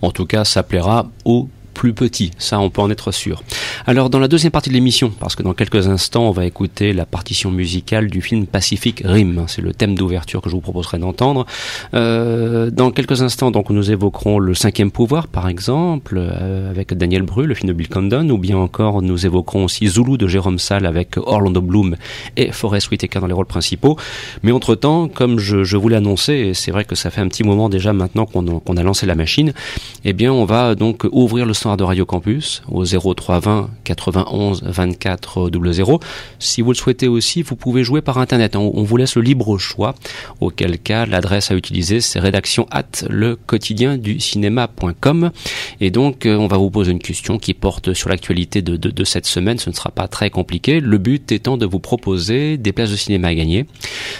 En 0.00 0.10
tout 0.12 0.26
cas, 0.26 0.44
ça 0.44 0.62
plaira 0.62 1.08
aux 1.24 1.48
plus 1.74 1.92
petit, 1.92 2.30
ça 2.38 2.58
on 2.60 2.70
peut 2.70 2.80
en 2.80 2.90
être 2.90 3.12
sûr. 3.12 3.42
Alors 3.86 4.08
dans 4.08 4.18
la 4.18 4.28
deuxième 4.28 4.52
partie 4.52 4.70
de 4.70 4.74
l'émission, 4.74 5.12
parce 5.18 5.34
que 5.34 5.42
dans 5.42 5.52
quelques 5.52 5.88
instants 5.88 6.28
on 6.28 6.30
va 6.30 6.46
écouter 6.46 6.92
la 6.92 7.04
partition 7.04 7.50
musicale 7.50 8.08
du 8.08 8.22
film 8.22 8.46
Pacific 8.46 9.02
Rim, 9.04 9.44
c'est 9.48 9.60
le 9.60 9.74
thème 9.74 9.94
d'ouverture 9.94 10.40
que 10.40 10.48
je 10.48 10.54
vous 10.54 10.60
proposerai 10.60 10.98
d'entendre. 10.98 11.44
Euh, 11.92 12.70
dans 12.70 12.90
quelques 12.90 13.22
instants 13.22 13.50
donc 13.50 13.70
nous 13.70 13.90
évoquerons 13.90 14.38
le 14.38 14.54
cinquième 14.54 14.90
pouvoir 14.90 15.28
par 15.28 15.48
exemple 15.48 16.16
euh, 16.18 16.70
avec 16.70 16.94
Daniel 16.94 17.22
Bru, 17.22 17.46
le 17.46 17.54
film 17.54 17.68
de 17.68 17.74
Bill 17.74 17.88
Condon, 17.88 18.30
ou 18.30 18.38
bien 18.38 18.56
encore 18.56 19.02
nous 19.02 19.26
évoquerons 19.26 19.64
aussi 19.64 19.88
Zulu 19.88 20.16
de 20.16 20.28
Jérôme 20.28 20.58
Salle 20.58 20.86
avec 20.86 21.16
Orlando 21.16 21.60
Bloom 21.60 21.96
et 22.36 22.52
Forest 22.52 22.90
Whitaker 22.90 23.20
dans 23.20 23.26
les 23.26 23.34
rôles 23.34 23.46
principaux. 23.46 23.98
Mais 24.42 24.52
entre 24.52 24.74
temps, 24.74 25.08
comme 25.08 25.38
je, 25.38 25.64
je 25.64 25.76
vous 25.76 25.88
l'ai 25.88 25.96
annoncé, 25.96 26.32
et 26.32 26.54
c'est 26.54 26.70
vrai 26.70 26.84
que 26.84 26.94
ça 26.94 27.10
fait 27.10 27.20
un 27.20 27.28
petit 27.28 27.44
moment 27.44 27.68
déjà 27.68 27.92
maintenant 27.92 28.26
qu'on 28.26 28.76
a 28.76 28.82
lancé 28.82 29.06
la 29.06 29.14
machine, 29.14 29.52
eh 30.04 30.12
bien 30.12 30.32
on 30.32 30.44
va 30.44 30.74
donc 30.74 31.04
ouvrir 31.10 31.46
le 31.46 31.54
de 31.64 31.82
Radio 31.82 32.04
Campus 32.04 32.62
au 32.70 32.84
0320 32.84 33.70
91 33.84 34.62
24 34.64 35.50
00. 35.50 36.00
Si 36.38 36.60
vous 36.60 36.72
le 36.72 36.76
souhaitez 36.76 37.08
aussi, 37.08 37.40
vous 37.40 37.56
pouvez 37.56 37.84
jouer 37.84 38.02
par 38.02 38.18
Internet. 38.18 38.54
On, 38.54 38.82
vous 38.82 38.96
laisse 38.98 39.16
le 39.16 39.22
libre 39.22 39.56
choix, 39.56 39.94
auquel 40.40 40.78
cas 40.78 41.06
l'adresse 41.06 41.50
à 41.50 41.54
utiliser 41.54 42.02
c'est 42.02 42.20
rédaction 42.20 42.66
at 42.70 42.84
le 43.08 43.36
quotidien 43.36 43.96
du 43.96 44.20
cinéma.com. 44.20 45.30
Et 45.80 45.90
donc 45.90 46.26
euh, 46.26 46.36
on 46.36 46.48
va 46.48 46.58
vous 46.58 46.70
poser 46.70 46.92
une 46.92 46.98
question 46.98 47.38
qui 47.38 47.54
porte 47.54 47.94
sur 47.94 48.10
l'actualité 48.10 48.60
de, 48.60 48.76
de, 48.76 49.04
cette 49.04 49.26
semaine. 49.26 49.58
Ce 49.58 49.70
ne 49.70 49.74
sera 49.74 49.90
pas 49.90 50.06
très 50.06 50.28
compliqué. 50.28 50.80
Le 50.80 50.98
but 50.98 51.32
étant 51.32 51.56
de 51.56 51.64
vous 51.64 51.80
proposer 51.80 52.58
des 52.58 52.72
places 52.72 52.90
de 52.90 52.96
cinéma 52.96 53.28
à 53.28 53.34
gagner. 53.34 53.64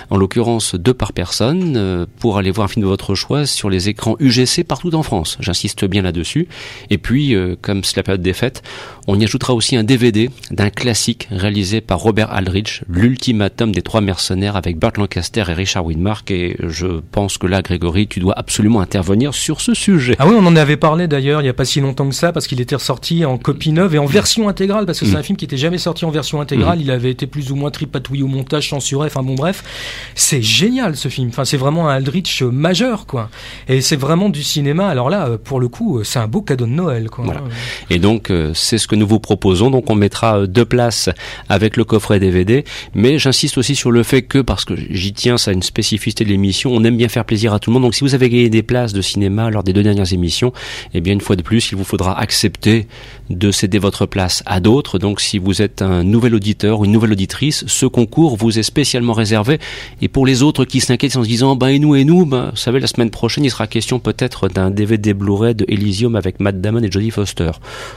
En 0.09 0.17
l'occurrence 0.17 0.77
deux 0.77 0.95
par 0.95 1.13
personne 1.13 1.75
euh, 1.77 2.07
pour 2.19 2.39
aller 2.39 2.51
voir 2.51 2.65
un 2.65 2.69
film 2.69 2.85
de 2.85 2.89
votre 2.89 3.15
choix 3.15 3.45
sur 3.45 3.69
les 3.69 3.91
écrans 3.91 4.17
UGC 4.19 4.65
partout 4.67 4.95
en 4.95 5.03
France. 5.03 5.37
J'insiste 5.41 5.85
bien 5.85 6.01
là-dessus. 6.01 6.49
Et 6.89 6.97
puis 6.97 7.34
euh, 7.35 7.57
comme 7.61 7.85
c'est 7.85 7.97
la 7.97 8.03
période 8.03 8.23
des 8.23 8.33
fêtes, 8.33 8.63
on 9.07 9.19
y 9.19 9.25
ajoutera 9.25 9.55
aussi 9.55 9.77
un 9.77 9.85
DVD 9.85 10.31
d'un 10.51 10.71
classique 10.71 11.29
réalisé 11.31 11.81
par 11.81 11.99
Robert 11.99 12.33
Aldrich, 12.33 12.83
l'ultimatum 12.89 13.73
des 13.73 13.83
trois 13.83 14.01
mercenaires 14.01 14.57
avec 14.57 14.79
Burt 14.79 14.97
Lancaster 14.97 15.45
et 15.49 15.53
Richard 15.53 15.85
Widmark. 15.85 16.31
Et 16.31 16.57
je 16.61 17.01
pense 17.13 17.37
que 17.39 17.47
là, 17.47 17.63
Grégory, 17.63 18.07
tu 18.07 18.21
dois 18.21 18.35
absolument 18.37 18.81
intervenir 18.81 19.35
sur 19.35 19.61
ce 19.61 19.75
sujet. 19.75 20.17
Ah 20.19 20.27
oui, 20.27 20.35
on 20.39 20.47
en 20.47 20.57
avait 20.57 20.77
parlé 20.77 21.07
d'ailleurs 21.07 21.41
il 21.41 21.45
n'y 21.45 21.51
a 21.51 21.55
pas 21.55 21.65
si 21.65 21.81
longtemps 21.81 22.09
que 22.09 22.15
ça, 22.15 22.33
parce 22.33 22.47
qu'il 22.47 22.61
était 22.61 22.75
ressorti 22.75 23.25
en 23.25 23.39
copie 23.39 23.73
neuve 23.73 23.95
et 23.95 23.99
en 23.99 24.07
version 24.07 24.49
intégrale, 24.49 24.87
parce 24.87 25.01
que 25.01 25.07
c'est 25.07 25.13
mm. 25.13 25.17
un 25.17 25.23
film 25.23 25.37
qui 25.37 25.45
était 25.45 25.57
jamais 25.57 25.79
sorti 25.79 26.05
en 26.05 26.11
version 26.11 26.41
intégrale. 26.41 26.79
Mm. 26.79 26.83
Il 26.83 26.91
avait 26.91 27.11
été 27.11 27.27
plus 27.27 27.51
ou 27.51 27.57
moins 27.57 27.71
tripatouillé 27.71 28.23
au 28.23 28.29
montage, 28.29 28.71
censuré. 28.71 29.07
Enfin 29.07 29.23
bon, 29.23 29.35
bref, 29.35 29.63
c'est 30.15 30.43
génial 30.43 30.97
ce 30.97 31.09
film. 31.09 31.29
Enfin, 31.29 31.45
c'est 31.45 31.57
vraiment 31.57 31.89
un 31.89 31.95
Aldrich 31.95 32.43
majeur, 32.43 33.07
quoi. 33.07 33.31
Et 33.69 33.81
c'est 33.81 33.97
vraiment 33.97 34.29
du 34.29 34.43
cinéma. 34.43 34.89
Alors 34.89 35.11
là, 35.11 35.39
pour 35.43 35.61
le 35.61 35.69
coup, 35.69 36.03
c'est 36.05 36.19
un 36.19 36.29
beau 36.29 36.43
cadeau 36.43 36.67
de 36.67 36.71
Noël, 36.71 37.11
quoi. 37.11 37.24
Et 37.91 37.99
donc, 37.99 38.31
euh, 38.31 38.53
c'est 38.55 38.79
ce 38.79 38.87
que 38.87 38.97
nous 38.97 39.07
vous 39.07 39.21
proposons. 39.21 39.71
Donc, 39.71 39.91
on 39.91 39.95
mettra 39.95 40.41
euh, 40.41 40.47
deux 40.47 40.65
places 40.65 41.11
avec 41.49 41.77
le 41.77 41.85
coffret 41.85 42.21
DVD. 42.21 42.65
Mais 42.95 43.19
j'insiste 43.19 43.59
aussi 43.59 43.75
sur 43.75 43.91
le 43.91 44.03
fait 44.03 44.23
que, 44.23 44.39
parce 44.39 44.65
que 44.65 44.75
j'y 44.91 45.13
tiens, 45.13 45.39
ça 45.39 45.51
a 45.51 45.55
une 45.55 45.63
spécificité 45.63 46.25
de 46.25 46.31
l'émission, 46.31 46.73
on 46.73 46.83
aime 46.85 46.97
bien 46.97 47.09
faire 47.09 47.25
plaisir 47.25 47.53
à 47.53 47.59
tout 47.59 47.71
le 47.71 47.75
monde. 47.75 47.83
Donc, 47.83 47.95
si 47.95 48.03
vous 48.03 48.15
avez 48.15 48.29
gagné 48.29 48.49
des 48.49 48.63
places 48.63 48.93
de 48.93 49.03
cinéma 49.03 49.51
lors 49.51 49.63
des 49.63 49.73
deux 49.73 49.83
dernières 49.83 50.13
émissions, 50.13 50.53
eh 50.93 51.01
bien, 51.01 51.13
une 51.13 51.21
fois 51.21 51.37
de 51.37 51.43
plus, 51.43 51.71
il 51.73 51.77
vous 51.77 51.85
faudra 51.85 52.19
accepter 52.19 52.87
de 53.31 53.51
céder 53.51 53.79
votre 53.79 54.07
place 54.07 54.43
à 54.47 54.61
d'autres. 54.61 54.99
Donc, 54.99 55.21
si 55.21 55.39
vous 55.39 55.63
êtes 55.63 55.83
un 55.83 56.05
nouvel 56.05 56.35
auditeur 56.35 56.81
ou 56.81 56.85
une 56.85 56.93
nouvelle 56.93 57.13
auditrice, 57.13 57.65
ce 57.67 57.87
concours 57.87 58.37
vous 58.37 58.59
est 58.59 58.63
spécialement 58.63 59.13
réservé. 59.13 59.59
Et 60.03 60.09
pour 60.09 60.27
les 60.27 60.43
autres 60.43 60.65
qui 60.65 60.81
s'inquiètent 60.81 61.17
en 61.17 61.23
se 61.23 61.29
disant, 61.29 61.57
ben, 61.57 61.69
et 61.69 61.79
nous, 61.79 61.95
et 61.95 62.05
nous, 62.05 62.27
ben, 62.27 62.51
vous 62.51 62.57
savez, 62.57 62.81
la 62.81 62.87
semaine 62.87 63.11
prochaine, 63.11 63.45
il 63.45 63.51
sera 63.51 63.67
question 63.67 63.99
peut-être 63.99 64.49
d'un 64.49 64.71
DVD 64.71 65.15
Blu-ray 65.15 65.55
de 65.55 65.65
Elysium 65.69 66.17
avec 66.17 66.41
Matt 66.41 66.61
Damon 66.61 66.83
et 66.83 66.91
Jodie 66.91 67.11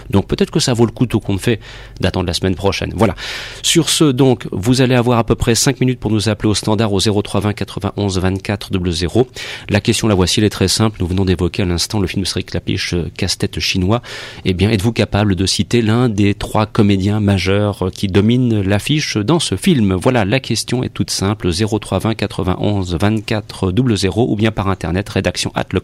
Donc 0.10 0.27
peut-être 0.27 0.51
que 0.51 0.60
ça 0.60 0.73
vaut 0.73 0.86
le 0.86 0.91
coup 0.91 1.06
tout 1.06 1.19
compte 1.19 1.39
fait 1.39 1.60
d'attendre 1.99 2.27
la 2.27 2.34
semaine 2.34 2.56
prochaine. 2.56 2.91
Voilà. 2.95 3.15
Sur 3.63 3.89
ce, 3.89 4.06
donc, 4.06 4.47
vous 4.51 4.82
allez 4.82 4.95
avoir 4.95 5.19
à 5.19 5.23
peu 5.23 5.36
près 5.36 5.56
5 5.56 5.80
minutes 5.80 5.99
pour 5.99 6.12
nous 6.12 6.30
appeler 6.30 6.49
au 6.49 6.56
standard 6.56 6.93
au 6.93 6.99
0320 6.99 7.53
91 7.53 8.19
24 8.19 8.69
00. 8.93 9.27
La 9.69 9.82
question, 9.82 10.08
la 10.08 10.15
voici, 10.15 10.39
elle 10.39 10.45
est 10.45 10.49
très 10.49 10.67
simple. 10.67 10.97
Nous 10.99 11.08
venons 11.08 11.25
d'évoquer 11.25 11.63
à 11.63 11.65
l'instant 11.65 11.99
le 11.99 12.08
film 12.08 12.23
de 12.23 12.27
Cédric 12.27 12.53
Lapiche, 12.53 12.93
euh, 12.93 13.10
Casse-tête 13.15 13.60
chinois. 13.60 14.01
Eh 14.45 14.53
bien, 14.53 14.69
êtes-vous 14.69 14.93
capable 14.93 15.36
de 15.36 15.45
citer 15.45 15.82
l'un 15.82 16.10
des 16.10 16.34
trois 16.34 16.65
comédiens 16.65 17.19
majeurs 17.19 17.88
euh, 17.88 17.89
qui 17.89 18.08
dominent 18.08 18.62
l'affiche 18.62 19.17
dans 19.17 19.39
ce 19.39 19.56
film? 19.56 19.93
Voilà, 19.93 20.25
la 20.25 20.39
question 20.39 20.84
est 20.84 20.89
toute 20.89 21.10
simple. 21.12 21.49
0320 21.51 22.15
91 22.15 22.95
24 22.95 23.73
00 23.95 24.25
ou 24.30 24.36
bien 24.36 24.51
par 24.51 24.67
internet, 24.67 25.08
rédaction 25.10 25.51
at 25.56 25.65
le 25.71 25.82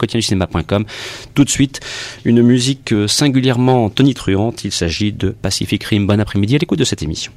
Tout 1.36 1.43
de 1.43 1.50
suite, 1.50 1.80
une 2.26 2.41
musique 2.41 2.93
euh, 2.93 3.08
singulière 3.24 3.56
Tony 3.58 3.90
tonitruante. 3.90 4.66
Il 4.66 4.74
s'agit 4.74 5.14
de 5.14 5.30
Pacific 5.30 5.82
Rim. 5.86 6.06
Bon 6.06 6.20
après-midi 6.20 6.56
à 6.56 6.58
l'écoute 6.58 6.80
de 6.80 6.84
cette 6.84 7.04
émission. 7.04 7.32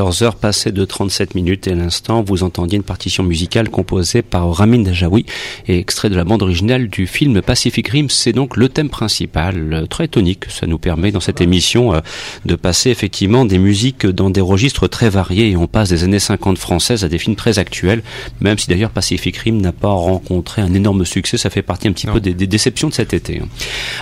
14h 0.00 0.36
passées 0.36 0.72
de 0.72 0.82
37 0.86 1.34
minutes 1.34 1.68
et 1.68 1.72
à 1.72 1.74
l'instant 1.74 2.22
vous 2.22 2.42
entendiez 2.42 2.76
une 2.78 2.82
partition 2.82 3.22
musicale 3.22 3.68
composée 3.68 4.22
par 4.22 4.50
Ramin 4.50 4.78
Dajawi 4.78 5.26
et 5.68 5.78
extrait 5.78 6.08
de 6.08 6.16
la 6.16 6.24
bande 6.24 6.42
originale 6.42 6.88
du 6.88 7.06
film 7.06 7.42
Pacific 7.42 7.86
Rim. 7.86 8.08
C'est 8.08 8.32
donc 8.32 8.56
le 8.56 8.70
thème 8.70 8.88
principal, 8.88 9.74
euh, 9.74 9.84
très 9.84 10.08
tonique. 10.08 10.44
Ça 10.48 10.66
nous 10.66 10.78
permet 10.78 11.12
dans 11.12 11.20
cette 11.20 11.42
émission 11.42 11.92
euh, 11.92 12.00
de 12.46 12.54
passer 12.54 12.88
effectivement 12.88 13.44
des 13.44 13.58
musiques 13.58 14.06
dans 14.06 14.30
des 14.30 14.40
registres 14.40 14.88
très 14.88 15.10
variés 15.10 15.50
et 15.50 15.56
on 15.58 15.66
passe 15.66 15.90
des 15.90 16.02
années 16.02 16.18
50 16.18 16.56
françaises 16.56 17.04
à 17.04 17.08
des 17.08 17.18
films 17.18 17.36
très 17.36 17.58
actuels, 17.58 18.02
même 18.40 18.56
si 18.56 18.68
d'ailleurs 18.68 18.92
Pacific 18.92 19.36
Rim 19.36 19.60
n'a 19.60 19.72
pas 19.72 19.90
rencontré 19.92 20.62
un 20.62 20.72
énorme 20.72 21.04
succès. 21.04 21.36
Ça 21.36 21.50
fait 21.50 21.60
partie 21.60 21.88
un 21.88 21.92
petit 21.92 22.06
peu 22.06 22.20
des, 22.20 22.32
déceptions 22.32 22.88
de 22.88 22.94
cet 22.94 23.12
été. 23.12 23.42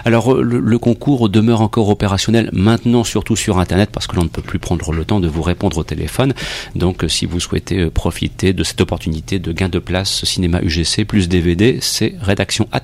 Alors 0.05 0.33
euh, 0.33 0.43
le, 0.43 0.79
concours 0.79 1.29
demeure 1.29 1.61
encore 1.61 1.89
opérationnel 1.89 2.51
maintenant 2.53 3.03
surtout 3.03 3.35
sur 3.35 3.59
Internet 3.59 3.91
parce 3.93 4.07
que 4.07 4.15
l'on 4.15 4.23
ne 4.23 4.29
peut 4.29 4.43
plus 4.43 4.61
prendre 4.61 4.93
le 4.93 5.05
temps 5.05 5.19
de 5.19 5.27
vous 5.27 5.43
répondre 5.43 5.88
téléphone. 5.89 6.35
Donc 6.75 7.05
si 7.09 7.27
vous 7.27 7.41
souhaitez 7.41 7.91
profiter 7.91 8.53
de 8.53 8.63
cette 8.63 8.81
opportunité 8.81 9.39
de 9.39 9.53
gain 9.53 9.69
de 9.69 9.79
place 9.79 10.25
cinéma 10.25 10.61
UGC 10.63 11.05
plus 11.05 11.29
DVD, 11.29 11.79
c'est 11.81 12.15
rédaction 12.21 12.69
at 12.73 12.83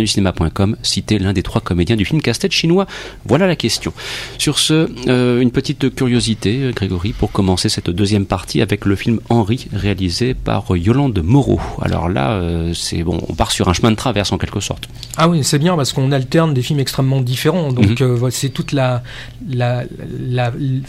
du 0.00 0.06
cinéma.com, 0.06 0.76
citer 0.82 1.18
l'un 1.18 1.32
des 1.32 1.42
trois 1.42 1.60
comédiens 1.60 1.96
du 1.96 2.04
film 2.04 2.22
Casse-tête 2.22 2.52
chinois. 2.52 2.86
Voilà 3.24 3.46
la 3.46 3.56
question. 3.56 3.92
Sur 4.38 4.58
ce, 4.58 4.88
euh, 5.08 5.40
une 5.40 5.50
petite 5.50 5.94
curiosité, 5.94 6.62
euh, 6.62 6.72
Grégory, 6.72 7.12
pour 7.12 7.32
commencer 7.32 7.68
cette 7.68 7.90
deuxième 7.90 8.26
partie 8.26 8.62
avec 8.62 8.84
le 8.84 8.96
film 8.96 9.20
Henri, 9.28 9.66
réalisé 9.72 10.34
par 10.34 10.76
Yolande 10.76 11.20
Moreau. 11.22 11.60
Alors 11.80 12.08
là, 12.08 12.32
euh, 12.32 12.72
c'est 12.74 13.02
bon, 13.02 13.20
on 13.28 13.34
part 13.34 13.50
sur 13.50 13.68
un 13.68 13.72
chemin 13.72 13.90
de 13.90 13.96
traverse 13.96 14.32
en 14.32 14.38
quelque 14.38 14.60
sorte. 14.60 14.88
Ah 15.16 15.28
oui, 15.28 15.44
c'est 15.44 15.58
bien 15.58 15.76
parce 15.76 15.92
qu'on 15.92 16.12
alterne 16.12 16.54
des 16.54 16.62
films 16.62 16.80
extrêmement 16.80 17.20
différents. 17.20 17.72
Donc 17.72 18.00
mhm. 18.00 18.30
c'est 18.30 18.50
toute 18.50 18.72
la 18.72 19.02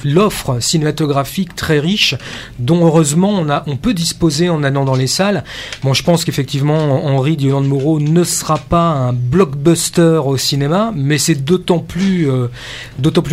l'offre 0.03 0.59
cinématographique 0.59 1.42
très 1.45 1.79
riche 1.79 2.15
dont 2.59 2.85
heureusement 2.85 3.29
on 3.29 3.49
a 3.49 3.63
on 3.67 3.77
peut 3.77 3.93
disposer 3.93 4.49
en 4.49 4.63
allant 4.63 4.85
dans 4.85 4.95
les 4.95 5.07
salles. 5.07 5.43
Bon, 5.83 5.93
je 5.93 6.03
pense 6.03 6.25
qu'effectivement 6.25 7.05
Henri 7.05 7.37
de 7.37 7.43
Yolande 7.43 7.67
Moreau 7.67 7.99
ne 7.99 8.23
sera 8.23 8.57
pas 8.57 8.89
un 8.89 9.13
blockbuster 9.13 10.21
au 10.25 10.37
cinéma, 10.37 10.91
mais 10.95 11.17
c'est 11.17 11.35
d'autant 11.35 11.79
plus, 11.79 12.29
euh, 12.29 12.47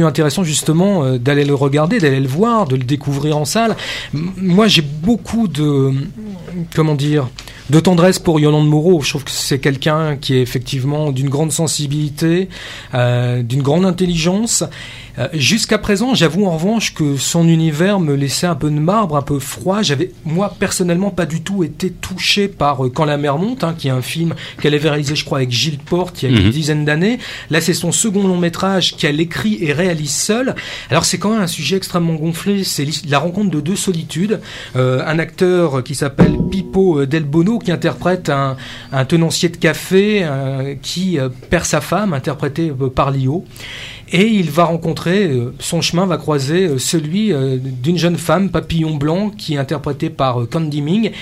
intéressant 0.04 0.44
justement 0.44 1.04
euh, 1.04 1.18
d'aller 1.18 1.44
le 1.44 1.54
regarder, 1.54 1.98
d'aller 1.98 2.20
le 2.20 2.28
voir, 2.28 2.66
de 2.66 2.76
le 2.76 2.84
découvrir 2.84 3.36
en 3.36 3.44
salle. 3.44 3.76
moi, 4.12 4.68
j'ai 4.68 4.82
beaucoup 4.82 5.48
de, 5.48 5.92
comment 6.74 6.94
dire, 6.94 7.28
de 7.70 7.80
tendresse 7.80 8.18
pour 8.18 8.40
Yolande 8.40 8.68
Moreau. 8.68 9.00
Je 9.00 9.10
trouve 9.10 9.24
que 9.24 9.30
c'est 9.30 9.60
quelqu'un 9.60 10.16
qui 10.16 10.34
est 10.34 10.42
effectivement 10.42 11.12
d'une 11.12 11.28
grande 11.28 11.52
sensibilité, 11.52 12.48
euh, 12.94 13.42
d'une 13.42 13.62
grande 13.62 13.86
intelligence 13.86 14.64
euh, 15.20 15.28
jusqu'à 15.34 15.78
présent, 15.78 16.14
j'avoue 16.14 16.46
en 16.46 16.52
revanche 16.52 16.94
que 16.94 17.16
son 17.16 17.46
univers 17.46 18.00
me 18.00 18.14
laissait 18.14 18.46
un 18.46 18.54
peu 18.54 18.70
de 18.70 18.78
marbre, 18.78 19.16
un 19.16 19.22
peu 19.22 19.38
froid. 19.38 19.82
J'avais, 19.82 20.12
moi, 20.24 20.54
personnellement, 20.58 21.10
pas 21.10 21.26
du 21.26 21.42
tout 21.42 21.62
été 21.62 21.90
touché 21.90 22.48
par 22.48 22.84
euh, 22.84 22.90
Quand 22.90 23.04
la 23.04 23.18
mer 23.18 23.36
monte, 23.36 23.62
hein, 23.62 23.74
qui 23.76 23.88
est 23.88 23.92
un 23.92 24.02
film 24.02 24.34
qu'elle 24.60 24.74
avait 24.74 24.88
réalisé, 24.88 25.16
je 25.16 25.24
crois, 25.24 25.38
avec 25.38 25.50
Gilles 25.50 25.78
Porte 25.78 26.22
il 26.22 26.30
y 26.30 26.34
a 26.34 26.38
une 26.38 26.46
mhm. 26.46 26.50
dizaine 26.50 26.84
d'années. 26.84 27.18
Là, 27.50 27.60
c'est 27.60 27.74
son 27.74 27.92
second 27.92 28.26
long 28.26 28.38
métrage 28.38 28.96
qu'elle 28.96 29.20
écrit 29.20 29.58
et 29.60 29.72
réalise 29.72 30.14
seule. 30.14 30.54
Alors, 30.90 31.04
c'est 31.04 31.18
quand 31.18 31.30
même 31.30 31.42
un 31.42 31.46
sujet 31.46 31.76
extrêmement 31.76 32.14
gonflé. 32.14 32.64
C'est 32.64 32.86
la 33.08 33.18
rencontre 33.18 33.50
de 33.50 33.60
deux 33.60 33.76
solitudes. 33.76 34.40
Euh, 34.76 35.02
un 35.06 35.18
acteur 35.18 35.82
qui 35.82 35.94
s'appelle 35.94 36.36
Pippo 36.50 37.04
Del 37.04 37.24
Bono, 37.24 37.58
qui 37.64 37.72
interprète 37.72 38.28
un, 38.28 38.56
un 38.92 39.04
tenancier 39.04 39.48
de 39.48 39.56
café 39.56 40.26
qui 40.82 41.18
perd 41.48 41.64
sa 41.64 41.80
femme, 41.80 42.12
interprété 42.12 42.72
par 42.94 43.11
Lio 43.11 43.44
et 44.12 44.26
il 44.26 44.50
va 44.50 44.64
rencontrer, 44.64 45.28
euh, 45.28 45.54
son 45.61 45.80
chemin 45.80 46.04
va 46.04 46.16
croiser 46.16 46.66
euh, 46.66 46.78
celui 46.78 47.32
euh, 47.32 47.58
d'une 47.61 47.96
jeune 47.96 48.16
femme, 48.16 48.50
Papillon 48.50 48.96
Blanc, 48.96 49.30
qui 49.30 49.54
est 49.54 49.58
interprétée 49.58 50.11
par 50.11 50.48
Candy 50.50 50.82
Ming. 50.82 51.12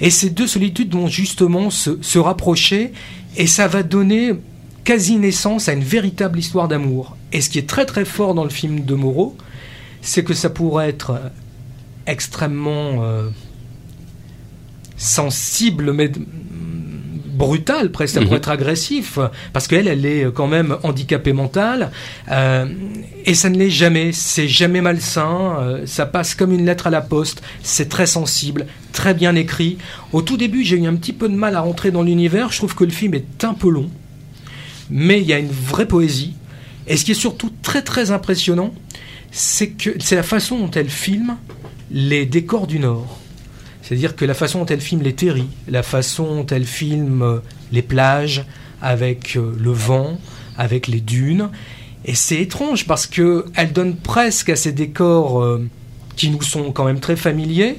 Et 0.00 0.08
ces 0.08 0.30
deux 0.30 0.46
solitudes 0.46 0.94
vont 0.94 1.08
justement 1.08 1.68
se, 1.68 1.98
se 2.00 2.18
rapprocher 2.18 2.92
et 3.36 3.46
ça 3.46 3.68
va 3.68 3.82
donner 3.82 4.32
quasi 4.84 5.16
naissance 5.16 5.68
à 5.68 5.74
une 5.74 5.84
véritable 5.84 6.38
histoire 6.38 6.68
d'amour. 6.68 7.16
Et 7.32 7.42
ce 7.42 7.50
qui 7.50 7.58
est 7.58 7.68
très 7.68 7.84
très 7.84 8.06
fort 8.06 8.34
dans 8.34 8.44
le 8.44 8.50
film 8.50 8.80
de 8.80 8.94
Moreau, 8.94 9.36
c'est 10.00 10.24
que 10.24 10.32
ça 10.32 10.48
pourrait 10.48 10.88
être 10.88 11.20
extrêmement 12.06 13.04
sensible, 14.98 15.92
mais 15.92 16.10
brutal, 17.38 17.90
presque, 17.92 18.16
mhm. 18.16 18.32
être 18.32 18.50
agressif, 18.50 19.18
parce 19.52 19.68
qu'elle, 19.68 19.86
elle 19.86 20.04
est 20.04 20.26
quand 20.34 20.48
même 20.48 20.76
handicapée 20.82 21.32
mentale, 21.32 21.90
euh, 22.30 22.66
et 23.24 23.34
ça 23.34 23.48
ne 23.48 23.56
l'est 23.56 23.70
jamais, 23.70 24.10
c'est 24.12 24.48
jamais 24.48 24.80
malsain, 24.80 25.56
euh, 25.60 25.86
ça 25.86 26.04
passe 26.04 26.34
comme 26.34 26.52
une 26.52 26.66
lettre 26.66 26.88
à 26.88 26.90
la 26.90 27.00
poste, 27.00 27.42
c'est 27.62 27.88
très 27.88 28.06
sensible, 28.06 28.66
très 28.92 29.14
bien 29.14 29.36
écrit. 29.36 29.78
Au 30.12 30.20
tout 30.20 30.36
début, 30.36 30.64
j'ai 30.64 30.76
eu 30.76 30.86
un 30.86 30.96
petit 30.96 31.12
peu 31.12 31.28
de 31.28 31.34
mal 31.34 31.54
à 31.54 31.60
rentrer 31.60 31.92
dans 31.92 32.02
l'univers, 32.02 32.50
je 32.50 32.58
trouve 32.58 32.74
que 32.74 32.84
le 32.84 32.90
film 32.90 33.14
est 33.14 33.44
un 33.44 33.54
peu 33.54 33.70
long, 33.70 33.88
mais 34.90 35.20
il 35.20 35.26
y 35.26 35.32
a 35.32 35.38
une 35.38 35.50
vraie 35.50 35.86
poésie, 35.86 36.34
et 36.88 36.96
ce 36.96 37.04
qui 37.04 37.12
est 37.12 37.14
surtout 37.14 37.52
très 37.62 37.82
très 37.82 38.10
impressionnant, 38.10 38.74
c'est 39.30 39.68
que 39.68 39.90
c'est 40.00 40.16
la 40.16 40.22
façon 40.22 40.58
dont 40.58 40.70
elle 40.72 40.90
filme 40.90 41.36
les 41.90 42.26
décors 42.26 42.66
du 42.66 42.80
Nord. 42.80 43.18
C'est-à-dire 43.88 44.16
que 44.16 44.26
la 44.26 44.34
façon 44.34 44.58
dont 44.58 44.66
elle 44.66 44.82
filme 44.82 45.00
les 45.00 45.14
terris, 45.14 45.48
la 45.66 45.82
façon 45.82 46.26
dont 46.26 46.46
elle 46.46 46.66
filme 46.66 47.22
euh, 47.22 47.38
les 47.72 47.80
plages 47.80 48.44
avec 48.82 49.34
euh, 49.38 49.56
le 49.58 49.70
vent, 49.70 50.18
avec 50.58 50.88
les 50.88 51.00
dunes, 51.00 51.48
et 52.04 52.14
c'est 52.14 52.38
étrange 52.38 52.86
parce 52.86 53.06
que 53.06 53.46
elle 53.54 53.72
donne 53.72 53.96
presque 53.96 54.50
à 54.50 54.56
ces 54.56 54.72
décors 54.72 55.42
euh, 55.42 55.66
qui 56.16 56.28
nous 56.28 56.42
sont 56.42 56.70
quand 56.70 56.84
même 56.84 57.00
très 57.00 57.16
familiers 57.16 57.78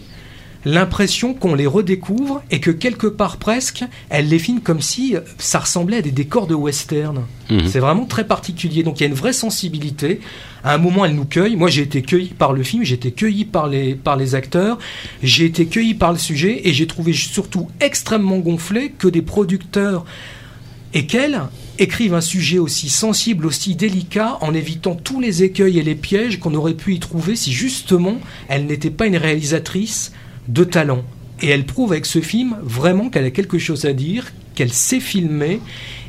l'impression 0.66 1.34
qu'on 1.34 1.56
les 1.56 1.68
redécouvre 1.68 2.42
et 2.52 2.60
que 2.60 2.72
quelque 2.72 3.08
part 3.08 3.38
presque, 3.38 3.84
elle 4.10 4.28
les 4.28 4.40
filme 4.40 4.60
comme 4.60 4.82
si 4.82 5.16
ça 5.38 5.60
ressemblait 5.60 5.98
à 5.98 6.02
des 6.02 6.12
décors 6.12 6.48
de 6.48 6.56
western. 6.56 7.24
Mhm. 7.50 7.68
C'est 7.68 7.80
vraiment 7.80 8.06
très 8.06 8.26
particulier. 8.26 8.84
Donc 8.84 9.00
il 9.00 9.04
y 9.04 9.06
a 9.06 9.10
une 9.10 9.16
vraie 9.16 9.34
sensibilité. 9.34 10.20
À 10.64 10.74
un 10.74 10.78
moment, 10.78 11.06
elle 11.06 11.16
nous 11.16 11.26
cueille. 11.26 11.56
Moi, 11.56 11.70
j'ai 11.70 11.84
été 11.84 12.02
cueilli 12.02 12.34
par 12.38 12.52
le 12.52 12.64
film, 12.64 12.84
j'ai 12.84 12.96
été 12.96 13.12
cueilli 13.12 13.46
par 13.46 13.68
les, 13.68 13.96
par 13.96 14.18
les 14.18 14.36
acteurs, 14.36 14.78
j'ai 15.24 15.46
été 15.46 15.66
cueilli 15.66 15.94
par 15.94 16.12
le 16.12 16.18
sujet 16.18 16.68
et 16.68 16.74
j'ai 16.74 16.88
trouvé 16.88 17.14
surtout 17.14 17.70
extrêmement 17.80 18.40
gonflé 18.40 18.92
que 18.98 19.08
des 19.08 19.22
producteurs 19.22 20.06
et 20.94 21.06
qu'elle 21.06 21.40
écrivent 21.78 22.16
un 22.16 22.22
sujet 22.22 22.58
aussi 22.58 22.90
sensible, 22.90 23.46
aussi 23.46 23.76
délicat, 23.76 24.38
en 24.42 24.54
évitant 24.54 24.96
tous 24.96 25.22
les 25.22 25.44
écueils 25.44 25.80
et 25.80 25.84
les 25.84 25.96
pièges 25.96 26.40
qu'on 26.40 26.54
aurait 26.56 26.74
pu 26.74 26.96
y 26.96 27.00
trouver 27.00 27.36
si 27.36 27.54
justement 27.54 28.18
elle 28.50 28.66
n'était 28.66 28.90
pas 28.90 29.06
une 29.06 29.16
réalisatrice 29.16 30.12
de 30.50 30.64
talent. 30.64 31.04
Et 31.42 31.50
elle 31.50 31.66
prouve 31.66 31.94
avec 31.94 32.06
ce 32.06 32.20
film 32.20 32.58
vraiment 32.62 33.10
qu'elle 33.10 33.26
a 33.26 33.32
quelque 33.32 33.60
chose 33.60 33.86
à 33.86 33.94
dire, 33.94 34.34
qu'elle 34.56 34.74
sait 34.74 35.00
filmer 35.00 35.62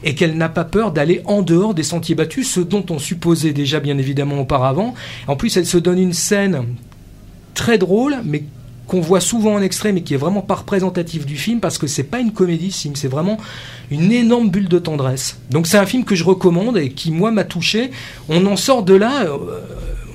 et 0.02 0.14
qu'elle 0.16 0.36
n'a 0.36 0.48
pas 0.48 0.64
peur 0.64 0.90
d'aller 0.90 1.22
en 1.26 1.42
dehors 1.42 1.72
des 1.72 1.84
sentiers 1.84 2.16
battus, 2.16 2.50
ce 2.50 2.60
dont 2.60 2.84
on 2.90 2.98
supposait 2.98 3.52
déjà 3.52 3.78
bien 3.78 3.96
évidemment 3.96 4.40
auparavant. 4.40 4.94
En 5.28 5.36
plus, 5.36 5.56
elle 5.56 5.66
se 5.66 5.78
donne 5.78 6.00
une 6.00 6.14
scène 6.14 6.64
très 7.54 7.78
drôle, 7.78 8.16
mais 8.24 8.42
qu'on 8.88 9.00
voit 9.00 9.20
souvent 9.20 9.54
en 9.54 9.62
extrait, 9.62 9.92
mais 9.92 10.02
qui 10.02 10.14
est 10.14 10.16
vraiment 10.16 10.42
pas 10.42 10.56
représentatif 10.56 11.24
du 11.24 11.36
film, 11.36 11.60
parce 11.60 11.78
que 11.78 11.86
c'est 11.86 12.02
pas 12.02 12.18
une 12.18 12.32
comédie, 12.32 12.72
c'est 12.72 13.06
vraiment 13.06 13.38
une 13.92 14.10
énorme 14.10 14.50
bulle 14.50 14.68
de 14.68 14.80
tendresse. 14.80 15.38
Donc 15.50 15.68
c'est 15.68 15.78
un 15.78 15.86
film 15.86 16.04
que 16.04 16.16
je 16.16 16.24
recommande 16.24 16.76
et 16.76 16.90
qui 16.90 17.12
moi 17.12 17.30
m'a 17.30 17.44
touché. 17.44 17.92
On 18.28 18.44
en 18.46 18.56
sort 18.56 18.82
de 18.82 18.94
là. 18.94 19.26
Euh, 19.26 19.60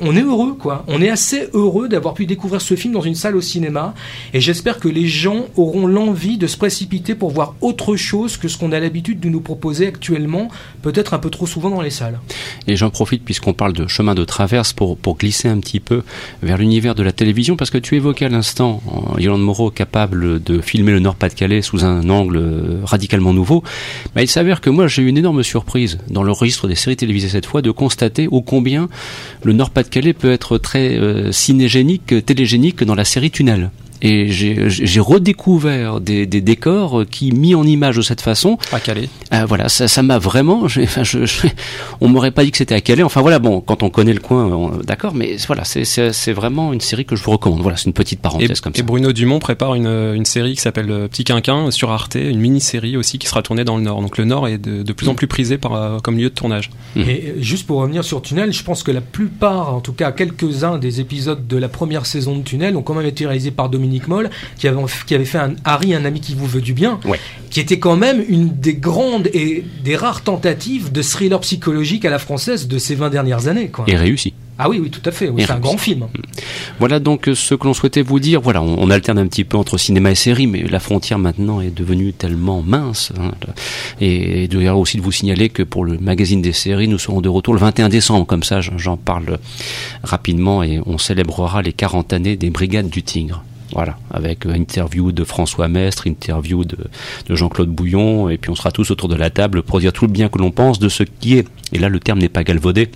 on 0.02 0.16
est 0.16 0.22
heureux, 0.22 0.54
quoi. 0.54 0.84
On 0.88 1.02
est 1.02 1.10
assez 1.10 1.48
heureux 1.54 1.88
d'avoir 1.88 2.14
pu 2.14 2.26
découvrir 2.26 2.62
ce 2.62 2.76
film 2.76 2.94
dans 2.94 3.02
une 3.02 3.16
salle 3.16 3.36
au 3.36 3.42
cinéma. 3.42 3.94
Et 4.34 4.42
j'espère 4.42 4.80
que 4.80 4.88
les 4.88 5.08
gens 5.08 5.46
auront 5.56 5.88
l'envie 5.88 6.38
de 6.38 6.48
se 6.48 6.58
précipiter 6.58 7.16
pour 7.16 7.32
voir 7.32 7.56
autre 7.62 7.96
chose 7.96 8.38
que 8.38 8.48
ce 8.48 8.58
qu'on 8.58 8.72
a 8.72 8.80
l'habitude 8.80 9.20
de 9.20 9.30
nous 9.30 9.42
proposer 9.42 9.88
actuellement, 9.88 10.50
peut-être 10.82 11.14
un 11.14 11.20
peu 11.20 11.30
trop 11.30 11.48
souvent 11.48 11.70
dans 11.70 11.82
les 11.82 11.90
salles. 11.90 12.20
Et 12.68 12.76
j'en 12.76 12.90
profite, 12.90 13.24
puisqu'on 13.24 13.54
parle 13.54 13.74
de 13.74 13.88
chemin 13.88 14.16
de 14.16 14.24
traverse, 14.24 14.74
pour, 14.74 14.98
glisser 15.18 15.48
un 15.48 15.60
petit 15.60 15.80
peu 15.80 16.04
vers 16.44 16.58
l'univers 16.58 16.96
de 16.96 17.04
la 17.04 17.12
télévision, 17.12 17.56
parce 17.56 17.70
que 17.70 17.78
tu 17.78 17.96
évoquais 17.96 18.26
à 18.26 18.30
l'instant 18.30 18.82
Yolande 19.18 19.44
Moreau 19.44 19.72
capable 19.72 20.44
de 20.44 20.60
filmer 20.60 20.92
le 20.92 21.00
Nord-Pas-de-Calais 21.00 21.62
sous 21.62 21.86
un 21.86 22.10
angle 22.10 22.44
radicalement 22.84 23.34
nouveau. 23.34 23.64
Bah, 24.14 24.22
il 24.22 24.28
s'avère 24.28 24.62
que 24.62 24.70
moi, 24.70 24.88
j'ai 24.88 25.04
eu 25.04 25.08
une 25.08 25.18
énorme 25.18 25.44
surprise 25.44 26.00
dans 26.10 26.24
le 26.24 26.32
registre 26.32 26.68
des 26.68 26.76
séries 26.76 26.98
télévisées 26.98 27.30
cette 27.30 27.46
fois 27.46 27.62
de 27.62 27.72
constater 27.72 28.28
ô 28.30 28.42
combien 28.42 28.90
le 29.44 29.54
Nord-Pas-de-Calais 29.54 29.85
peut 30.14 30.32
être 30.32 30.58
très 30.58 30.98
euh, 30.98 31.32
cinégénique, 31.32 32.26
télégénique 32.26 32.84
dans 32.84 32.96
la 32.96 33.06
série 33.06 33.32
Tunnel. 33.32 33.72
Et 34.06 34.28
j'ai 34.30 35.00
redécouvert 35.00 36.00
des, 36.00 36.28
des, 36.28 36.42
décors 36.42 37.06
qui, 37.10 37.32
mis 37.32 37.56
en 37.56 37.64
image 37.64 37.98
de 37.98 38.04
cette 38.04 38.22
façon, 38.22 38.60
à 38.72 38.80
Calais. 38.80 39.10
Euh, 39.34 39.46
voilà, 39.48 39.68
ça 39.68 40.04
m'a 40.04 40.20
vraiment. 40.20 40.64
Enfin, 40.64 41.04
je, 41.04 41.26
je, 41.26 41.48
on 42.02 42.08
m'aurait 42.08 42.30
pas 42.30 42.44
dit 42.44 42.52
que 42.52 42.58
c'était 42.58 42.76
à 42.76 42.82
Calais. 42.82 43.02
Enfin 43.02 43.22
voilà, 43.22 43.40
bon, 43.40 43.62
quand 43.62 43.82
on 43.82 43.90
connaît 43.90 44.14
le 44.14 44.20
coin, 44.20 44.80
d'accord, 44.84 45.16
mais 45.16 45.38
voilà, 45.48 45.64
c'est 45.66 46.34
vraiment 46.34 46.72
une 46.72 46.82
série 46.82 47.06
que 47.06 47.16
je 47.16 47.24
vous 47.24 47.32
recommande. 47.32 47.62
Voilà, 47.62 47.78
c'est 47.78 47.88
une 47.88 47.94
petite 47.94 48.20
parenthèse 48.20 48.62
comme 48.62 48.76
ça. 48.76 48.80
Et 48.80 48.84
Bruno 48.84 49.12
Dumont 49.12 49.40
prépare 49.40 49.74
une, 49.74 49.88
une 49.88 50.26
série 50.26 50.54
qui 50.54 50.62
s'appelle 50.62 50.92
euh, 50.92 51.08
Petit 51.08 51.24
Quinquin 51.24 51.72
sur 51.72 51.90
Arte, 51.90 52.16
une 52.16 52.40
mini-série 52.40 52.98
aussi 52.98 53.18
qui 53.18 53.26
sera 53.28 53.42
tournée 53.42 53.64
dans 53.64 53.78
le 53.78 53.84
Nord. 53.84 54.02
Donc 54.02 54.20
le 54.20 54.26
Nord 54.26 54.48
est 54.48 54.60
de, 54.60 54.84
de 54.84 54.94
plus 54.94 55.10
en 55.10 55.16
plus 55.16 55.28
prisé 55.28 55.58
par, 55.58 55.74
euh, 55.74 55.98
comme 56.00 56.18
lieu 56.18 56.30
de 56.30 56.36
tournage. 56.36 56.70
Et 56.96 57.34
juste 57.40 57.66
pour 57.66 57.80
revenir 57.80 58.04
sur 58.04 58.22
Tunnel, 58.22 58.54
je 58.54 58.64
pense 58.64 58.84
que 58.84 58.92
la 58.92 59.02
plupart, 59.02 59.74
en 59.74 59.82
tout 59.82 59.94
cas 59.94 60.12
quelques-uns 60.12 60.78
des 60.78 61.02
épisodes 61.02 61.48
de 61.48 61.58
la 61.58 61.70
première 61.70 62.06
saison 62.06 62.38
de 62.38 62.44
Tunnel 62.44 62.76
ont 62.78 62.84
quand 62.84 62.94
même 62.94 63.08
été 63.08 63.26
réalisés 63.26 63.52
par 63.52 63.70
Dominique 63.70 63.95
Moll, 64.08 64.30
qui 64.58 64.68
avait, 64.68 64.82
qui 65.08 65.16
avait 65.16 65.26
fait 65.26 65.38
un 65.38 65.54
Harry, 65.64 65.94
un 65.94 66.06
ami 66.06 66.22
qui 66.22 66.36
vous 66.36 66.48
veut 66.48 66.62
du 66.62 66.74
bien, 66.74 67.00
qui 67.50 67.60
était 67.60 67.80
quand 67.80 67.96
même 67.96 68.24
une 68.28 68.50
des 68.50 68.76
grandes 68.76 69.28
et 69.34 69.64
des 69.84 69.96
rares 69.96 70.22
tentatives 70.22 70.92
de 70.92 71.02
thriller 71.02 71.40
psychologique 71.42 72.06
à 72.06 72.10
la 72.10 72.20
française 72.20 72.68
de 72.68 72.78
ces 72.78 72.96
20 72.96 73.10
dernières 73.10 73.48
années. 73.48 73.70
Quoi. 73.70 73.86
Et 73.88 73.96
réussi. 73.96 74.34
Ah 74.58 74.70
oui, 74.70 74.80
oui, 74.82 74.90
tout 74.90 75.02
à 75.04 75.12
fait. 75.12 75.30
c'est 75.38 75.52
un 75.52 75.60
grand 75.60 75.78
film. 75.78 76.08
Voilà 76.80 77.00
donc 77.00 77.28
euh, 77.28 77.36
ce 77.36 77.56
que 77.56 77.66
l'on 77.66 77.74
souhaitait 77.74 78.02
vous 78.02 78.20
dire. 78.20 78.40
Voilà, 78.40 78.62
on, 78.62 78.90
alterne 78.90 79.18
un 79.18 79.28
petit 79.28 79.44
peu 79.44 79.58
entre 79.58 79.78
cinéma 79.78 80.12
et 80.12 80.16
série, 80.16 80.48
mais 80.48 80.64
la 80.64 80.80
frontière 80.80 81.20
maintenant 81.20 81.60
est 81.60 81.76
devenue 81.76 82.14
tellement 82.14 82.62
mince. 82.62 83.12
Hein, 83.20 83.32
et, 84.00 84.48
d'ailleurs 84.48 84.78
aussi 84.78 84.96
de 84.98 85.02
vous 85.02 85.12
signaler 85.12 85.50
que 85.50 85.62
pour 85.62 85.84
le 85.84 85.98
magazine 85.98 86.42
des 86.42 86.54
séries, 86.54 86.88
nous 86.88 87.00
serons 87.00 87.20
de 87.20 87.28
retour 87.28 87.54
le 87.54 87.60
21 87.60 87.90
décembre. 87.90 88.26
Comme 88.26 88.44
ça, 88.44 88.62
j'en 88.62 88.96
parle 88.96 89.40
rapidement 90.04 90.64
et 90.64 90.80
on 90.86 90.98
célébrera 90.98 91.62
les 91.62 91.74
40 91.74 92.14
années 92.14 92.38
des 92.38 92.50
Brigades 92.50 92.90
du 92.90 93.04
Tigre. 93.04 93.44
Voilà, 93.76 93.98
avec 94.10 94.46
interview 94.46 95.12
de 95.12 95.26
François 95.26 95.68
Mestre, 95.68 96.08
interview 96.08 96.64
de 96.64 96.78
Jean-Claude 97.28 97.68
Bouillon, 97.68 98.30
et 98.30 98.38
puis 98.38 98.50
on 98.50 98.56
sera 98.56 98.72
tous 98.72 98.90
autour 98.90 99.10
de 99.10 99.16
la 99.16 99.30
table 99.30 99.64
pour 99.64 99.82
dire 99.82 99.92
tout 99.92 100.06
le 100.06 100.12
bien 100.14 100.30
que 100.30 100.38
l'on 100.38 100.50
pense 100.50 100.80
de 100.80 100.88
ce 100.88 101.04
qui 101.04 101.38
est, 101.38 101.46
et 101.74 101.78
là 101.78 101.90
le 101.90 102.00
terme 102.00 102.20
n'est 102.20 102.30
pas 102.30 102.46
galvaudé, 102.46 102.90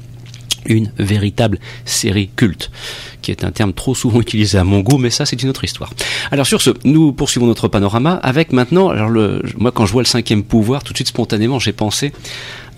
une 0.65 0.89
véritable 0.97 1.59
série 1.83 2.29
culte, 2.33 2.71
qui 3.21 3.31
est 3.31 3.43
un 3.43 3.51
terme 3.51 3.73
trop 3.73 3.95
souvent 3.95 4.21
utilisé 4.21 4.57
à 4.57 4.63
mon 4.63 4.79
goût, 4.81 4.97
mais 4.97 5.09
ça 5.09 5.25
c'est 5.25 5.41
une 5.41 5.49
autre 5.49 5.63
histoire. 5.63 5.91
Alors 6.31 6.45
sur 6.45 6.61
ce, 6.61 6.71
nous 6.83 7.11
poursuivons 7.13 7.47
notre 7.47 7.67
panorama 7.67 8.13
avec 8.23 8.53
maintenant, 8.53 8.89
alors 8.89 9.09
moi 9.57 9.71
quand 9.71 9.85
je 9.85 9.91
vois 9.91 10.01
le 10.01 10.07
cinquième 10.07 10.43
pouvoir, 10.43 10.83
tout 10.83 10.93
de 10.93 10.97
suite 10.97 11.09
spontanément 11.09 11.59
j'ai 11.59 11.73
pensé 11.73 12.11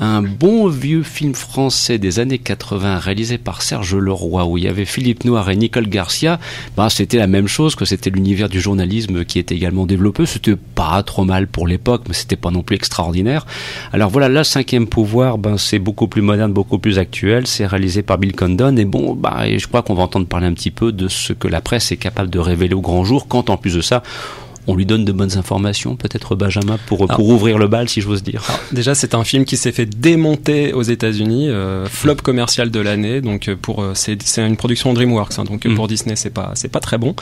un 0.02 0.24
bon 0.24 0.68
vieux 0.68 1.04
film 1.04 1.36
français 1.36 2.00
des 2.00 2.20
années 2.20 2.40
80 2.40 2.98
réalisé 2.98 3.38
par 3.38 3.62
Serge 3.62 3.96
Leroy 3.96 4.44
où 4.46 4.58
il 4.58 4.64
y 4.64 4.68
avait 4.68 4.86
Philippe 4.86 5.26
Noir 5.26 5.48
et 5.52 5.56
Nicole 5.56 5.88
Garcia, 5.88 6.40
bah, 6.76 6.90
c'était 6.90 7.20
la 7.20 7.28
même 7.28 7.48
chose 7.48 7.76
que 7.76 7.86
c'était 7.86 8.10
l'univers 8.10 8.50
du 8.50 8.60
journalisme 8.60 9.26
qui 9.26 9.38
était 9.38 9.54
également 9.54 9.86
développé. 9.86 10.26
C'était 10.26 10.56
pas 10.56 11.04
trop 11.04 11.24
mal 11.24 11.46
pour 11.46 11.68
l'époque, 11.68 12.04
mais 12.08 12.16
c'était 12.16 12.36
pas 12.36 12.50
non 12.50 12.64
plus 12.64 12.78
extraordinaire. 12.78 13.46
Alors 13.94 14.10
voilà, 14.10 14.28
là, 14.28 14.44
cinquième 14.44 14.88
pouvoir, 14.88 15.38
ben, 15.38 15.60
c'est 15.60 15.78
beaucoup 15.78 16.08
plus 16.08 16.24
moderne, 16.24 16.52
beaucoup 16.52 16.80
plus 16.80 16.98
actuel. 16.98 17.46
C'est 17.46 17.68
réalisé 17.68 18.02
par 18.02 18.18
Bill 18.18 18.36
Condon 18.36 18.76
et 18.78 18.86
bon, 18.86 19.14
bah, 19.14 19.44
je 19.56 19.68
crois 19.68 19.84
qu'on 19.84 19.94
va 19.94 20.02
entendre 20.02 20.26
parler 20.32 20.48
un 20.48 20.54
petit 20.54 20.72
peu 20.72 20.92
de 20.92 21.08
ce 21.08 21.34
que 21.34 21.48
la 21.48 21.62
presse 21.62 21.92
est 21.92 21.98
capable 21.98 22.30
de 22.30 22.40
révéler 22.40 22.74
au 22.74 22.82
grand 22.82 23.04
jour 23.04 23.28
quand 23.28 23.50
en 23.50 23.58
plus 23.58 23.76
de 23.76 23.82
ça, 23.82 24.02
on 24.68 24.76
lui 24.76 24.86
donne 24.86 25.06
de 25.06 25.12
bonnes 25.12 25.38
informations, 25.38 25.96
peut-être 25.96 26.36
Benjamin, 26.36 26.78
pour, 26.86 27.08
pour 27.08 27.28
ouvrir 27.28 27.58
le 27.58 27.68
bal, 27.68 27.90
si 27.90 28.00
j'ose 28.00 28.24
dire. 28.24 28.44
déjà, 28.72 28.96
c'est 28.96 29.16
un 29.16 29.24
film 29.24 29.44
qui 29.44 29.58
s'est 29.58 29.72
fait 29.72 29.86
démonter 29.86 30.72
aux 30.74 30.84
États-Unis, 30.84 31.50
euh, 31.50 31.86
flop 31.88 32.18
commercial 32.18 32.70
de 32.70 32.80
l'année. 32.80 33.22
Donc, 33.22 33.48
euh, 33.48 33.56
pour 33.60 33.82
euh, 33.82 33.92
c'est 33.96 34.18
une 34.38 34.58
production 34.58 34.94
DreamWorks, 34.94 35.40
hein, 35.40 35.44
donc 35.44 35.66
mm. 35.66 35.76
pour 35.76 35.88
Disney, 35.88 36.16
c'est 36.16 36.30
pas 36.30 36.52
c'est 36.54 36.72
pas 36.72 36.80
très 36.80 36.98
bon. 36.98 37.16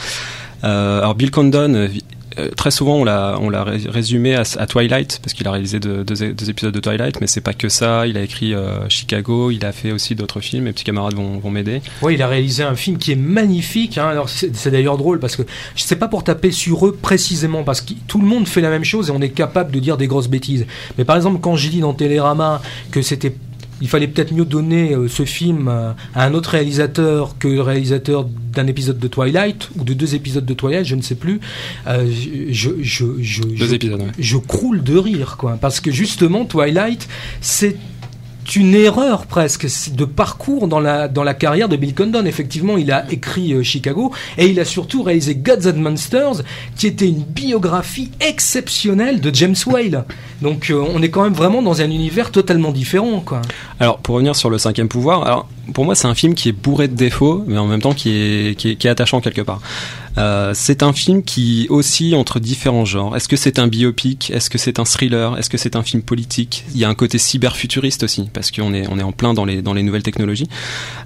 alors, 0.62 1.16
Bill 1.16 1.32
Condon 1.32 1.90
euh, 2.38 2.50
très 2.50 2.72
souvent 2.72 2.96
on 2.96 3.04
l'a 3.04 3.64
résumé 3.64 4.36
à, 4.36 4.44
Twilight 4.44 5.20
parce 5.24 5.34
qu'il 5.34 5.48
a 5.48 5.52
réalisé 5.52 5.80
deux, 5.80 6.50
épisodes 6.50 6.74
de 6.74 6.80
Twilight 6.80 7.20
mais 7.22 7.28
c'est 7.28 7.42
pas 7.42 7.54
que 7.54 7.70
ça. 7.70 8.08
Il 8.08 8.18
a 8.18 8.22
écrit 8.22 8.54
euh, 8.54 8.88
Chicago 8.90 9.52
il 9.52 9.66
a 9.66 9.72
fait 9.72 9.92
aussi 9.92 10.16
d'autres 10.16 10.40
films 10.40 10.66
mes 10.66 10.72
petits 10.72 10.84
camarades 10.84 11.16
vont, 11.16 11.50
m'aider. 11.50 11.82
Oui 12.02 12.16
il 12.16 12.22
a 12.22 12.28
réalisé 12.28 12.64
un 12.64 12.76
film 12.76 12.98
qui 12.98 13.12
est 13.12 13.18
magnifique 13.18 13.98
hein. 13.98 14.08
alors 14.08 14.30
c'est 14.30 14.72
d'ailleurs 14.72 14.98
drôle 14.98 15.20
parce 15.20 15.36
que 15.36 15.44
sais 15.76 15.96
pas 15.96 16.08
pour 16.08 16.24
taper 16.24 16.52
sur 16.52 16.86
eux 16.86 16.96
précisément 16.96 17.64
parce 17.64 17.82
que 17.82 17.94
tout 18.08 18.20
le 18.20 18.28
monde 18.28 18.48
fait 18.48 18.62
la 18.62 18.70
même 18.70 18.84
chose 18.84 19.10
et 19.10 19.12
on 19.12 19.22
est 19.22 19.30
capable 19.30 19.72
de 19.72 19.80
dire 19.80 19.98
des 19.98 20.06
grosses 20.08 20.28
bêtises. 20.28 20.68
Mais 20.98 21.04
par 21.04 21.16
exemple 21.16 21.40
quand 21.42 21.56
j'ai 21.56 21.70
dit 21.70 21.80
dans 21.80 21.94
Télérama 21.94 22.62
que 22.92 23.02
c'était 23.02 23.34
il 23.82 23.88
fallait 23.88 24.08
peut-être 24.08 24.34
mieux 24.34 24.46
donner 24.46 24.94
euh, 24.94 25.08
ce 25.08 25.24
film 25.24 25.68
euh, 25.68 25.92
à 26.16 26.26
un 26.26 26.34
autre 26.34 26.52
réalisateur 26.52 27.38
que 27.38 27.48
le 27.48 27.62
réalisateur 27.62 28.26
d'un 28.26 28.68
épisode 28.68 29.00
de 29.00 29.08
Twilight 29.08 29.70
ou 29.78 29.84
de 29.84 29.94
deux 29.94 30.16
épisodes 30.16 30.46
de 30.46 30.54
Twilight, 30.54 30.86
je 30.86 30.96
ne 30.96 31.02
sais 31.02 31.16
plus. 31.16 31.40
Euh, 31.88 32.10
je, 32.50 32.72
je, 32.82 33.06
je, 33.22 33.44
deux 33.44 33.74
épisodes, 33.74 34.02
je 34.18 34.38
croule 34.38 34.84
de 34.84 34.98
rire, 34.98 35.36
quoi, 35.38 35.58
parce 35.60 35.80
que 35.80 35.92
justement 35.92 36.46
Twilight, 36.46 37.08
c'est 37.42 37.78
une 38.56 38.76
erreur 38.76 39.26
presque 39.26 39.68
de 39.94 40.06
parcours 40.06 40.68
dans 40.68 40.80
la, 40.80 41.08
dans 41.08 41.24
la 41.24 41.34
carrière 41.34 41.70
de 41.70 41.76
Bill 41.76 41.94
Condon. 41.94 42.26
Effectivement, 42.26 42.78
il 42.78 42.92
a 42.92 43.06
écrit 43.12 43.54
euh, 43.54 43.64
Chicago 43.64 44.12
et 44.38 44.48
il 44.48 44.60
a 44.60 44.66
surtout 44.66 45.04
réalisé 45.04 45.36
Gods 45.36 45.70
and 45.70 45.78
Monsters, 45.78 46.44
qui 46.76 46.88
était 46.88 47.08
une 47.08 47.24
biographie 47.24 48.12
exceptionnelle 48.20 49.22
de 49.22 49.34
James 49.34 49.56
Whale. 49.66 50.06
Donc 50.42 50.70
euh, 50.70 50.84
on 50.94 51.02
est 51.02 51.10
quand 51.10 51.24
même 51.24 51.34
vraiment 51.34 51.62
dans 51.62 51.82
un 51.82 51.90
univers 51.90 52.32
totalement 52.32 52.72
différent. 52.72 53.24
Alors 53.80 54.00
pour 54.00 54.16
revenir 54.16 54.36
sur 54.36 54.50
le 54.50 54.58
cinquième 54.58 54.88
pouvoir, 54.88 55.24
alors 55.26 55.48
pour 55.74 55.86
moi 55.86 55.96
c'est 55.96 56.08
un 56.08 56.16
film 56.16 56.34
qui 56.34 56.50
est 56.50 56.54
bourré 56.54 56.88
de 56.88 56.96
défauts, 56.96 57.44
mais 57.48 57.58
en 57.58 57.68
même 57.68 57.82
temps 57.82 57.94
qui 57.94 58.10
est, 58.12 58.56
qui 58.56 58.70
est 58.70 58.86
attachant 58.90 59.22
quelque 59.22 59.42
part. 59.42 59.62
Euh, 60.20 60.52
c'est 60.54 60.84
un 60.84 60.92
film 60.92 61.24
qui 61.24 61.68
oscille 61.70 62.16
entre 62.16 62.40
différents 62.40 62.86
genres. 62.86 63.16
Est-ce 63.16 63.28
que 63.28 63.38
c'est 63.38 63.58
un 63.58 63.68
biopic? 63.68 64.32
Est-ce 64.32 64.50
que 64.50 64.58
c'est 64.58 64.80
un 64.80 64.84
thriller? 64.84 65.38
Est-ce 65.38 65.50
que 65.50 65.58
c'est 65.58 65.76
un 65.76 65.84
film 65.84 66.02
politique? 66.04 66.66
Il 66.74 66.80
y 66.80 66.84
a 66.84 66.90
un 66.90 66.94
côté 66.94 67.18
cyberfuturiste 67.18 68.04
aussi, 68.04 68.30
parce 68.34 68.52
qu'on 68.52 68.74
est, 68.74 68.86
on 68.90 69.00
est 69.00 69.04
en 69.04 69.14
plein 69.14 69.34
dans 69.34 69.46
les, 69.46 69.62
dans 69.62 69.74
les 69.74 69.84
nouvelles 69.84 70.04
technologies. 70.04 70.48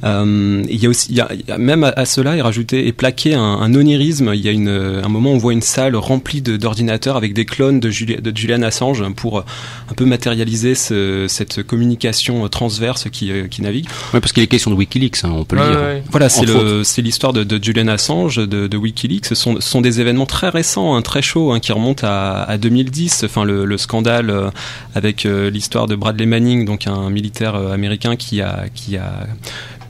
Euh, 0.04 0.64
il 0.68 0.82
y 0.82 0.88
a 0.88 0.90
aussi, 0.90 1.12
il 1.12 1.18
y 1.18 1.22
a, 1.22 1.58
même 1.58 1.84
à, 1.84 2.06
cela, 2.06 2.36
il 2.36 2.42
rajouté 2.42 2.88
et 2.88 2.92
plaqué 2.92 3.36
un, 3.36 3.42
un, 3.42 3.76
onirisme. 3.76 4.32
Il 4.34 4.42
y 4.42 4.50
a 4.50 4.52
une, 4.52 4.70
un 4.70 5.10
moment 5.10 5.32
où 5.32 5.36
on 5.36 5.38
voit 5.38 5.54
une 5.54 5.62
salle 5.62 5.96
remplie 5.96 6.42
d'ordinateurs 6.42 7.16
avec 7.16 7.34
des 7.34 7.46
clones 7.46 7.80
de, 7.80 7.90
de 8.20 8.38
Julian 8.38 8.64
Assange 8.64 9.04
pour 9.16 9.40
euh, 9.40 9.46
un 9.92 9.94
peu 9.94 10.06
matérialiser 10.06 10.74
ce, 10.74 11.28
cette 11.28 11.62
communication 11.62 12.48
transverse 12.50 13.10
qui, 13.12 13.32
euh, 13.32 13.48
qui 13.48 13.62
navigue. 13.62 13.86
Oui, 14.14 14.20
parce 14.20 14.34
qu'il 14.34 14.42
est 14.42 14.48
question 14.48 14.72
de 14.72 14.76
WikiLeaks, 14.76 15.24
hein, 15.24 15.34
on 15.36 15.46
peut 15.46 15.56
le 15.56 15.62
dire. 15.62 16.04
Voilà, 16.10 16.30
c'est 16.30 17.02
l'histoire 17.02 17.34
de, 17.34 17.44
de, 17.44 17.64
Julian 17.64 17.88
Assange, 17.88 18.38
de, 18.38 18.68
de 18.68 18.78
WikiLeaks 18.78 19.03
ce 19.24 19.36
sont, 19.36 19.82
des 19.82 20.02
événements 20.02 20.26
très 20.26 20.50
récents, 20.50 20.96
hein, 20.96 21.02
très 21.02 21.22
chauds, 21.22 21.52
hein, 21.52 21.60
qui 21.60 21.72
remontent 21.72 22.06
à, 22.08 22.44
à 22.44 22.58
2010. 22.58 23.24
Enfin, 23.26 23.44
le, 23.44 23.66
le 23.66 23.78
scandale 23.78 24.30
euh, 24.30 24.50
avec 24.96 25.26
euh, 25.26 25.50
l'histoire 25.50 25.88
de 25.88 25.96
Bradley 25.96 26.26
Manning, 26.26 26.66
donc 26.66 26.88
un 26.88 27.10
militaire 27.10 27.56
euh, 27.56 27.74
américain 27.74 28.16
qui 28.16 28.42
a, 28.42 28.66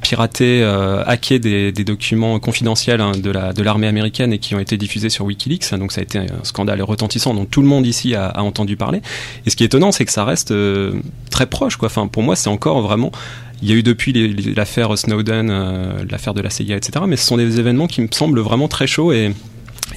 piraté, 0.02 0.64
hacké 1.06 1.40
des, 1.40 1.72
documents 1.72 2.38
confidentiels 2.38 3.00
hein, 3.00 3.14
de 3.14 3.32
la 3.32 3.54
de 3.54 3.64
l'armée 3.64 3.88
américaine 3.88 4.34
et 4.34 4.38
qui 4.38 4.54
ont 4.54 4.60
été 4.60 4.76
diffusés 4.76 5.10
sur 5.10 5.26
WikiLeaks. 5.26 5.74
Donc 5.76 5.94
ça 5.94 6.02
a 6.02 6.04
été 6.04 6.20
un 6.20 6.44
scandale 6.44 6.82
retentissant 6.82 7.34
dont 7.34 7.46
tout 7.46 7.62
le 7.62 7.68
monde 7.68 7.88
ici 7.88 8.14
a, 8.14 8.42
entendu 8.44 8.76
parler. 8.76 9.02
Et 9.46 9.50
ce 9.50 9.56
qui 9.56 9.64
est 9.64 9.68
étonnant, 9.68 9.94
c'est 9.94 10.04
que 10.04 10.12
ça 10.12 10.26
reste 10.26 10.54
très 11.32 11.46
proche. 11.46 11.78
Enfin, 11.82 12.08
pour 12.08 12.22
moi, 12.22 12.36
c'est 12.36 12.50
encore 12.50 12.82
vraiment 12.82 13.14
il 13.64 13.70
y 13.70 13.72
a 13.72 13.76
eu 13.76 13.84
depuis 13.84 14.12
l'affaire 14.56 14.98
Snowden, 14.98 15.50
euh, 15.50 16.04
l'affaire 16.10 16.34
de 16.34 16.42
la 16.42 16.50
CIA, 16.50 16.76
etc. 16.76 17.06
Mais 17.08 17.16
ce 17.16 17.26
sont 17.26 17.38
des 17.38 17.62
événements 17.62 17.88
qui 17.88 18.02
me 18.02 18.10
semblent 18.12 18.42
vraiment 18.42 18.68
très 18.68 18.88
chauds 18.88 19.14
et 19.14 19.34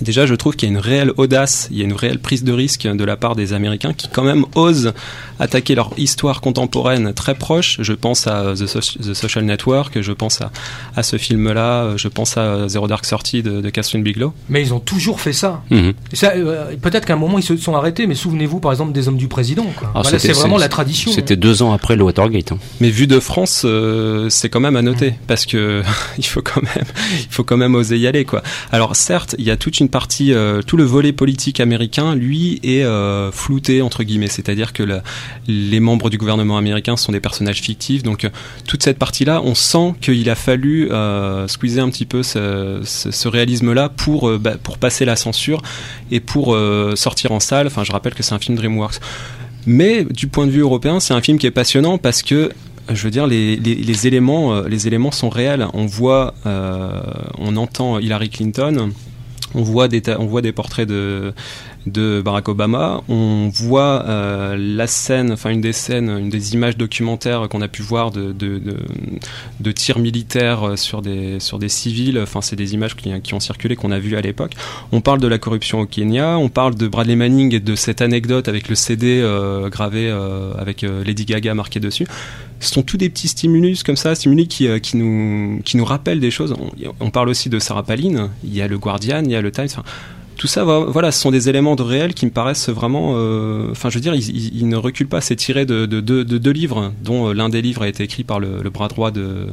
déjà, 0.01 0.27
je 0.27 0.35
trouve 0.35 0.57
qu'il 0.57 0.69
y 0.69 0.73
a 0.73 0.75
une 0.75 0.81
réelle 0.81 1.13
audace, 1.17 1.69
il 1.71 1.79
y 1.79 1.83
a 1.83 1.85
une 1.85 1.93
réelle 1.93 2.19
prise 2.19 2.45
de 2.45 2.53
risque 2.53 2.87
de 2.87 3.05
la 3.05 3.17
part 3.17 3.37
des 3.37 3.53
Américains 3.53 3.93
qui 3.93 4.09
quand 4.09 4.25
même 4.25 4.45
osent 4.55 4.93
attaquer 5.39 5.75
leur 5.75 5.91
histoire 5.97 6.41
contemporaine 6.41 7.13
très 7.13 7.35
proche. 7.35 7.79
Je 7.81 7.93
pense 7.93 8.27
à 8.27 8.55
The, 8.55 9.15
Social 9.15 9.45
Network, 9.45 10.01
je 10.01 10.13
pense 10.13 10.41
à, 10.41 10.51
à 10.95 11.03
ce 11.03 11.19
film-là, 11.19 11.97
je 11.97 12.09
pense 12.09 12.37
à 12.37 12.69
Zero 12.69 12.87
Dark 12.89 13.07
Thirty 13.07 13.43
de, 13.43 13.61
de 13.61 13.71
Catherine 13.71 14.03
Bigelow. 14.03 14.33
Mais 14.49 14.63
ils 14.63 14.73
ont 14.73 14.81
toujours 14.81 15.21
fait 15.21 15.33
ça. 15.33 15.63
Mhm. 15.71 15.93
ça 16.13 16.33
euh, 16.37 16.77
Peut-être 16.81 17.05
qu'à 17.05 17.15
un 17.15 17.19
moment 17.19 17.39
ils 17.39 17.43
se 17.43 17.57
sont 17.57 17.75
arrêtés, 17.75 18.07
mais 18.07 18.15
souvenez-vous 18.15 18.61
par 18.61 18.73
exemple 18.73 18.93
des 18.93 19.09
Hommes 19.09 19.17
du 19.17 19.29
Président. 19.29 19.67
Ah, 19.95 20.03
c'est 20.05 20.33
vraiment 20.33 20.59
la 20.59 20.69
tradition. 20.69 21.13
C'était 21.13 21.37
deux 21.37 21.63
ans 21.63 21.73
après 21.73 21.97
le 21.97 22.05
Watergate. 22.05 22.53
Hein. 22.53 22.59
Mais 22.81 22.91
vu 22.91 23.07
de 23.07 23.21
France, 23.21 23.63
euh, 23.65 24.29
c'est 24.31 24.49
quand 24.49 24.61
même 24.61 24.77
à 24.77 24.83
noter 24.83 25.11
mhm. 25.11 25.17
parce 25.27 25.47
que 25.47 25.83
il 26.19 26.27
faut 26.27 26.43
quand 26.43 26.63
même, 26.63 26.85
il 27.19 27.29
faut 27.31 27.45
quand 27.45 27.57
même 27.57 27.75
oser 27.75 27.99
y 27.99 28.07
aller 28.07 28.25
quoi. 28.25 28.43
Alors 28.73 28.97
certes, 28.97 29.35
il 29.39 29.45
y 29.45 29.51
a 29.51 29.57
toute 29.57 29.81
une 29.81 29.86
partie, 29.89 30.33
euh, 30.33 30.63
tout 30.63 30.77
le 30.77 30.85
volet 30.85 31.13
politique 31.13 31.61
américain, 31.61 32.15
lui, 32.15 32.61
est 32.63 32.85
euh, 32.85 33.31
flouté 33.33 33.83
entre 33.83 34.03
guillemets, 34.03 34.29
c'est-à-dire 34.29 34.73
que 34.73 34.83
les 35.47 35.81
membres 35.81 36.11
du 36.11 36.19
gouvernement 36.19 36.57
américain 36.57 36.97
sont 36.97 37.13
des 37.13 37.21
personnages 37.21 37.61
fictifs. 37.61 38.03
Donc 38.03 38.25
euh, 38.25 38.31
toute 38.67 38.83
cette 38.83 38.99
partie-là, 38.99 39.41
on 39.45 39.55
sent 39.55 39.95
qu'il 40.01 40.29
a 40.31 40.35
fallu 40.35 40.91
squeezer 41.49 41.85
un 41.85 41.91
petit 41.91 42.07
peu 42.07 42.23
ce, 42.23 43.29
réalisme-là 43.29 43.89
pour 43.89 44.31
bah, 44.39 44.57
pour 44.63 44.79
passer 44.79 45.05
la 45.05 45.17
censure 45.17 45.63
et 46.11 46.21
pour 46.21 46.57
sortir 46.95 47.33
en 47.33 47.41
salle. 47.41 47.67
Enfin, 47.67 47.85
je 47.85 47.93
rappelle 47.93 48.15
que 48.15 48.23
c'est 48.23 48.35
un 48.35 48.39
film 48.39 48.57
DreamWorks. 48.57 49.01
Mais 49.67 50.05
du 50.05 50.29
point 50.29 50.47
de 50.47 50.51
vue 50.53 50.61
européen, 50.61 51.01
c'est 51.01 51.15
un 51.15 51.21
film 51.21 51.39
qui 51.39 51.47
est 51.47 51.51
passionnant 51.51 51.99
parce 51.99 52.23
que 52.23 52.51
je 52.89 53.03
veux 53.03 53.11
dire, 53.11 53.27
les, 53.27 54.07
éléments, 54.07 54.61
les 54.63 54.87
éléments 54.87 55.11
sont 55.11 55.29
réels. 55.29 55.67
On 55.75 55.87
voit, 55.87 56.35
on 56.45 57.57
entend 57.57 57.99
Hillary 57.99 58.31
Clinton 58.31 58.93
on 59.55 59.63
voit 59.63 59.89
des, 59.89 60.01
portraits 60.53 60.89
de, 60.89 61.33
de 61.87 62.21
Barack 62.21 62.49
Obama. 62.49 63.03
On 63.09 63.49
voit 63.49 64.05
euh, 64.07 64.57
la 64.59 64.87
scène, 64.87 65.33
enfin 65.33 65.51
une 65.51 65.61
des 65.61 65.73
scènes, 65.73 66.09
une 66.09 66.29
des 66.29 66.55
images 66.55 66.77
documentaires 66.77 67.49
qu'on 67.49 67.63
a 67.63 67.69
pu 67.69 67.83
voir 67.83 68.11
de, 68.11 68.33
de, 68.33 69.73
tirs 69.73 69.99
militaires 69.99 70.73
sur 70.77 71.03
des, 71.03 71.41
sur 71.41 71.59
des 71.59 71.69
civils. 71.69 72.19
Enfin, 72.19 72.41
c'est 72.41 72.57
des 72.57 72.75
images 72.75 72.97
qui, 72.97 73.11
qui 73.21 73.35
ont 73.35 73.41
circulé, 73.41 73.77
qu'on 73.77 73.93
a 73.93 73.99
vues 73.99 74.17
à 74.17 74.21
l'époque. 74.21 74.53
On 74.93 75.01
parle 75.01 75.21
de 75.21 75.29
la 75.29 75.39
corruption 75.39 75.81
au 75.81 75.87
Kenya. 75.87 76.39
On 76.39 76.49
parle 76.49 76.75
de 76.75 76.89
Bradley 76.89 77.17
Manning 77.17 77.55
et 77.55 77.61
de 77.61 77.75
cette 77.75 78.03
anecdote 78.03 78.49
avec 78.49 78.69
le 78.69 78.75
CD 78.75 79.21
euh, 79.23 79.69
gravé 79.69 80.09
euh, 80.09 80.53
avec 80.59 80.83
Lady 80.83 81.25
Gaga 81.25 81.55
marqué 81.55 81.81
dessus. 81.81 82.07
Ce 82.59 82.73
sont 82.73 82.83
tous 82.83 82.97
des 82.97 83.11
petits 83.11 83.29
stimulus 83.29 83.83
comme 83.83 83.97
ça, 83.97 84.15
stimuli 84.15 84.49
qui, 84.49 84.69
qui, 84.81 84.97
nous, 84.97 85.61
qui 85.63 85.77
nous 85.77 85.85
rappellent 85.85 86.21
des 86.21 86.31
choses. 86.31 86.55
On, 86.59 86.71
on, 87.01 87.11
parle 87.11 87.29
aussi 87.29 87.51
de 87.51 87.59
Sarah 87.59 87.83
Palin. 87.83 88.31
Il 88.45 88.55
y 88.55 88.63
a 88.63 88.69
le 88.69 88.79
Guardian, 88.79 89.23
il 89.25 89.31
y 89.31 89.37
a 89.37 89.43
le 89.43 89.53
Times. 89.53 89.67
Enfin, 89.67 89.85
tout 90.37 90.47
ça, 90.47 90.65
voilà, 90.65 91.13
ce 91.13 91.21
sont 91.21 91.31
des 91.31 91.49
éléments 91.49 91.77
de 91.77 91.83
réel 91.83 92.15
qui 92.15 92.27
me 92.27 92.31
paraissent 92.31 92.69
vraiment. 92.69 93.15
Euh, 93.17 93.71
enfin, 93.71 93.89
je 93.89 93.95
veux 93.95 94.01
dire, 94.01 94.15
ils, 94.15 94.69
ne 94.69 94.77
reculent 94.77 95.09
pas. 95.09 95.21
C'est 95.21 95.37
tiré 95.37 95.65
de 95.65 95.87
deux 95.87 96.51
livres, 96.51 96.93
dont 97.03 97.29
euh, 97.29 97.33
l'un 97.33 97.49
des 97.49 97.63
livres 97.63 97.83
a 97.83 97.89
été 97.89 98.05
écrit 98.05 98.23
par 98.23 98.39
le, 98.39 98.69
bras 98.71 98.89
droit 98.89 99.11
de, 99.11 99.47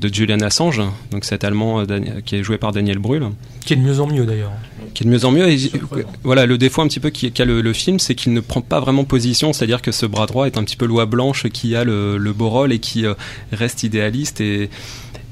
Julian 0.00 0.40
Assange, 0.40 0.80
donc 1.10 1.24
cet 1.24 1.44
Allemand 1.44 1.80
euh, 1.80 2.00
qui 2.24 2.36
est 2.36 2.42
joué 2.42 2.56
par 2.56 2.72
Daniel 2.72 2.98
Brühl. 2.98 3.26
Qui 3.64 3.72
est 3.72 3.76
de 3.76 3.82
mieux 3.82 4.00
en 4.00 4.06
mieux 4.06 4.24
d'ailleurs. 4.24 4.52
Qui 4.94 5.02
est 5.02 5.06
de 5.06 5.10
mieux 5.10 5.24
en 5.24 5.32
mieux. 5.32 5.48
Et, 5.48 5.58
voilà, 6.22 6.46
le 6.46 6.56
défaut 6.56 6.82
un 6.82 6.88
petit 6.88 7.00
peu 7.00 7.10
qu'a 7.10 7.44
le, 7.44 7.72
film, 7.72 7.98
c'est 7.98 8.14
qu'il 8.14 8.32
ne 8.32 8.40
prend 8.40 8.60
pas 8.60 8.78
vraiment 8.78 9.04
position, 9.04 9.52
c'est-à-dire 9.52 9.82
que 9.82 9.90
ce 9.90 10.06
bras 10.06 10.26
droit 10.26 10.46
est 10.46 10.56
un 10.56 10.62
petit 10.62 10.76
peu 10.76 10.86
loi 10.86 11.06
blanche 11.06 11.48
qui 11.48 11.74
a 11.74 11.82
le, 11.82 12.32
beau 12.32 12.48
rôle 12.48 12.72
et 12.72 12.78
qui 12.78 13.04
reste 13.50 13.82
idéaliste 13.82 14.40
et 14.40 14.70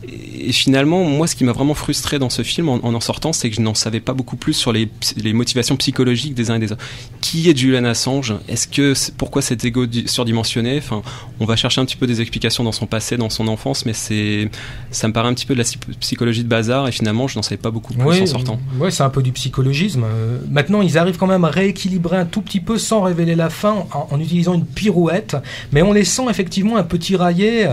et 0.09 0.53
finalement, 0.53 1.05
moi, 1.05 1.27
ce 1.27 1.37
qui 1.37 1.45
m'a 1.45 1.53
vraiment 1.53 1.75
frustré 1.75 2.19
dans 2.19 2.31
ce 2.31 2.43
film, 2.43 2.69
en 2.69 2.81
en, 2.83 3.01
sortant, 3.01 3.33
c'est 3.33 3.51
que 3.51 3.57
je 3.57 3.61
n'en 3.61 3.75
savais 3.75 4.01
pas 4.01 4.15
beaucoup 4.15 4.37
plus 4.37 4.55
sur 4.55 4.73
les, 4.73 4.89
les, 5.17 5.33
motivations 5.33 5.77
psychologiques 5.77 6.35
des 6.35 6.51
uns 6.51 6.57
et 6.57 6.59
des 6.59 6.73
autres. 6.73 6.83
Qui 7.21 7.51
est 7.51 7.57
Julian 7.57 7.85
Assange? 7.85 8.35
Est-ce 8.49 8.67
que 8.67 8.95
pourquoi 9.17 9.43
cet 9.43 9.65
ego 9.65 9.85
surdimensionné? 10.07 10.79
Enfin, 10.79 11.03
on 11.39 11.45
va 11.45 11.57
chercher 11.57 11.83
un 11.83 11.85
petit 11.85 11.97
peu 11.97 12.07
des 12.07 12.21
explications 12.23 12.65
dans 12.65 12.73
son 12.73 12.87
passé, 12.87 13.19
dans 13.19 13.29
son 13.29 13.47
enfance, 13.49 13.85
mais 13.85 13.93
c'est, 13.93 14.51
ça 14.91 15.07
me 15.07 15.13
paraît 15.13 15.29
un 15.29 15.35
petit 15.35 15.47
peu 15.47 15.55
de 15.55 15.63
la 15.63 15.95
psychologie 16.01 16.45
de 16.45 16.49
bazar. 16.49 16.89
Et 16.89 16.93
finalement, 16.93 17.29
je 17.29 17.37
n'en 17.37 17.43
savais 17.43 17.61
pas 17.61 17.71
beaucoup 17.71 17.93
plus 17.93 18.23
en 18.23 18.27
sortant. 18.27 18.59
Oui, 18.79 18.91
c'est 18.91 19.03
un 19.03 19.11
peu 19.11 19.23
du 19.23 19.33
psychologisme. 19.33 20.05
Euh, 20.05 20.39
maintenant, 20.51 20.81
ils 20.81 20.97
arrivent 20.97 21.19
quand 21.19 21.27
même 21.27 21.45
à 21.45 21.51
rééquilibrer 21.51 22.17
un 22.17 22.27
tout 22.27 22.41
petit 22.41 22.61
peu 22.61 22.79
sans 22.79 23.03
révéler 23.03 23.35
la 23.35 23.51
fin, 23.51 23.85
en, 23.93 24.09
en 24.11 24.21
utilisant 24.21 24.55
une 24.55 24.65
pirouette, 24.65 25.37
mais 25.73 25.83
on 25.83 25.93
les 25.93 26.05
sent 26.05 26.25
effectivement 26.31 26.77
un 26.77 26.85
peu 26.85 26.99
tiraillés. 26.99 27.69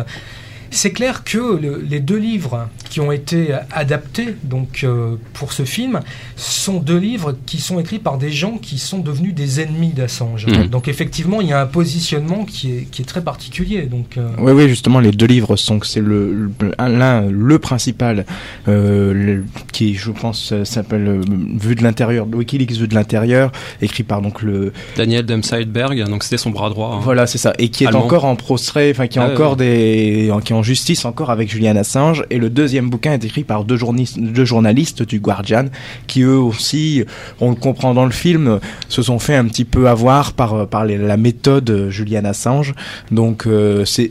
C'est 0.71 0.91
clair 0.91 1.23
que 1.23 1.59
les 1.89 1.99
deux 1.99 2.17
livres 2.17 2.67
qui 2.89 2.99
ont 2.99 3.11
été 3.11 3.49
adaptés 3.71 4.35
donc 4.43 4.83
euh, 4.83 5.15
pour 5.33 5.53
ce 5.53 5.63
film 5.63 5.99
sont 6.35 6.79
deux 6.79 6.97
livres 6.97 7.35
qui 7.45 7.59
sont 7.59 7.79
écrits 7.79 7.99
par 7.99 8.17
des 8.17 8.31
gens 8.31 8.57
qui 8.57 8.77
sont 8.77 8.99
devenus 8.99 9.33
des 9.33 9.61
ennemis 9.61 9.89
d'Assange. 9.89 10.47
Mmh. 10.47 10.67
Donc 10.67 10.87
effectivement, 10.87 11.41
il 11.41 11.47
y 11.47 11.53
a 11.53 11.61
un 11.61 11.65
positionnement 11.65 12.45
qui 12.45 12.71
est, 12.71 12.87
qui 12.91 13.01
est 13.01 13.05
très 13.05 13.21
particulier. 13.21 13.83
Donc 13.83 14.17
euh, 14.17 14.29
oui, 14.39 14.51
oui, 14.51 14.69
justement, 14.69 14.99
les 14.99 15.11
deux 15.11 15.25
livres 15.25 15.55
sont 15.55 15.79
c'est 15.83 16.01
le 16.01 16.51
l'un 16.79 17.27
le, 17.29 17.59
principal 17.59 18.25
euh, 18.67 19.41
qui, 19.71 19.95
je 19.95 20.11
pense, 20.11 20.53
s'appelle 20.63 21.21
Vue 21.59 21.75
de 21.75 21.83
l'intérieur, 21.83 22.27
WikiLeaks 22.27 22.71
Vue 22.73 22.87
de 22.87 22.95
l'intérieur, 22.95 23.51
écrit 23.81 24.03
par 24.03 24.21
donc 24.21 24.41
le 24.41 24.73
Daniel 24.95 25.25
Demseidberg, 25.25 26.03
donc 26.07 26.23
c'était 26.23 26.37
son 26.37 26.51
bras 26.51 26.69
droit. 26.69 26.95
Hein. 26.95 27.01
Voilà, 27.03 27.27
c'est 27.27 27.37
ça, 27.37 27.53
et 27.57 27.69
qui 27.69 27.83
est 27.83 27.95
encore 27.95 28.25
en 28.25 28.35
procès, 28.35 28.91
enfin 28.91 29.07
qui 29.07 29.19
est 29.19 29.21
ah 29.21 29.31
encore 29.31 29.55
des, 29.55 30.31
qui 30.43 30.53
en 30.57 30.63
justice 30.63 31.05
encore 31.05 31.29
avec 31.29 31.49
Julian 31.49 31.75
Assange. 31.75 32.25
Et 32.29 32.37
le 32.37 32.49
deuxième 32.49 32.89
bouquin 32.89 33.13
est 33.13 33.23
écrit 33.23 33.43
par 33.43 33.63
deux, 33.63 33.77
journalistes 33.77 35.03
du 35.03 35.19
Guardian 35.19 35.65
qui 36.07 36.21
eux 36.21 36.39
aussi, 36.39 37.03
on 37.39 37.49
le 37.51 37.55
comprend 37.55 37.93
dans 37.93 38.05
le 38.05 38.11
film, 38.11 38.59
se 38.89 39.01
sont 39.01 39.19
fait 39.19 39.35
un 39.35 39.45
petit 39.45 39.65
peu 39.65 39.87
avoir 39.87 40.33
par, 40.33 40.67
par 40.67 40.85
la 40.85 41.17
méthode 41.17 41.89
Julian 41.89 42.25
Assange. 42.25 42.73
Donc 43.11 43.45
euh, 43.45 43.85
c'est, 43.85 44.09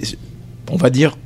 on 0.71 0.77
va 0.77 0.91
dire, 0.91 1.17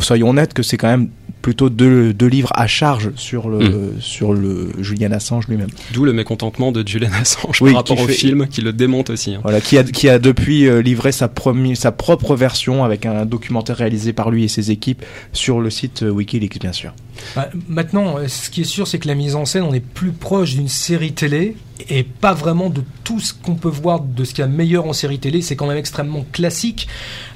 soyons 0.00 0.30
honnêtes, 0.30 0.54
que 0.54 0.62
c'est 0.62 0.76
quand 0.76 0.88
même 0.88 1.08
plutôt 1.42 1.68
deux, 1.68 2.12
deux, 2.12 2.26
livres 2.26 2.52
à 2.54 2.66
charge 2.66 3.10
sur 3.16 3.48
le, 3.48 3.58
hmm. 3.58 4.00
sur 4.00 4.32
le 4.32 4.70
Julian 4.80 5.12
Assange 5.12 5.48
lui-même. 5.48 5.68
D'où 5.92 6.04
le 6.04 6.12
mécontentement 6.12 6.72
de 6.72 6.86
Julian 6.86 7.10
Assange 7.20 7.60
par 7.60 7.74
rapport 7.74 8.00
au 8.00 8.08
film 8.08 8.46
qui 8.48 8.60
le 8.60 8.72
démonte 8.72 9.10
aussi. 9.10 9.34
Hein. 9.34 9.40
Voilà, 9.42 9.60
qui 9.60 9.78
a, 9.78 9.84
qui 9.84 10.08
a 10.08 10.18
depuis 10.18 10.66
euh, 10.66 10.82
livré 10.82 11.12
sa, 11.12 11.30
sa 11.74 11.92
propre 11.92 12.36
version 12.36 12.84
avec 12.84 13.06
un 13.06 13.24
documentaire 13.24 13.76
réalisé 13.76 14.12
par 14.12 14.30
lui 14.30 14.44
et 14.44 14.48
ses 14.48 14.70
équipes 14.70 15.04
sur 15.32 15.60
le 15.60 15.70
site 15.70 16.02
euh, 16.02 16.10
Wikileaks, 16.10 16.60
bien 16.60 16.72
sûr. 16.72 16.92
Bah, 17.36 17.48
maintenant, 17.68 18.18
euh, 18.18 18.28
ce 18.28 18.50
qui 18.50 18.62
est 18.62 18.64
sûr, 18.64 18.86
c'est 18.86 18.98
que 18.98 19.08
la 19.08 19.14
mise 19.14 19.34
en 19.34 19.44
scène, 19.44 19.64
on 19.64 19.72
est 19.72 19.80
plus 19.80 20.12
proche 20.12 20.54
d'une 20.54 20.68
série 20.68 21.12
télé 21.12 21.56
et 21.90 22.02
pas 22.02 22.34
vraiment 22.34 22.70
de 22.70 22.82
tout 23.04 23.20
ce 23.20 23.32
qu'on 23.32 23.54
peut 23.54 23.68
voir 23.68 24.00
de 24.00 24.24
ce 24.24 24.30
qu'il 24.30 24.40
y 24.40 24.42
a 24.42 24.46
de 24.46 24.54
meilleur 24.54 24.86
en 24.86 24.92
série 24.92 25.18
télé. 25.18 25.42
C'est 25.42 25.56
quand 25.56 25.66
même 25.66 25.76
extrêmement 25.76 26.24
classique. 26.32 26.88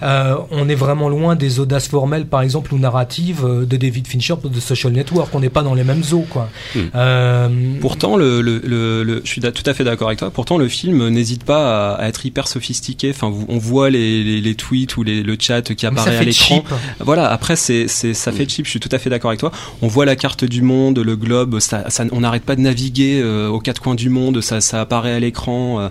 Euh, 0.02 0.36
on 0.50 0.68
est 0.68 0.74
vraiment 0.74 1.08
loin 1.08 1.36
des 1.36 1.60
audaces 1.60 1.88
formelles, 1.88 2.26
par 2.26 2.42
exemple, 2.42 2.74
ou 2.74 2.78
narratives 2.78 3.44
euh, 3.44 3.64
de 3.64 3.76
David 3.76 4.06
Fincher 4.06 4.34
ou 4.42 4.48
de 4.48 4.60
Social 4.60 4.92
Network. 4.92 5.34
On 5.34 5.40
n'est 5.40 5.48
pas 5.48 5.62
dans 5.62 5.74
les 5.74 5.84
mêmes 5.84 6.02
eaux, 6.12 6.26
quoi. 6.28 6.50
Hmm. 6.74 6.80
Euh, 6.94 7.48
pourtant, 7.80 8.16
le, 8.16 8.40
le, 8.42 8.58
le, 8.64 9.22
je 9.24 9.30
suis 9.30 9.40
tout 9.40 9.62
à 9.64 9.74
fait 9.74 9.84
d'accord 9.84 10.08
avec 10.08 10.18
toi. 10.18 10.30
Pourtant, 10.30 10.58
le 10.58 10.68
film 10.68 11.08
n'hésite 11.08 11.44
pas 11.44 11.94
à, 11.94 12.08
être 12.08 12.26
hyper 12.26 12.48
sophistiqué. 12.48 13.10
Enfin, 13.10 13.32
on 13.48 13.58
voit 13.58 13.90
les, 13.90 14.40
les, 14.40 14.54
tweets 14.54 14.96
ou 14.96 15.02
les, 15.02 15.22
le 15.22 15.36
chat 15.38 15.74
qui 15.74 15.86
apparaît 15.86 16.16
à 16.16 16.22
l'écran. 16.22 16.64
Voilà. 17.00 17.30
Après, 17.30 17.56
c'est, 17.56 17.86
ça 17.88 18.32
fait 18.32 18.48
cheap. 18.48 18.66
Je 18.66 18.70
suis 18.70 18.80
tout 18.80 18.90
à 18.92 18.98
fait 18.98 19.10
d'accord 19.10 19.30
avec 19.30 19.40
toi. 19.40 19.52
On 19.80 19.88
voit 19.88 20.04
la 20.04 20.16
carte 20.16 20.44
du 20.44 20.62
monde, 20.62 20.98
le 20.98 21.16
globe. 21.16 21.58
Ça, 21.58 21.88
ça 21.88 22.04
on 22.12 22.20
n'arrête 22.20 22.44
pas 22.44 22.56
de 22.56 22.60
naviguer 22.60 23.22
aux 23.22 23.58
quatre 23.58 23.80
coins 23.80 23.94
du 23.94 24.10
monde 24.10 24.42
ça, 24.42 24.60
ça 24.60 24.80
apparaît 24.80 25.14
à 25.14 25.20
l'écran. 25.20 25.80
Euh, 25.80 25.88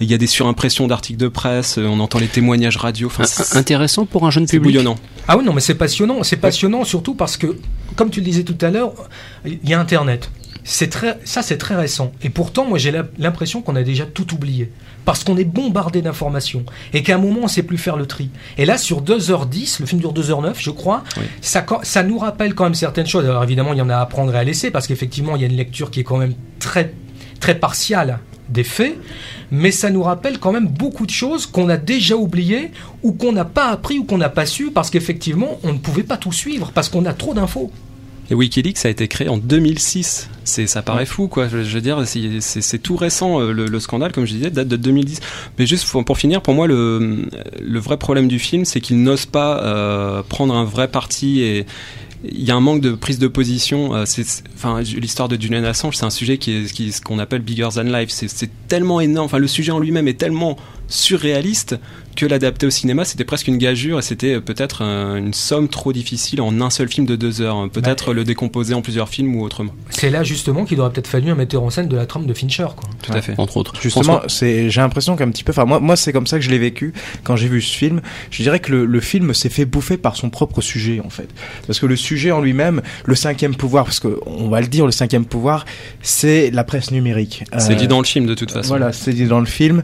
il 0.00 0.10
y 0.10 0.14
a 0.14 0.18
des 0.18 0.26
surimpressions 0.26 0.86
d'articles 0.86 1.18
de 1.18 1.28
presse, 1.28 1.78
euh, 1.78 1.86
on 1.86 2.00
entend 2.00 2.18
les 2.18 2.26
témoignages 2.26 2.76
radio. 2.76 3.06
Enfin, 3.06 3.24
intéressant 3.56 4.04
pour 4.04 4.26
un 4.26 4.30
jeune 4.30 4.46
public. 4.46 4.62
Bouillonnant. 4.62 4.96
Ah 5.28 5.38
oui, 5.38 5.44
non, 5.44 5.52
mais 5.52 5.60
c'est 5.60 5.76
passionnant. 5.76 6.22
C'est 6.22 6.36
passionnant 6.36 6.84
surtout 6.84 7.14
parce 7.14 7.36
que, 7.36 7.56
comme 7.96 8.10
tu 8.10 8.20
le 8.20 8.26
disais 8.26 8.42
tout 8.42 8.58
à 8.60 8.70
l'heure, 8.70 8.92
il 9.46 9.58
y 9.64 9.72
a 9.72 9.80
Internet. 9.80 10.30
C'est 10.64 10.88
très, 10.88 11.18
ça, 11.24 11.42
c'est 11.42 11.58
très 11.58 11.76
récent. 11.76 12.12
Et 12.22 12.30
pourtant, 12.30 12.66
moi, 12.66 12.78
j'ai 12.78 12.92
l'impression 13.18 13.62
qu'on 13.62 13.76
a 13.76 13.82
déjà 13.82 14.04
tout 14.06 14.34
oublié. 14.34 14.70
Parce 15.04 15.24
qu'on 15.24 15.36
est 15.36 15.44
bombardé 15.44 16.00
d'informations. 16.02 16.64
Et 16.92 17.02
qu'à 17.02 17.16
un 17.16 17.18
moment, 17.18 17.40
on 17.40 17.44
ne 17.44 17.48
sait 17.48 17.62
plus 17.62 17.78
faire 17.78 17.96
le 17.96 18.06
tri. 18.06 18.30
Et 18.56 18.64
là, 18.64 18.78
sur 18.78 19.02
2h10, 19.02 19.80
le 19.80 19.86
film 19.86 20.00
dure 20.00 20.14
2h09, 20.14 20.54
je 20.58 20.70
crois, 20.70 21.04
ça, 21.40 21.64
ça 21.82 22.02
nous 22.02 22.18
rappelle 22.18 22.54
quand 22.54 22.64
même 22.64 22.74
certaines 22.74 23.06
choses. 23.06 23.24
Alors, 23.24 23.44
évidemment, 23.44 23.72
il 23.72 23.78
y 23.78 23.82
en 23.82 23.90
a 23.90 23.98
à 23.98 24.06
prendre 24.06 24.34
et 24.34 24.38
à 24.38 24.44
laisser, 24.44 24.70
parce 24.70 24.86
qu'effectivement, 24.86 25.36
il 25.36 25.42
y 25.42 25.44
a 25.44 25.48
une 25.48 25.56
lecture 25.56 25.90
qui 25.90 26.00
est 26.00 26.04
quand 26.04 26.16
même 26.16 26.34
très 26.58 26.94
très 27.44 27.54
partial 27.58 28.20
des 28.48 28.64
faits, 28.64 28.96
mais 29.50 29.70
ça 29.70 29.90
nous 29.90 30.02
rappelle 30.02 30.38
quand 30.38 30.52
même 30.52 30.66
beaucoup 30.66 31.04
de 31.04 31.10
choses 31.10 31.44
qu'on 31.44 31.68
a 31.68 31.76
déjà 31.76 32.16
oubliées 32.16 32.70
ou 33.02 33.12
qu'on 33.12 33.32
n'a 33.32 33.44
pas 33.44 33.66
appris 33.66 33.98
ou 33.98 34.04
qu'on 34.04 34.16
n'a 34.16 34.30
pas 34.30 34.46
su 34.46 34.70
parce 34.70 34.88
qu'effectivement 34.88 35.58
on 35.62 35.74
ne 35.74 35.78
pouvait 35.78 36.02
pas 36.02 36.16
tout 36.16 36.32
suivre 36.32 36.70
parce 36.72 36.88
qu'on 36.88 37.04
a 37.04 37.12
trop 37.12 37.34
d'infos. 37.34 37.70
Et 38.30 38.34
Wikileaks 38.34 38.84
a 38.84 38.88
été 38.88 39.06
créé 39.08 39.28
en 39.28 39.36
2006. 39.36 40.30
C'est, 40.44 40.66
ça 40.66 40.82
paraît 40.82 41.06
fou, 41.06 41.28
quoi. 41.28 41.48
Je, 41.48 41.56
veux 41.58 41.80
dire, 41.80 42.02
c'est, 42.06 42.78
tout 42.78 42.96
récent. 42.96 43.40
Euh, 43.40 43.52
le, 43.52 43.80
scandale, 43.80 44.12
comme 44.12 44.24
je 44.24 44.32
disais, 44.34 44.50
date 44.50 44.68
de 44.68 44.76
2010. 44.76 45.20
Mais 45.58 45.66
juste 45.66 45.86
pour 45.90 46.18
finir, 46.18 46.40
pour 46.42 46.54
moi, 46.54 46.66
le, 46.66 47.28
le 47.60 47.78
vrai 47.78 47.96
problème 47.98 48.28
du 48.28 48.38
film, 48.38 48.64
c'est 48.64 48.80
qu'il 48.80 49.02
n'ose 49.02 49.26
pas 49.26 49.62
euh, 49.62 50.22
prendre 50.22 50.54
un 50.54 50.64
vrai 50.64 50.88
parti 50.88 51.40
et, 51.40 51.66
il 52.24 52.42
y 52.42 52.50
a 52.50 52.54
un 52.54 52.60
manque 52.60 52.80
de 52.80 52.92
prise 52.92 53.18
de 53.18 53.28
position. 53.28 53.94
Euh, 53.94 54.04
c'est, 54.06 54.24
enfin, 54.54 54.80
l'histoire 54.80 55.28
de 55.28 55.40
Julian 55.40 55.64
Assange, 55.64 55.96
c'est 55.96 56.04
un 56.04 56.10
sujet 56.10 56.38
qui 56.38 56.56
est, 56.56 56.72
qui, 56.72 56.92
ce 56.92 57.00
qu'on 57.00 57.18
appelle 57.18 57.42
bigger 57.42 57.68
than 57.74 57.82
life. 57.82 58.10
C'est, 58.10 58.28
c'est 58.28 58.50
tellement 58.68 59.00
énorme. 59.00 59.26
Enfin, 59.26 59.38
le 59.38 59.46
sujet 59.46 59.72
en 59.72 59.78
lui-même 59.78 60.08
est 60.08 60.18
tellement 60.18 60.56
surréaliste 60.88 61.76
que 62.14 62.26
l'adapter 62.26 62.66
au 62.66 62.70
cinéma, 62.70 63.04
c'était 63.04 63.24
presque 63.24 63.48
une 63.48 63.58
gageure 63.58 63.98
et 63.98 64.02
c'était 64.02 64.40
peut-être 64.40 64.82
une 64.82 65.34
somme 65.34 65.68
trop 65.68 65.92
difficile 65.92 66.40
en 66.40 66.60
un 66.60 66.70
seul 66.70 66.88
film 66.88 67.06
de 67.06 67.16
deux 67.16 67.40
heures. 67.40 67.68
Peut-être 67.70 68.08
bah, 68.08 68.12
le 68.12 68.24
décomposer 68.24 68.74
en 68.74 68.82
plusieurs 68.82 69.08
films 69.08 69.34
ou 69.36 69.42
autrement. 69.42 69.74
C'est 69.90 70.10
là 70.10 70.22
justement 70.22 70.64
qu'il 70.64 70.80
aurait 70.80 70.90
peut-être 70.90 71.08
fallu 71.08 71.30
un 71.30 71.34
metteur 71.34 71.62
en 71.62 71.70
scène 71.70 71.88
de 71.88 71.96
la 71.96 72.06
trame 72.06 72.26
de 72.26 72.34
Fincher. 72.34 72.66
Quoi. 72.76 72.88
Tout 73.02 73.12
à 73.12 73.22
fait. 73.22 73.34
Entre 73.38 73.56
autres. 73.56 73.74
Justement, 73.80 74.22
c'est, 74.28 74.70
j'ai 74.70 74.80
l'impression 74.80 75.16
qu'un 75.16 75.30
petit 75.30 75.44
peu, 75.44 75.52
enfin 75.52 75.64
moi, 75.64 75.80
moi 75.80 75.96
c'est 75.96 76.12
comme 76.12 76.26
ça 76.26 76.38
que 76.38 76.44
je 76.44 76.50
l'ai 76.50 76.58
vécu 76.58 76.92
quand 77.22 77.36
j'ai 77.36 77.48
vu 77.48 77.60
ce 77.60 77.76
film. 77.76 78.00
Je 78.30 78.42
dirais 78.42 78.60
que 78.60 78.72
le, 78.72 78.86
le 78.86 79.00
film 79.00 79.34
s'est 79.34 79.48
fait 79.48 79.64
bouffer 79.64 79.96
par 79.96 80.16
son 80.16 80.30
propre 80.30 80.60
sujet 80.60 81.00
en 81.04 81.10
fait, 81.10 81.28
parce 81.66 81.78
que 81.78 81.86
le 81.86 81.96
sujet 81.96 82.30
en 82.30 82.40
lui-même, 82.40 82.82
le 83.04 83.14
cinquième 83.14 83.54
pouvoir, 83.54 83.84
parce 83.84 84.00
que 84.00 84.18
on 84.26 84.48
va 84.48 84.60
le 84.60 84.66
dire, 84.66 84.86
le 84.86 84.92
cinquième 84.92 85.24
pouvoir, 85.24 85.64
c'est 86.02 86.50
la 86.50 86.64
presse 86.64 86.90
numérique. 86.90 87.44
C'est 87.58 87.74
dit 87.74 87.88
dans 87.88 87.98
le 87.98 88.06
film 88.06 88.26
de 88.26 88.34
toute 88.34 88.50
façon. 88.50 88.68
Voilà, 88.68 88.92
c'est 88.92 89.12
dit 89.12 89.26
dans 89.26 89.40
le 89.40 89.46
film. 89.46 89.82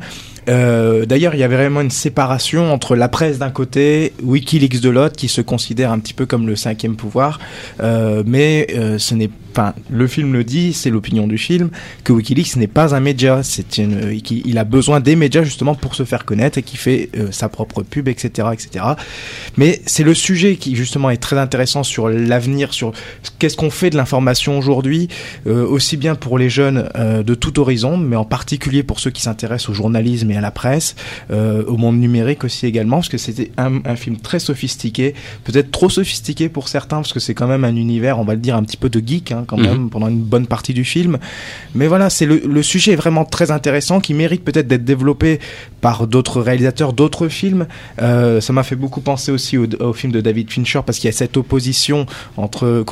Euh, 0.50 1.06
d'ailleurs, 1.06 1.34
il 1.34 1.40
y 1.40 1.44
avait 1.44 1.56
vraiment 1.56 1.80
une 1.80 1.90
séparation 1.90 2.72
entre 2.72 2.96
la 2.96 3.08
presse 3.08 3.38
d'un 3.38 3.50
côté, 3.50 4.12
WikiLeaks 4.22 4.80
de 4.80 4.90
l'autre, 4.90 5.16
qui 5.16 5.28
se 5.28 5.40
considère 5.40 5.92
un 5.92 5.98
petit 5.98 6.14
peu 6.14 6.26
comme 6.26 6.46
le 6.46 6.56
cinquième 6.56 6.96
pouvoir. 6.96 7.38
Euh, 7.80 8.22
mais 8.26 8.66
euh, 8.74 8.98
ce 8.98 9.14
n'est 9.14 9.30
le 9.90 10.06
film 10.06 10.32
le 10.32 10.44
dit, 10.44 10.72
c'est 10.72 10.90
l'opinion 10.90 11.26
du 11.26 11.38
film, 11.38 11.70
que 12.04 12.12
WikiLeaks 12.12 12.56
n'est 12.56 12.66
pas 12.66 12.94
un 12.94 13.00
média. 13.00 13.42
C'est 13.42 13.78
une, 13.78 14.18
il 14.30 14.58
a 14.58 14.64
besoin 14.64 15.00
des 15.00 15.16
médias 15.16 15.42
justement 15.42 15.74
pour 15.74 15.94
se 15.94 16.04
faire 16.04 16.24
connaître 16.24 16.58
et 16.58 16.62
qui 16.62 16.76
fait 16.76 17.10
euh, 17.16 17.30
sa 17.30 17.48
propre 17.48 17.82
pub, 17.82 18.08
etc., 18.08 18.48
etc. 18.52 18.84
Mais 19.56 19.80
c'est 19.86 20.04
le 20.04 20.14
sujet 20.14 20.56
qui 20.56 20.76
justement 20.76 21.10
est 21.10 21.18
très 21.18 21.38
intéressant 21.38 21.82
sur 21.82 22.08
l'avenir, 22.08 22.74
sur 22.74 22.92
qu'est-ce 23.38 23.56
qu'on 23.56 23.70
fait 23.70 23.90
de 23.90 23.96
l'information 23.96 24.58
aujourd'hui, 24.58 25.08
euh, 25.46 25.66
aussi 25.66 25.96
bien 25.96 26.14
pour 26.14 26.38
les 26.38 26.50
jeunes 26.50 26.88
euh, 26.96 27.22
de 27.22 27.34
tout 27.34 27.60
horizon, 27.60 27.96
mais 27.96 28.16
en 28.16 28.24
particulier 28.24 28.82
pour 28.82 29.00
ceux 29.00 29.10
qui 29.10 29.22
s'intéressent 29.22 29.70
au 29.70 29.74
journalisme 29.74 30.30
et 30.30 30.36
à 30.36 30.40
la 30.40 30.50
presse, 30.50 30.94
au 31.30 31.76
monde 31.76 31.98
numérique 31.98 32.44
aussi 32.44 32.66
également, 32.66 32.96
parce 32.96 33.08
que 33.08 33.18
c'était 33.18 33.50
un, 33.56 33.80
un 33.84 33.96
film 33.96 34.16
très 34.16 34.38
sophistiqué, 34.38 35.14
peut-être 35.44 35.70
trop 35.70 35.88
sophistiqué 35.88 36.48
pour 36.48 36.68
certains, 36.68 36.96
parce 36.96 37.12
que 37.12 37.20
c'est 37.20 37.34
quand 37.34 37.46
même 37.46 37.64
un 37.64 37.76
univers, 37.76 38.18
on 38.18 38.24
va 38.24 38.34
le 38.34 38.40
dire, 38.40 38.56
un 38.56 38.62
petit 38.62 38.76
peu 38.76 38.88
de 38.88 39.00
geek 39.04 39.32
hein, 39.32 39.39
quand 39.44 39.58
mhm. 39.58 39.66
même 39.66 39.90
pendant 39.90 40.08
une 40.08 40.20
bonne 40.20 40.46
partie 40.46 40.74
du 40.74 40.84
film. 40.84 41.18
Mais 41.74 41.86
voilà, 41.86 42.10
c'est 42.10 42.26
le, 42.26 42.38
le, 42.38 42.62
sujet 42.62 42.92
est 42.92 42.96
vraiment 42.96 43.24
très 43.24 43.50
intéressant, 43.50 44.00
qui 44.00 44.14
mérite 44.14 44.44
peut-être 44.44 44.68
d'être 44.68 44.84
développé 44.84 45.40
par 45.80 46.06
d'autres 46.06 46.40
réalisateurs, 46.40 46.92
d'autres 46.92 47.28
films. 47.28 47.66
Euh, 48.00 48.40
ça 48.40 48.52
m'a 48.52 48.62
fait 48.62 48.76
beaucoup 48.76 49.00
penser 49.00 49.32
aussi 49.32 49.56
au, 49.58 49.66
au, 49.80 49.92
film 49.92 50.12
de 50.12 50.20
David 50.20 50.50
Fincher 50.50 50.80
parce 50.84 50.98
qu'il 50.98 51.08
y 51.08 51.14
a 51.14 51.16
cette 51.16 51.36
opposition 51.36 52.06
entre 52.36 52.84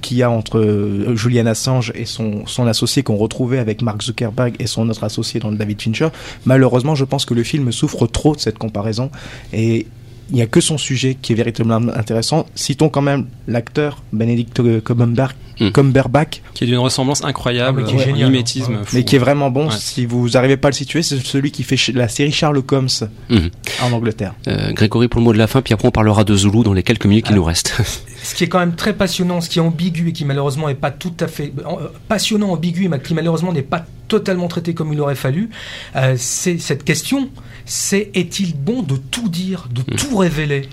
qu'il 0.00 0.16
y 0.16 0.22
a 0.22 0.30
entre 0.30 0.58
euh, 0.58 1.16
Julian 1.16 1.46
Assange 1.46 1.92
et 1.94 2.04
son, 2.04 2.46
son 2.46 2.66
associé 2.66 3.02
qu'on 3.02 3.16
retrouvait 3.16 3.58
avec 3.58 3.82
Mark 3.82 4.02
Zuckerberg 4.02 4.54
et 4.58 4.66
son 4.66 4.88
autre 4.88 5.04
associé 5.04 5.40
dans 5.40 5.50
le 5.50 5.56
David 5.56 5.80
Fincher. 5.80 6.08
Malheureusement, 6.46 6.94
je 6.94 7.04
pense 7.04 7.24
que 7.24 7.34
le 7.34 7.42
film 7.42 7.72
souffre 7.72 8.06
trop 8.06 8.34
de 8.34 8.40
cette 8.40 8.58
comparaison 8.58 9.10
et 9.52 9.86
il 10.32 10.36
n'y 10.36 10.42
a 10.42 10.46
que 10.46 10.62
son 10.62 10.78
sujet 10.78 11.14
qui 11.20 11.32
est 11.32 11.36
véritablement 11.36 11.92
intéressant. 11.94 12.46
Citons 12.54 12.88
quand 12.88 13.02
même 13.02 13.26
l'acteur 13.46 14.02
Benedict 14.14 14.62
Cumberbatch, 14.82 16.38
mm. 16.38 16.40
qui 16.54 16.64
est 16.64 16.66
d'une 16.66 16.78
ressemblance 16.78 17.22
incroyable, 17.22 17.84
ah, 17.86 17.90
qui 17.90 17.96
est 17.96 18.12
mimétisme, 18.12 18.78
mais 18.94 19.04
qui 19.04 19.16
est 19.16 19.18
vraiment 19.18 19.50
bon. 19.50 19.70
Si 19.70 20.06
vous 20.06 20.30
n'arrivez 20.30 20.56
pas 20.56 20.68
à 20.68 20.70
le 20.70 20.74
situer, 20.74 21.02
c'est 21.02 21.18
celui 21.18 21.50
qui 21.50 21.62
fait 21.64 21.92
la 21.92 22.08
série 22.08 22.32
Sherlock 22.32 22.72
Holmes 22.72 22.88
mm. 23.28 23.38
en 23.82 23.92
Angleterre. 23.92 24.34
Euh, 24.48 24.72
Grégory 24.72 25.08
pour 25.08 25.20
le 25.20 25.26
mot 25.26 25.34
de 25.34 25.38
la 25.38 25.46
fin, 25.46 25.60
puis 25.60 25.74
après 25.74 25.86
on 25.86 25.92
parlera 25.92 26.24
de 26.24 26.34
Zulu 26.34 26.62
dans 26.64 26.72
les 26.72 26.82
quelques 26.82 27.04
minutes 27.04 27.26
qui 27.26 27.32
ah. 27.32 27.36
nous 27.36 27.44
restent. 27.44 27.74
ce 28.22 28.34
qui 28.34 28.44
est 28.44 28.48
quand 28.48 28.60
même 28.60 28.74
très 28.74 28.94
passionnant, 28.94 29.42
ce 29.42 29.50
qui 29.50 29.58
est 29.58 29.62
ambigu 29.62 30.08
et 30.08 30.12
qui 30.12 30.24
malheureusement 30.24 30.68
n'est 30.68 30.74
pas 30.74 30.90
tout 30.90 31.14
à 31.20 31.28
fait 31.28 31.52
euh, 31.58 31.88
passionnant, 32.08 32.52
ambigu, 32.52 32.88
mais 32.88 33.00
qui 33.00 33.12
malheureusement 33.12 33.52
n'est 33.52 33.60
pas 33.60 33.84
totalement 34.08 34.48
traité 34.48 34.72
comme 34.72 34.92
il 34.92 35.00
aurait 35.00 35.14
fallu, 35.14 35.50
euh, 35.96 36.14
c'est 36.16 36.58
cette 36.58 36.84
question 36.84 37.28
c'est 37.64 38.10
est-il 38.14 38.56
bon 38.56 38.82
de 38.82 38.96
tout 38.96 39.28
dire, 39.28 39.68
de 39.70 39.82
hmm. 39.82 39.96
tout 39.96 40.16
révéler? 40.16 40.68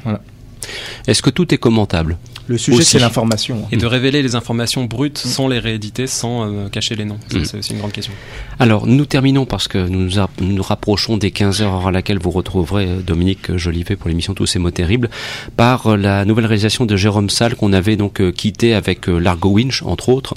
Est-ce 1.08 1.22
que 1.22 1.30
tout 1.30 1.54
est 1.54 1.58
commentable 1.58 2.18
le 2.50 2.58
sujet, 2.58 2.84
c'est 2.84 2.98
l'information. 2.98 3.68
Et 3.72 3.78
de 3.78 3.86
révéler 3.86 4.24
les 4.24 4.34
informations 4.34 4.86
brutes 4.86 5.20
sans 5.20 5.48
les 5.48 5.60
rééditer, 5.60 6.08
sans 6.08 6.52
euh, 6.52 6.68
cacher 6.68 6.96
les 6.96 7.06
noms. 7.06 7.20
Mm. 7.32 7.44
C'est 7.44 7.58
aussi 7.60 7.74
une 7.74 7.78
grande 7.78 7.92
question. 7.92 8.12
Alors, 8.58 8.88
nous 8.88 9.06
terminons 9.06 9.46
parce 9.46 9.68
que 9.68 9.78
nous 9.78 10.10
nous 10.42 10.64
rapprochons 10.64 11.18
des 11.18 11.30
15 11.30 11.62
heures 11.62 11.88
à 11.88 11.92
laquelle 11.92 12.18
vous 12.18 12.32
retrouverez 12.32 12.88
euh, 12.88 13.02
Dominique 13.02 13.56
Jolivet 13.56 13.96
pour 13.96 14.10
l'émission 14.10 14.34
Tous 14.34 14.48
ces 14.48 14.58
mots 14.58 14.72
terribles, 14.72 15.12
par 15.58 15.86
euh, 15.86 15.96
la 15.96 16.26
nouvelle 16.26 16.48
réalisation 16.48 16.88
de 16.88 16.98
Jérôme 16.98 17.30
Salle 17.30 17.56
qu'on 17.56 17.72
avait 17.72 17.98
donc 17.98 18.20
quitté 18.34 18.74
avec 18.74 19.06
Largo 19.06 19.50
Winch, 19.50 19.84
entre 19.84 20.10
autres, 20.10 20.34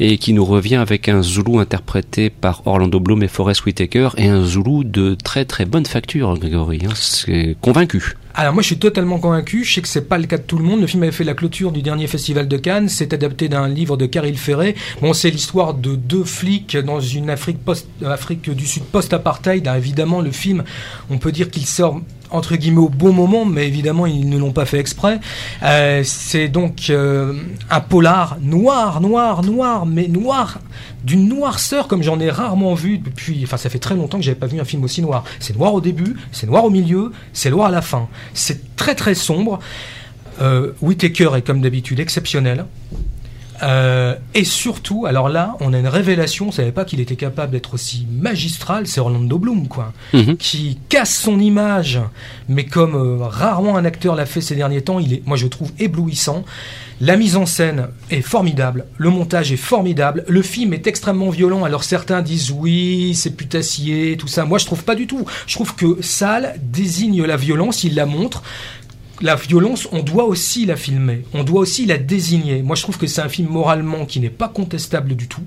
et 0.00 0.18
qui 0.18 0.34
nous 0.34 0.44
revient 0.44 0.76
avec 0.76 1.08
un 1.08 1.22
Zoulou 1.22 1.60
interprété 1.60 2.28
par 2.28 2.66
Orlando 2.66 3.00
Bloom 3.00 3.22
et 3.22 3.28
Forrest 3.28 3.64
Whitaker, 3.64 4.10
et 4.18 4.28
un 4.28 4.44
Zoulou 4.44 4.84
de 4.84 5.14
très 5.14 5.46
très 5.46 5.64
bonne 5.64 5.86
facture, 5.86 6.36
Grégory. 6.38 6.82
Hein, 6.84 6.92
c'est 6.94 7.56
convaincu. 7.62 8.16
Alors 8.36 8.52
moi 8.52 8.62
je 8.62 8.66
suis 8.66 8.78
totalement 8.78 9.20
convaincu, 9.20 9.62
je 9.62 9.74
sais 9.74 9.80
que 9.80 9.86
c'est 9.86 10.08
pas 10.08 10.18
le 10.18 10.26
cas 10.26 10.38
de 10.38 10.42
tout 10.42 10.58
le 10.58 10.64
monde. 10.64 10.80
Le 10.80 10.88
film 10.88 11.04
avait 11.04 11.12
fait 11.12 11.22
la 11.22 11.34
clôture 11.34 11.70
du 11.70 11.82
dernier 11.82 12.08
festival 12.08 12.48
de 12.48 12.56
Cannes, 12.56 12.88
c'est 12.88 13.12
adapté 13.12 13.48
d'un 13.48 13.68
livre 13.68 13.96
de 13.96 14.06
Caril 14.06 14.36
Ferré. 14.36 14.74
Bon, 15.00 15.12
c'est 15.12 15.30
l'histoire 15.30 15.72
de 15.72 15.94
deux 15.94 16.24
flics 16.24 16.76
dans 16.76 16.98
une 16.98 17.30
Afrique 17.30 17.64
post 17.64 17.86
Afrique 18.04 18.50
du 18.50 18.66
Sud 18.66 18.82
post-apartheid. 18.86 19.70
évidemment, 19.76 20.20
le 20.20 20.32
film, 20.32 20.64
on 21.10 21.18
peut 21.18 21.30
dire 21.30 21.48
qu'il 21.48 21.64
sort 21.64 22.00
entre 22.34 22.56
guillemets 22.56 22.80
au 22.80 22.88
bon 22.88 23.12
moment, 23.12 23.44
mais 23.44 23.66
évidemment 23.66 24.06
ils 24.06 24.28
ne 24.28 24.38
l'ont 24.38 24.52
pas 24.52 24.64
fait 24.64 24.78
exprès. 24.78 25.20
Euh, 25.62 26.02
c'est 26.04 26.48
donc 26.48 26.90
euh, 26.90 27.34
un 27.70 27.80
polar 27.80 28.38
noir, 28.40 29.00
noir, 29.00 29.42
noir, 29.42 29.86
mais 29.86 30.08
noir 30.08 30.60
d'une 31.04 31.28
noirceur 31.28 31.86
comme 31.86 32.02
j'en 32.02 32.18
ai 32.18 32.30
rarement 32.30 32.74
vu 32.74 32.98
depuis. 32.98 33.40
Enfin, 33.44 33.56
ça 33.56 33.70
fait 33.70 33.78
très 33.78 33.94
longtemps 33.94 34.18
que 34.18 34.24
j'avais 34.24 34.38
pas 34.38 34.46
vu 34.46 34.60
un 34.60 34.64
film 34.64 34.82
aussi 34.84 35.02
noir. 35.02 35.24
C'est 35.38 35.56
noir 35.56 35.74
au 35.74 35.80
début, 35.80 36.16
c'est 36.32 36.46
noir 36.46 36.64
au 36.64 36.70
milieu, 36.70 37.12
c'est 37.32 37.50
noir 37.50 37.68
à 37.68 37.70
la 37.70 37.82
fin. 37.82 38.08
C'est 38.32 38.76
très 38.76 38.94
très 38.94 39.14
sombre. 39.14 39.60
Euh, 40.40 40.72
Whitaker 40.82 41.30
est 41.36 41.42
comme 41.42 41.60
d'habitude 41.60 42.00
exceptionnel. 42.00 42.66
Euh, 43.62 44.16
et 44.34 44.44
surtout, 44.44 45.06
alors 45.06 45.28
là, 45.28 45.56
on 45.60 45.72
a 45.72 45.78
une 45.78 45.88
révélation. 45.88 46.48
On 46.48 46.52
savait 46.52 46.72
pas 46.72 46.84
qu'il 46.84 47.00
était 47.00 47.16
capable 47.16 47.52
d'être 47.52 47.74
aussi 47.74 48.06
magistral. 48.10 48.86
C'est 48.86 49.00
Orlando 49.00 49.38
Bloom, 49.38 49.68
quoi, 49.68 49.92
mhm. 50.12 50.36
qui 50.36 50.78
casse 50.88 51.14
son 51.14 51.38
image, 51.38 52.00
mais 52.48 52.64
comme 52.64 52.94
euh, 52.94 53.24
rarement 53.24 53.76
un 53.76 53.84
acteur 53.84 54.16
l'a 54.16 54.26
fait 54.26 54.40
ces 54.40 54.56
derniers 54.56 54.82
temps. 54.82 54.98
Il 54.98 55.14
est, 55.14 55.22
moi, 55.26 55.36
je 55.36 55.46
trouve 55.46 55.70
éblouissant. 55.78 56.44
La 57.00 57.16
mise 57.16 57.36
en 57.36 57.44
scène 57.44 57.88
est 58.10 58.22
formidable, 58.22 58.86
le 58.98 59.10
montage 59.10 59.50
est 59.50 59.56
formidable, 59.56 60.24
le 60.28 60.42
film 60.42 60.72
est 60.72 60.86
extrêmement 60.86 61.30
violent. 61.30 61.64
Alors 61.64 61.82
certains 61.82 62.22
disent 62.22 62.52
oui, 62.52 63.14
c'est 63.16 63.36
putassier, 63.36 64.16
tout 64.16 64.28
ça. 64.28 64.44
Moi, 64.44 64.58
je 64.58 64.66
trouve 64.66 64.84
pas 64.84 64.94
du 64.94 65.08
tout. 65.08 65.24
Je 65.48 65.54
trouve 65.56 65.74
que 65.74 66.00
Sale 66.02 66.54
désigne 66.62 67.24
la 67.24 67.36
violence, 67.36 67.82
il 67.82 67.96
la 67.96 68.06
montre 68.06 68.42
la 69.20 69.36
violence, 69.36 69.88
on 69.92 70.02
doit 70.02 70.24
aussi 70.24 70.66
la 70.66 70.76
filmer, 70.76 71.24
on 71.34 71.44
doit 71.44 71.60
aussi 71.60 71.86
la 71.86 71.98
désigner. 71.98 72.62
Moi, 72.62 72.76
je 72.76 72.82
trouve 72.82 72.98
que 72.98 73.06
c'est 73.06 73.22
un 73.22 73.28
film 73.28 73.48
moralement 73.48 74.06
qui 74.06 74.20
n'est 74.20 74.30
pas 74.30 74.48
contestable 74.48 75.14
du 75.14 75.28
tout. 75.28 75.42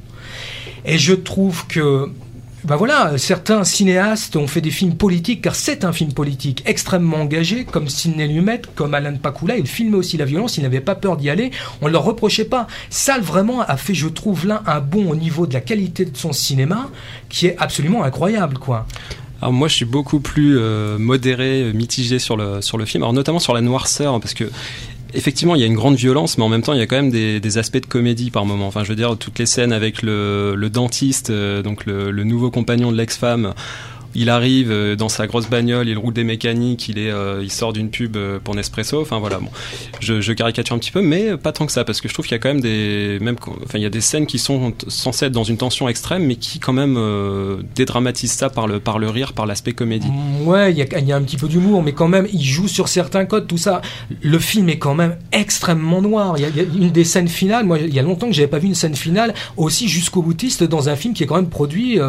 Et 0.86 0.98
je 0.98 1.14
trouve 1.14 1.68
que, 1.68 2.10
ben 2.64 2.78
voilà, 2.78 3.18
certains 3.18 3.66
cinéastes 3.66 4.38
ont 4.38 4.48
fait 4.48 4.62
des 4.62 4.72
films 4.72 4.96
politiques, 4.96 5.42
car 5.42 5.54
c'est 5.54 5.84
un 5.84 5.92
film 5.92 6.14
politique 6.14 6.64
extrêmement 6.66 7.18
engagé, 7.18 7.66
comme 7.66 7.90
Sidney 7.90 8.28
Lumet, 8.28 8.62
comme 8.76 8.94
Alan 8.94 9.18
Pakula. 9.18 9.58
Il 9.58 9.68
filmait 9.68 9.98
aussi 9.98 10.16
la 10.16 10.26
violence, 10.26 10.58
il 10.58 10.64
n'avait 10.64 10.80
pas 10.80 10.96
peur 10.96 11.18
d'y 11.18 11.30
aller. 11.30 11.52
On 11.82 11.88
ne 11.88 11.92
leur 11.92 12.04
reprochait 12.04 12.46
pas. 12.46 12.68
Sal 12.90 13.22
vraiment 13.22 13.62
a 13.62 13.76
fait, 13.76 13.94
je 13.94 14.08
trouve, 14.08 14.48
là 14.48 14.64
un 14.66 14.80
bon 14.80 15.10
au 15.10 15.16
niveau 15.16 15.46
de 15.46 15.54
la 15.54 15.62
qualité 15.62 16.06
de 16.06 16.16
son 16.16 16.32
cinéma, 16.32 16.90
qui 17.28 17.48
est 17.48 17.58
absolument 17.60 18.04
incroyable, 18.04 18.58
quoi. 18.60 18.86
Alors 19.42 19.54
moi, 19.54 19.68
je 19.68 19.76
suis 19.76 19.86
beaucoup 19.86 20.20
plus 20.20 20.58
euh, 20.58 20.98
modéré, 20.98 21.72
mitigé 21.74 22.20
sur 22.20 22.38
le 22.38 22.62
sur 22.62 22.78
le 22.78 22.86
film. 22.86 23.04
Alors 23.04 23.14
notamment 23.14 23.40
sur 23.40 23.54
la 23.54 23.62
noirceur, 23.62 24.20
parce 24.20 24.34
que 24.34 24.46
effectivement, 25.14 25.56
il 25.56 25.62
y 25.62 25.64
a 25.64 25.68
une 25.68 25.76
grande 25.76 25.96
violence, 25.96 26.38
mais 26.38 26.44
en 26.44 26.50
même 26.50 26.62
temps, 26.62 26.74
il 26.74 26.80
y 26.80 26.82
a 26.82 26.88
quand 26.88 26.96
même 26.96 27.12
des, 27.12 27.40
des 27.40 27.58
aspects 27.58 27.82
de 27.82 27.86
comédie 27.86 28.32
par 28.32 28.46
moment. 28.46 28.68
Enfin, 28.68 28.84
je 28.84 28.90
veux 28.90 28.96
dire, 28.96 29.16
toutes 29.18 29.40
les 29.40 29.46
scènes 29.46 29.72
avec 29.72 30.02
le, 30.02 30.56
le 30.56 30.70
dentiste, 30.70 31.30
euh, 31.30 31.62
donc 31.62 31.86
le, 31.86 32.12
le 32.12 32.24
nouveau 32.24 32.52
compagnon 32.52 32.92
de 32.92 32.98
l'ex-femme 32.98 33.54
il 34.16 34.30
arrive 34.30 34.72
euh, 34.72 34.96
dans 34.96 35.10
sa 35.10 35.28
grosse 35.28 35.48
bagnole, 35.48 35.88
il 35.88 35.98
roule 35.98 36.14
des 36.14 36.24
mécaniques, 36.24 36.90
il 36.90 36.98
euh, 37.00 37.48
sort 37.50 37.74
d'une 37.74 37.90
pub 37.90 38.16
euh, 38.16 38.40
pour 38.44 38.56
Nespresso. 38.56 39.02
Enfin 39.02 39.20
voilà, 39.20 39.40
bon, 39.40 39.50
je, 40.00 40.32
caricature 40.34 40.76
un 40.76 40.80
petit 40.80 40.92
peu, 40.92 41.02
mais 41.02 41.38
pas 41.38 41.52
tant 41.52 41.66
que 41.66 41.72
ça, 41.72 41.84
parce 41.84 42.02
que 42.02 42.08
je 42.08 42.14
trouve 42.14 42.26
qu'il 42.26 42.34
y 42.34 42.36
a 42.36 42.40
quand 42.40 42.50
même 42.50 42.62
des, 42.62 43.20
enfin 43.64 43.78
il 43.78 43.82
y 43.82 43.86
a 43.86 43.90
des 43.90 44.02
scènes 44.02 44.26
qui 44.26 44.40
sont 44.40 44.74
censées 44.88 45.26
être 45.26 45.32
dans 45.32 45.44
une 45.44 45.58
tension 45.58 45.90
extrême, 45.90 46.26
mais 46.26 46.36
qui 46.36 46.60
quand 46.60 46.74
même 46.74 46.98
dédramatisent 47.76 48.34
ça 48.34 48.50
par 48.50 48.68
le, 48.68 48.80
par 48.80 49.00
le 49.00 49.10
rire, 49.10 49.34
par 49.34 49.46
l'aspect 49.46 49.74
comédie. 49.74 50.10
Mm, 50.10 50.48
ouais, 50.48 50.72
il 50.72 50.78
y 50.78 50.82
a, 50.82 51.00
y 51.00 51.12
a 51.12 51.16
un 51.16 51.22
petit 51.22 51.38
peu 51.38 51.48
d'humour, 51.48 51.84
mais 51.84 51.94
quand 51.94 52.08
même, 52.08 52.28
il 52.32 52.44
joue 52.44 52.68
sur 52.68 52.88
certains 52.88 53.26
codes, 53.26 53.48
tout 53.48 53.58
ça. 53.58 53.82
Le 54.22 54.40
film 54.40 54.70
est 54.70 54.80
quand 54.80 54.96
même 54.96 55.18
extrêmement 55.32 56.02
noir. 56.02 56.36
Il 56.38 56.42
y, 56.42 56.46
a, 56.46 56.64
une 56.64 56.92
des 56.92 57.04
scènes 57.04 57.28
finales. 57.28 57.66
Moi, 57.66 57.80
il 57.80 57.94
y 57.94 58.00
a 58.00 58.04
longtemps 58.04 58.28
que 58.28 58.34
j'avais 58.34 58.48
pas 58.48 58.60
vu 58.60 58.68
une 58.68 58.76
scène 58.76 58.96
finale 58.96 59.34
aussi 59.58 59.88
jusqu'au 59.88 60.22
boutiste 60.22 60.64
dans 60.64 60.90
un 60.90 60.96
film 60.96 61.14
qui 61.14 61.24
est 61.24 61.28
quand 61.28 61.36
même 61.36 61.50
produit 61.50 62.00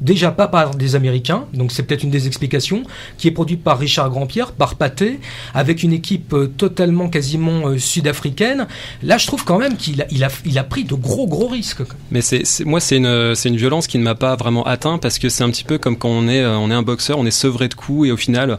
déjà 0.00 0.30
pas 0.30 0.48
par 0.48 0.74
des 0.74 0.94
Américains 0.94 1.19
donc 1.52 1.72
c'est 1.72 1.82
peut-être 1.82 2.02
une 2.02 2.10
des 2.10 2.26
explications, 2.26 2.82
qui 3.18 3.28
est 3.28 3.30
produit 3.30 3.56
par 3.56 3.78
Richard 3.78 4.10
Grandpierre, 4.10 4.52
par 4.52 4.74
Pathé, 4.76 5.20
avec 5.54 5.82
une 5.82 5.92
équipe 5.92 6.32
euh, 6.32 6.46
totalement 6.46 7.08
quasiment 7.08 7.68
euh, 7.68 7.78
sud-africaine. 7.78 8.66
Là, 9.02 9.18
je 9.18 9.26
trouve 9.26 9.44
quand 9.44 9.58
même 9.58 9.76
qu'il 9.76 10.02
a, 10.02 10.64
pris 10.64 10.84
de 10.84 10.94
gros 10.94 11.26
gros 11.26 11.48
risques. 11.48 11.82
Mais 12.10 12.20
c'est, 12.20 12.42
moi, 12.64 12.80
c'est 12.80 12.96
une, 12.96 13.34
c'est 13.34 13.48
une 13.48 13.56
violence 13.56 13.86
qui 13.86 13.98
ne 13.98 14.02
m'a 14.02 14.14
pas 14.14 14.36
vraiment 14.36 14.64
atteint 14.64 14.98
parce 14.98 15.18
que 15.18 15.28
c'est 15.28 15.44
un 15.44 15.50
petit 15.50 15.64
peu 15.64 15.78
comme 15.78 15.96
quand 15.96 16.08
on 16.08 16.28
est, 16.28 16.42
euh, 16.42 16.58
on 16.58 16.70
est 16.70 16.74
un 16.74 16.82
boxeur, 16.82 17.18
on 17.18 17.26
est 17.26 17.30
sevré 17.30 17.68
de 17.68 17.74
coups 17.74 18.08
et 18.08 18.12
au 18.12 18.16
final, 18.16 18.58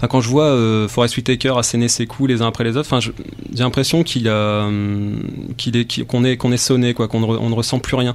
Enfin, 0.00 0.08
quand 0.08 0.22
je 0.22 0.30
vois 0.30 0.44
euh, 0.44 0.88
Forest 0.88 1.18
Whitaker 1.18 1.52
asséner 1.58 1.88
ses 1.88 2.06
coups 2.06 2.30
les 2.30 2.40
uns 2.40 2.46
après 2.46 2.64
les 2.64 2.78
autres, 2.78 2.88
enfin, 2.90 3.00
j'ai 3.00 3.62
l'impression 3.62 4.02
qu'il 4.02 4.28
a, 4.28 4.64
hum, 4.64 5.20
qu'il 5.58 5.76
est, 5.76 6.04
qu'on 6.04 6.24
est, 6.24 6.38
qu'on 6.38 6.52
est 6.52 6.56
sonné, 6.56 6.94
quoi, 6.94 7.06
qu'on 7.06 7.20
ne, 7.20 7.26
on 7.26 7.50
ne 7.50 7.54
ressent 7.54 7.80
plus 7.80 7.96
rien. 7.96 8.14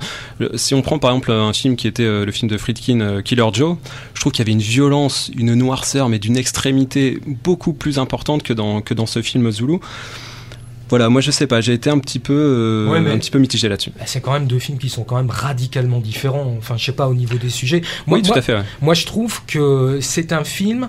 si 0.55 0.73
on 0.73 0.81
prend 0.81 0.97
par 0.97 1.11
exemple 1.11 1.31
un 1.31 1.53
film 1.53 1.75
qui 1.75 1.88
était 1.88 2.01
euh, 2.01 2.25
le 2.25 2.31
film 2.31 2.49
de 2.49 2.57
Friedkin, 2.57 3.01
euh, 3.01 3.21
Killer 3.21 3.45
Joe, 3.53 3.77
je 4.15 4.19
trouve 4.19 4.31
qu'il 4.31 4.39
y 4.39 4.45
avait 4.49 4.53
une 4.53 4.65
violence, 4.65 5.29
une 5.38 5.53
noirceur, 5.53 6.09
mais 6.09 6.17
d'une 6.17 6.38
extrémité 6.38 7.19
beaucoup 7.43 7.73
plus 7.73 7.99
importante 7.99 8.41
que 8.41 8.53
dans 8.53 8.81
que 8.81 8.95
dans 8.95 9.05
ce 9.05 9.21
film 9.21 9.51
Zulu 9.51 9.77
voilà, 10.88 11.09
moi 11.09 11.19
je 11.19 11.31
sais 11.31 11.47
pas, 11.47 11.61
j'ai 11.61 11.73
été 11.73 11.89
un 11.89 11.97
petit 11.97 12.19
peu, 12.19 12.93
un 12.95 13.17
petit 13.17 13.31
peu 13.31 13.39
mitigé 13.39 13.67
là-dessus. 13.67 13.91
Bah, 13.97 14.03
c'est 14.05 14.21
quand 14.21 14.33
même 14.33 14.45
deux 14.45 14.59
films 14.59 14.77
qui 14.77 14.89
sont 14.89 15.03
quand 15.03 15.15
même 15.15 15.31
radicalement 15.31 15.99
différents. 15.99 16.53
Enfin, 16.59 16.77
je 16.77 16.86
sais 16.86 16.91
pas 16.91 17.07
au 17.07 17.15
niveau 17.15 17.38
des 17.38 17.49
sujets. 17.49 17.81
Moi, 18.05 18.19
oui, 18.19 18.23
tout 18.23 18.38
à 18.38 18.41
fait. 18.43 18.55
Moi, 18.81 18.93
je 18.93 19.07
trouve 19.07 19.41
que 19.47 19.97
c'est 19.99 20.31
un 20.31 20.43
film 20.43 20.88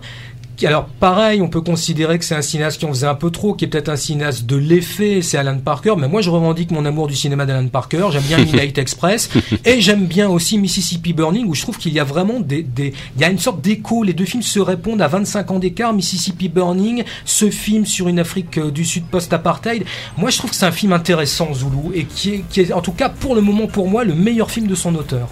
alors 0.65 0.87
pareil, 0.87 1.43
on 1.43 1.49
peut 1.49 1.61
considérer 1.61 2.19
que 2.19 2.25
c'est 2.25 2.35
un 2.35 2.43
cinéaste 2.43 2.79
qui 2.79 2.87
en 2.87 2.89
faisait 2.89 3.07
un 3.07 3.15
peu 3.15 3.31
trop, 3.31 3.53
qui 3.53 3.67
est 3.67 3.69
peut-être 3.69 3.91
un 3.91 3.97
cinéaste 3.97 4.47
de 4.47 4.57
l'effet, 4.57 5.21
c'est 5.21 5.37
Alan 5.37 5.59
Parker, 5.59 5.95
mais 5.99 6.09
moi 6.09 6.23
je 6.23 6.31
revendique 6.31 6.71
mon 6.71 6.87
amour 6.87 7.09
du 7.09 7.15
cinéma 7.15 7.45
d'Alan 7.45 7.69
Parker, 7.69 8.09
j'aime 8.11 8.23
bien 8.23 8.39
Midnight 8.45 8.79
Express, 8.79 9.29
et 9.65 9.81
j'aime 9.81 10.07
bien 10.07 10.29
aussi 10.31 10.57
Mississippi 10.57 11.13
Burning, 11.13 11.47
où 11.47 11.55
je 11.55 11.61
trouve 11.61 11.77
qu'il 11.77 11.93
y 11.93 12.01
a 12.01 12.05
vraiment 12.05 12.41
des, 12.41 12.63
des 12.63 12.95
il 13.17 13.21
y 13.21 13.25
a 13.25 13.31
une 13.31 13.39
sorte 13.39 13.61
d'écho, 13.61 14.03
les 14.03 14.15
deux 14.15 14.25
films 14.25 14.43
se 14.43 14.61
répondent 14.61 15.03
à 15.03 15.09
25 15.09 15.51
ans 15.51 15.59
d'écart, 15.59 15.93
Mississippi 15.93 16.49
Burning, 16.49 17.05
ce 17.27 17.51
film 17.51 17.85
sur 17.85 18.09
une 18.09 18.19
Afrique 18.19 18.57
euh, 18.57 18.71
du 18.71 18.85
Sud 18.85 19.05
post-apartheid, 19.05 19.85
moi 20.17 20.31
je 20.31 20.39
trouve 20.39 20.51
que 20.51 20.57
c'est 20.57 20.67
un 20.67 20.73
film 20.73 20.93
intéressant, 20.93 21.53
Zulu, 21.53 21.95
et 21.95 22.05
qui 22.05 22.31
est, 22.31 22.45
qui 22.49 22.61
est 22.61 22.73
en 22.73 22.81
tout 22.81 22.93
cas 22.93 23.11
pour 23.11 23.35
le 23.35 23.43
moment 23.43 23.67
pour 23.67 23.89
moi 23.89 24.05
le 24.05 24.15
meilleur 24.15 24.51
film 24.51 24.67
de 24.67 24.75
son 24.75 24.95
auteur 24.95 25.29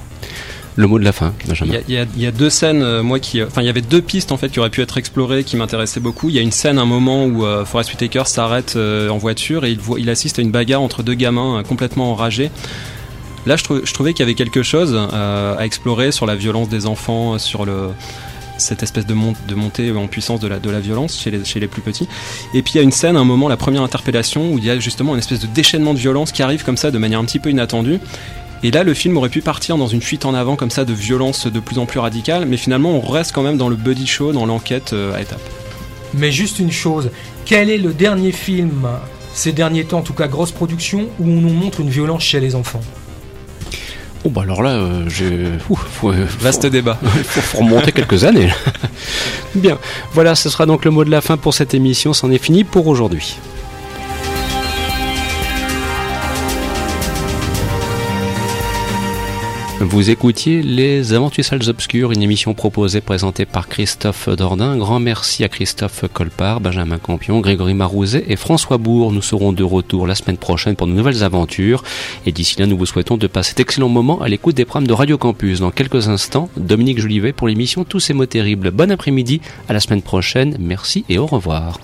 le 0.76 0.86
mot 0.86 0.98
de 0.98 1.04
la 1.04 1.12
fin, 1.12 1.32
Benjamin. 1.46 1.74
Il 1.88 1.94
y, 1.94 2.26
a, 2.26 2.30
deux 2.32 2.50
scènes, 2.50 2.82
euh, 2.82 3.02
moi 3.02 3.20
qui, 3.20 3.42
enfin, 3.42 3.62
il 3.62 3.66
y 3.66 3.68
avait 3.68 3.80
deux 3.80 4.02
pistes 4.02 4.32
en 4.32 4.36
fait 4.36 4.48
qui 4.48 4.58
auraient 4.58 4.70
pu 4.70 4.82
être 4.82 4.98
explorées, 4.98 5.44
qui 5.44 5.56
m'intéressaient 5.56 6.00
beaucoup. 6.00 6.28
Il 6.28 6.34
y 6.34 6.38
a 6.38 6.42
une 6.42 6.52
scène, 6.52 6.78
un 6.78 6.84
moment 6.84 7.26
où 7.26 7.44
euh, 7.44 7.64
Forest 7.64 7.90
Whitaker 7.90 8.24
s'arrête 8.26 8.74
euh, 8.76 9.08
en 9.08 9.18
voiture 9.18 9.64
et 9.64 9.70
il, 9.70 9.78
voit, 9.78 10.00
il 10.00 10.10
assiste 10.10 10.38
à 10.38 10.42
une 10.42 10.50
bagarre 10.50 10.82
entre 10.82 11.02
deux 11.02 11.14
gamins 11.14 11.62
complètement 11.66 12.10
enragés. 12.10 12.50
Là, 13.46 13.56
je, 13.56 13.92
trouvais 13.92 14.14
qu'il 14.14 14.20
y 14.20 14.22
avait 14.22 14.34
quelque 14.34 14.62
chose 14.62 14.96
à 14.96 15.58
explorer 15.66 16.12
sur 16.12 16.24
la 16.24 16.34
violence 16.34 16.70
des 16.70 16.86
enfants, 16.86 17.38
sur 17.38 17.66
cette 18.56 18.82
espèce 18.82 19.06
de, 19.06 19.12
montée 19.12 19.92
en 19.92 20.06
puissance 20.06 20.40
de 20.40 20.48
la, 20.48 20.80
violence 20.80 21.20
chez 21.20 21.60
les 21.60 21.66
plus 21.66 21.82
petits. 21.82 22.08
Et 22.54 22.62
puis 22.62 22.72
il 22.74 22.76
y 22.78 22.80
a 22.80 22.82
une 22.82 22.90
scène, 22.90 23.18
un 23.18 23.24
moment, 23.24 23.48
la 23.48 23.58
première 23.58 23.82
interpellation, 23.82 24.52
où 24.52 24.58
il 24.58 24.64
y 24.64 24.70
a 24.70 24.78
justement 24.78 25.12
une 25.12 25.18
espèce 25.18 25.40
de 25.40 25.46
déchaînement 25.46 25.92
de 25.92 25.98
violence 25.98 26.32
qui 26.32 26.42
arrive 26.42 26.64
comme 26.64 26.78
ça 26.78 26.90
de 26.90 26.96
manière 26.96 27.20
un 27.20 27.24
petit 27.26 27.38
peu 27.38 27.50
inattendue. 27.50 28.00
Et 28.64 28.70
là, 28.70 28.82
le 28.82 28.94
film 28.94 29.18
aurait 29.18 29.28
pu 29.28 29.42
partir 29.42 29.76
dans 29.76 29.88
une 29.88 30.00
fuite 30.00 30.24
en 30.24 30.32
avant 30.32 30.56
comme 30.56 30.70
ça 30.70 30.86
de 30.86 30.94
violence 30.94 31.46
de 31.46 31.60
plus 31.60 31.78
en 31.78 31.84
plus 31.84 32.00
radicale, 32.00 32.46
mais 32.46 32.56
finalement, 32.56 32.92
on 32.92 33.06
reste 33.06 33.32
quand 33.32 33.42
même 33.42 33.58
dans 33.58 33.68
le 33.68 33.76
buddy 33.76 34.06
show, 34.06 34.32
dans 34.32 34.46
l'enquête 34.46 34.94
euh, 34.94 35.14
à 35.14 35.20
étapes. 35.20 35.46
Mais 36.14 36.32
juste 36.32 36.60
une 36.60 36.72
chose, 36.72 37.10
quel 37.44 37.68
est 37.68 37.76
le 37.76 37.92
dernier 37.92 38.32
film, 38.32 38.88
ces 39.34 39.52
derniers 39.52 39.84
temps, 39.84 39.98
en 39.98 40.02
tout 40.02 40.14
cas 40.14 40.28
grosse 40.28 40.50
production, 40.50 41.10
où 41.20 41.24
on 41.24 41.42
nous 41.42 41.52
montre 41.52 41.80
une 41.80 41.90
violence 41.90 42.22
chez 42.22 42.40
les 42.40 42.54
enfants? 42.54 42.80
Oh 44.24 44.30
bah 44.30 44.40
alors 44.40 44.62
là, 44.62 44.70
euh, 44.70 45.10
j'ai... 45.10 45.44
Vaste 46.40 46.64
débat. 46.64 46.98
Il 47.18 47.22
faut, 47.22 47.58
remonter 47.58 47.92
quelques 47.92 48.24
années. 48.24 48.48
Bien, 49.54 49.78
voilà, 50.14 50.34
ce 50.34 50.48
sera 50.48 50.64
donc 50.64 50.86
le 50.86 50.90
mot 50.90 51.04
de 51.04 51.10
la 51.10 51.20
fin 51.20 51.36
pour 51.36 51.52
cette 51.52 51.74
émission. 51.74 52.14
C'en 52.14 52.30
est 52.30 52.42
fini 52.42 52.64
pour 52.64 52.86
aujourd'hui. 52.86 53.36
Vous 59.87 60.09
écoutiez 60.09 60.62
Les 60.62 61.12
Aventures 61.12 61.45
Salles 61.45 61.68
Obscures, 61.68 62.11
une 62.11 62.22
émission 62.22 62.55
proposée, 62.55 63.03
présentée 63.03 63.45
par 63.45 63.68
Christophe 63.68 64.30
Dordain. 64.30 64.78
Grand 64.78 64.99
merci 64.99 65.45
à 65.45 65.49
Christophe 65.51 66.07
Colpart, 66.11 66.61
Benjamin 66.61 66.97
Campion, 66.97 67.41
Grégory 67.41 67.74
Marouzet 67.74 68.24
et 68.26 68.37
François 68.37 68.78
Bourg. 68.78 69.12
Nous 69.12 69.20
serons 69.20 69.53
de 69.53 69.62
retour 69.62 70.07
la 70.07 70.14
semaine 70.14 70.39
prochaine 70.39 70.74
pour 70.74 70.87
de 70.87 70.93
nouvelles 70.93 71.22
aventures. 71.22 71.85
Et 72.24 72.32
d'ici 72.32 72.59
là, 72.59 72.66
nous 72.66 72.78
vous 72.78 72.87
souhaitons 72.87 73.18
de 73.18 73.26
passer 73.26 73.55
d'excellents 73.55 73.91
moments 73.91 74.22
à 74.22 74.28
l'écoute 74.28 74.57
des 74.57 74.64
programmes 74.64 74.89
de 74.89 74.95
Radio 74.95 75.18
Campus. 75.18 75.61
Dans 75.61 75.70
quelques 75.70 76.09
instants, 76.09 76.49
Dominique 76.57 76.99
Jolivet 76.99 77.35
pour 77.35 77.47
l'émission 77.47 77.85
Tous 77.85 78.01
ces 78.01 78.14
mots 78.14 78.24
terribles. 78.24 78.70
Bon 78.70 78.91
après-midi, 78.91 79.43
à 79.68 79.74
la 79.74 79.80
semaine 79.80 80.03
prochaine. 80.03 80.57
Merci 80.59 81.05
et 81.11 81.18
au 81.18 81.26
revoir. 81.26 81.78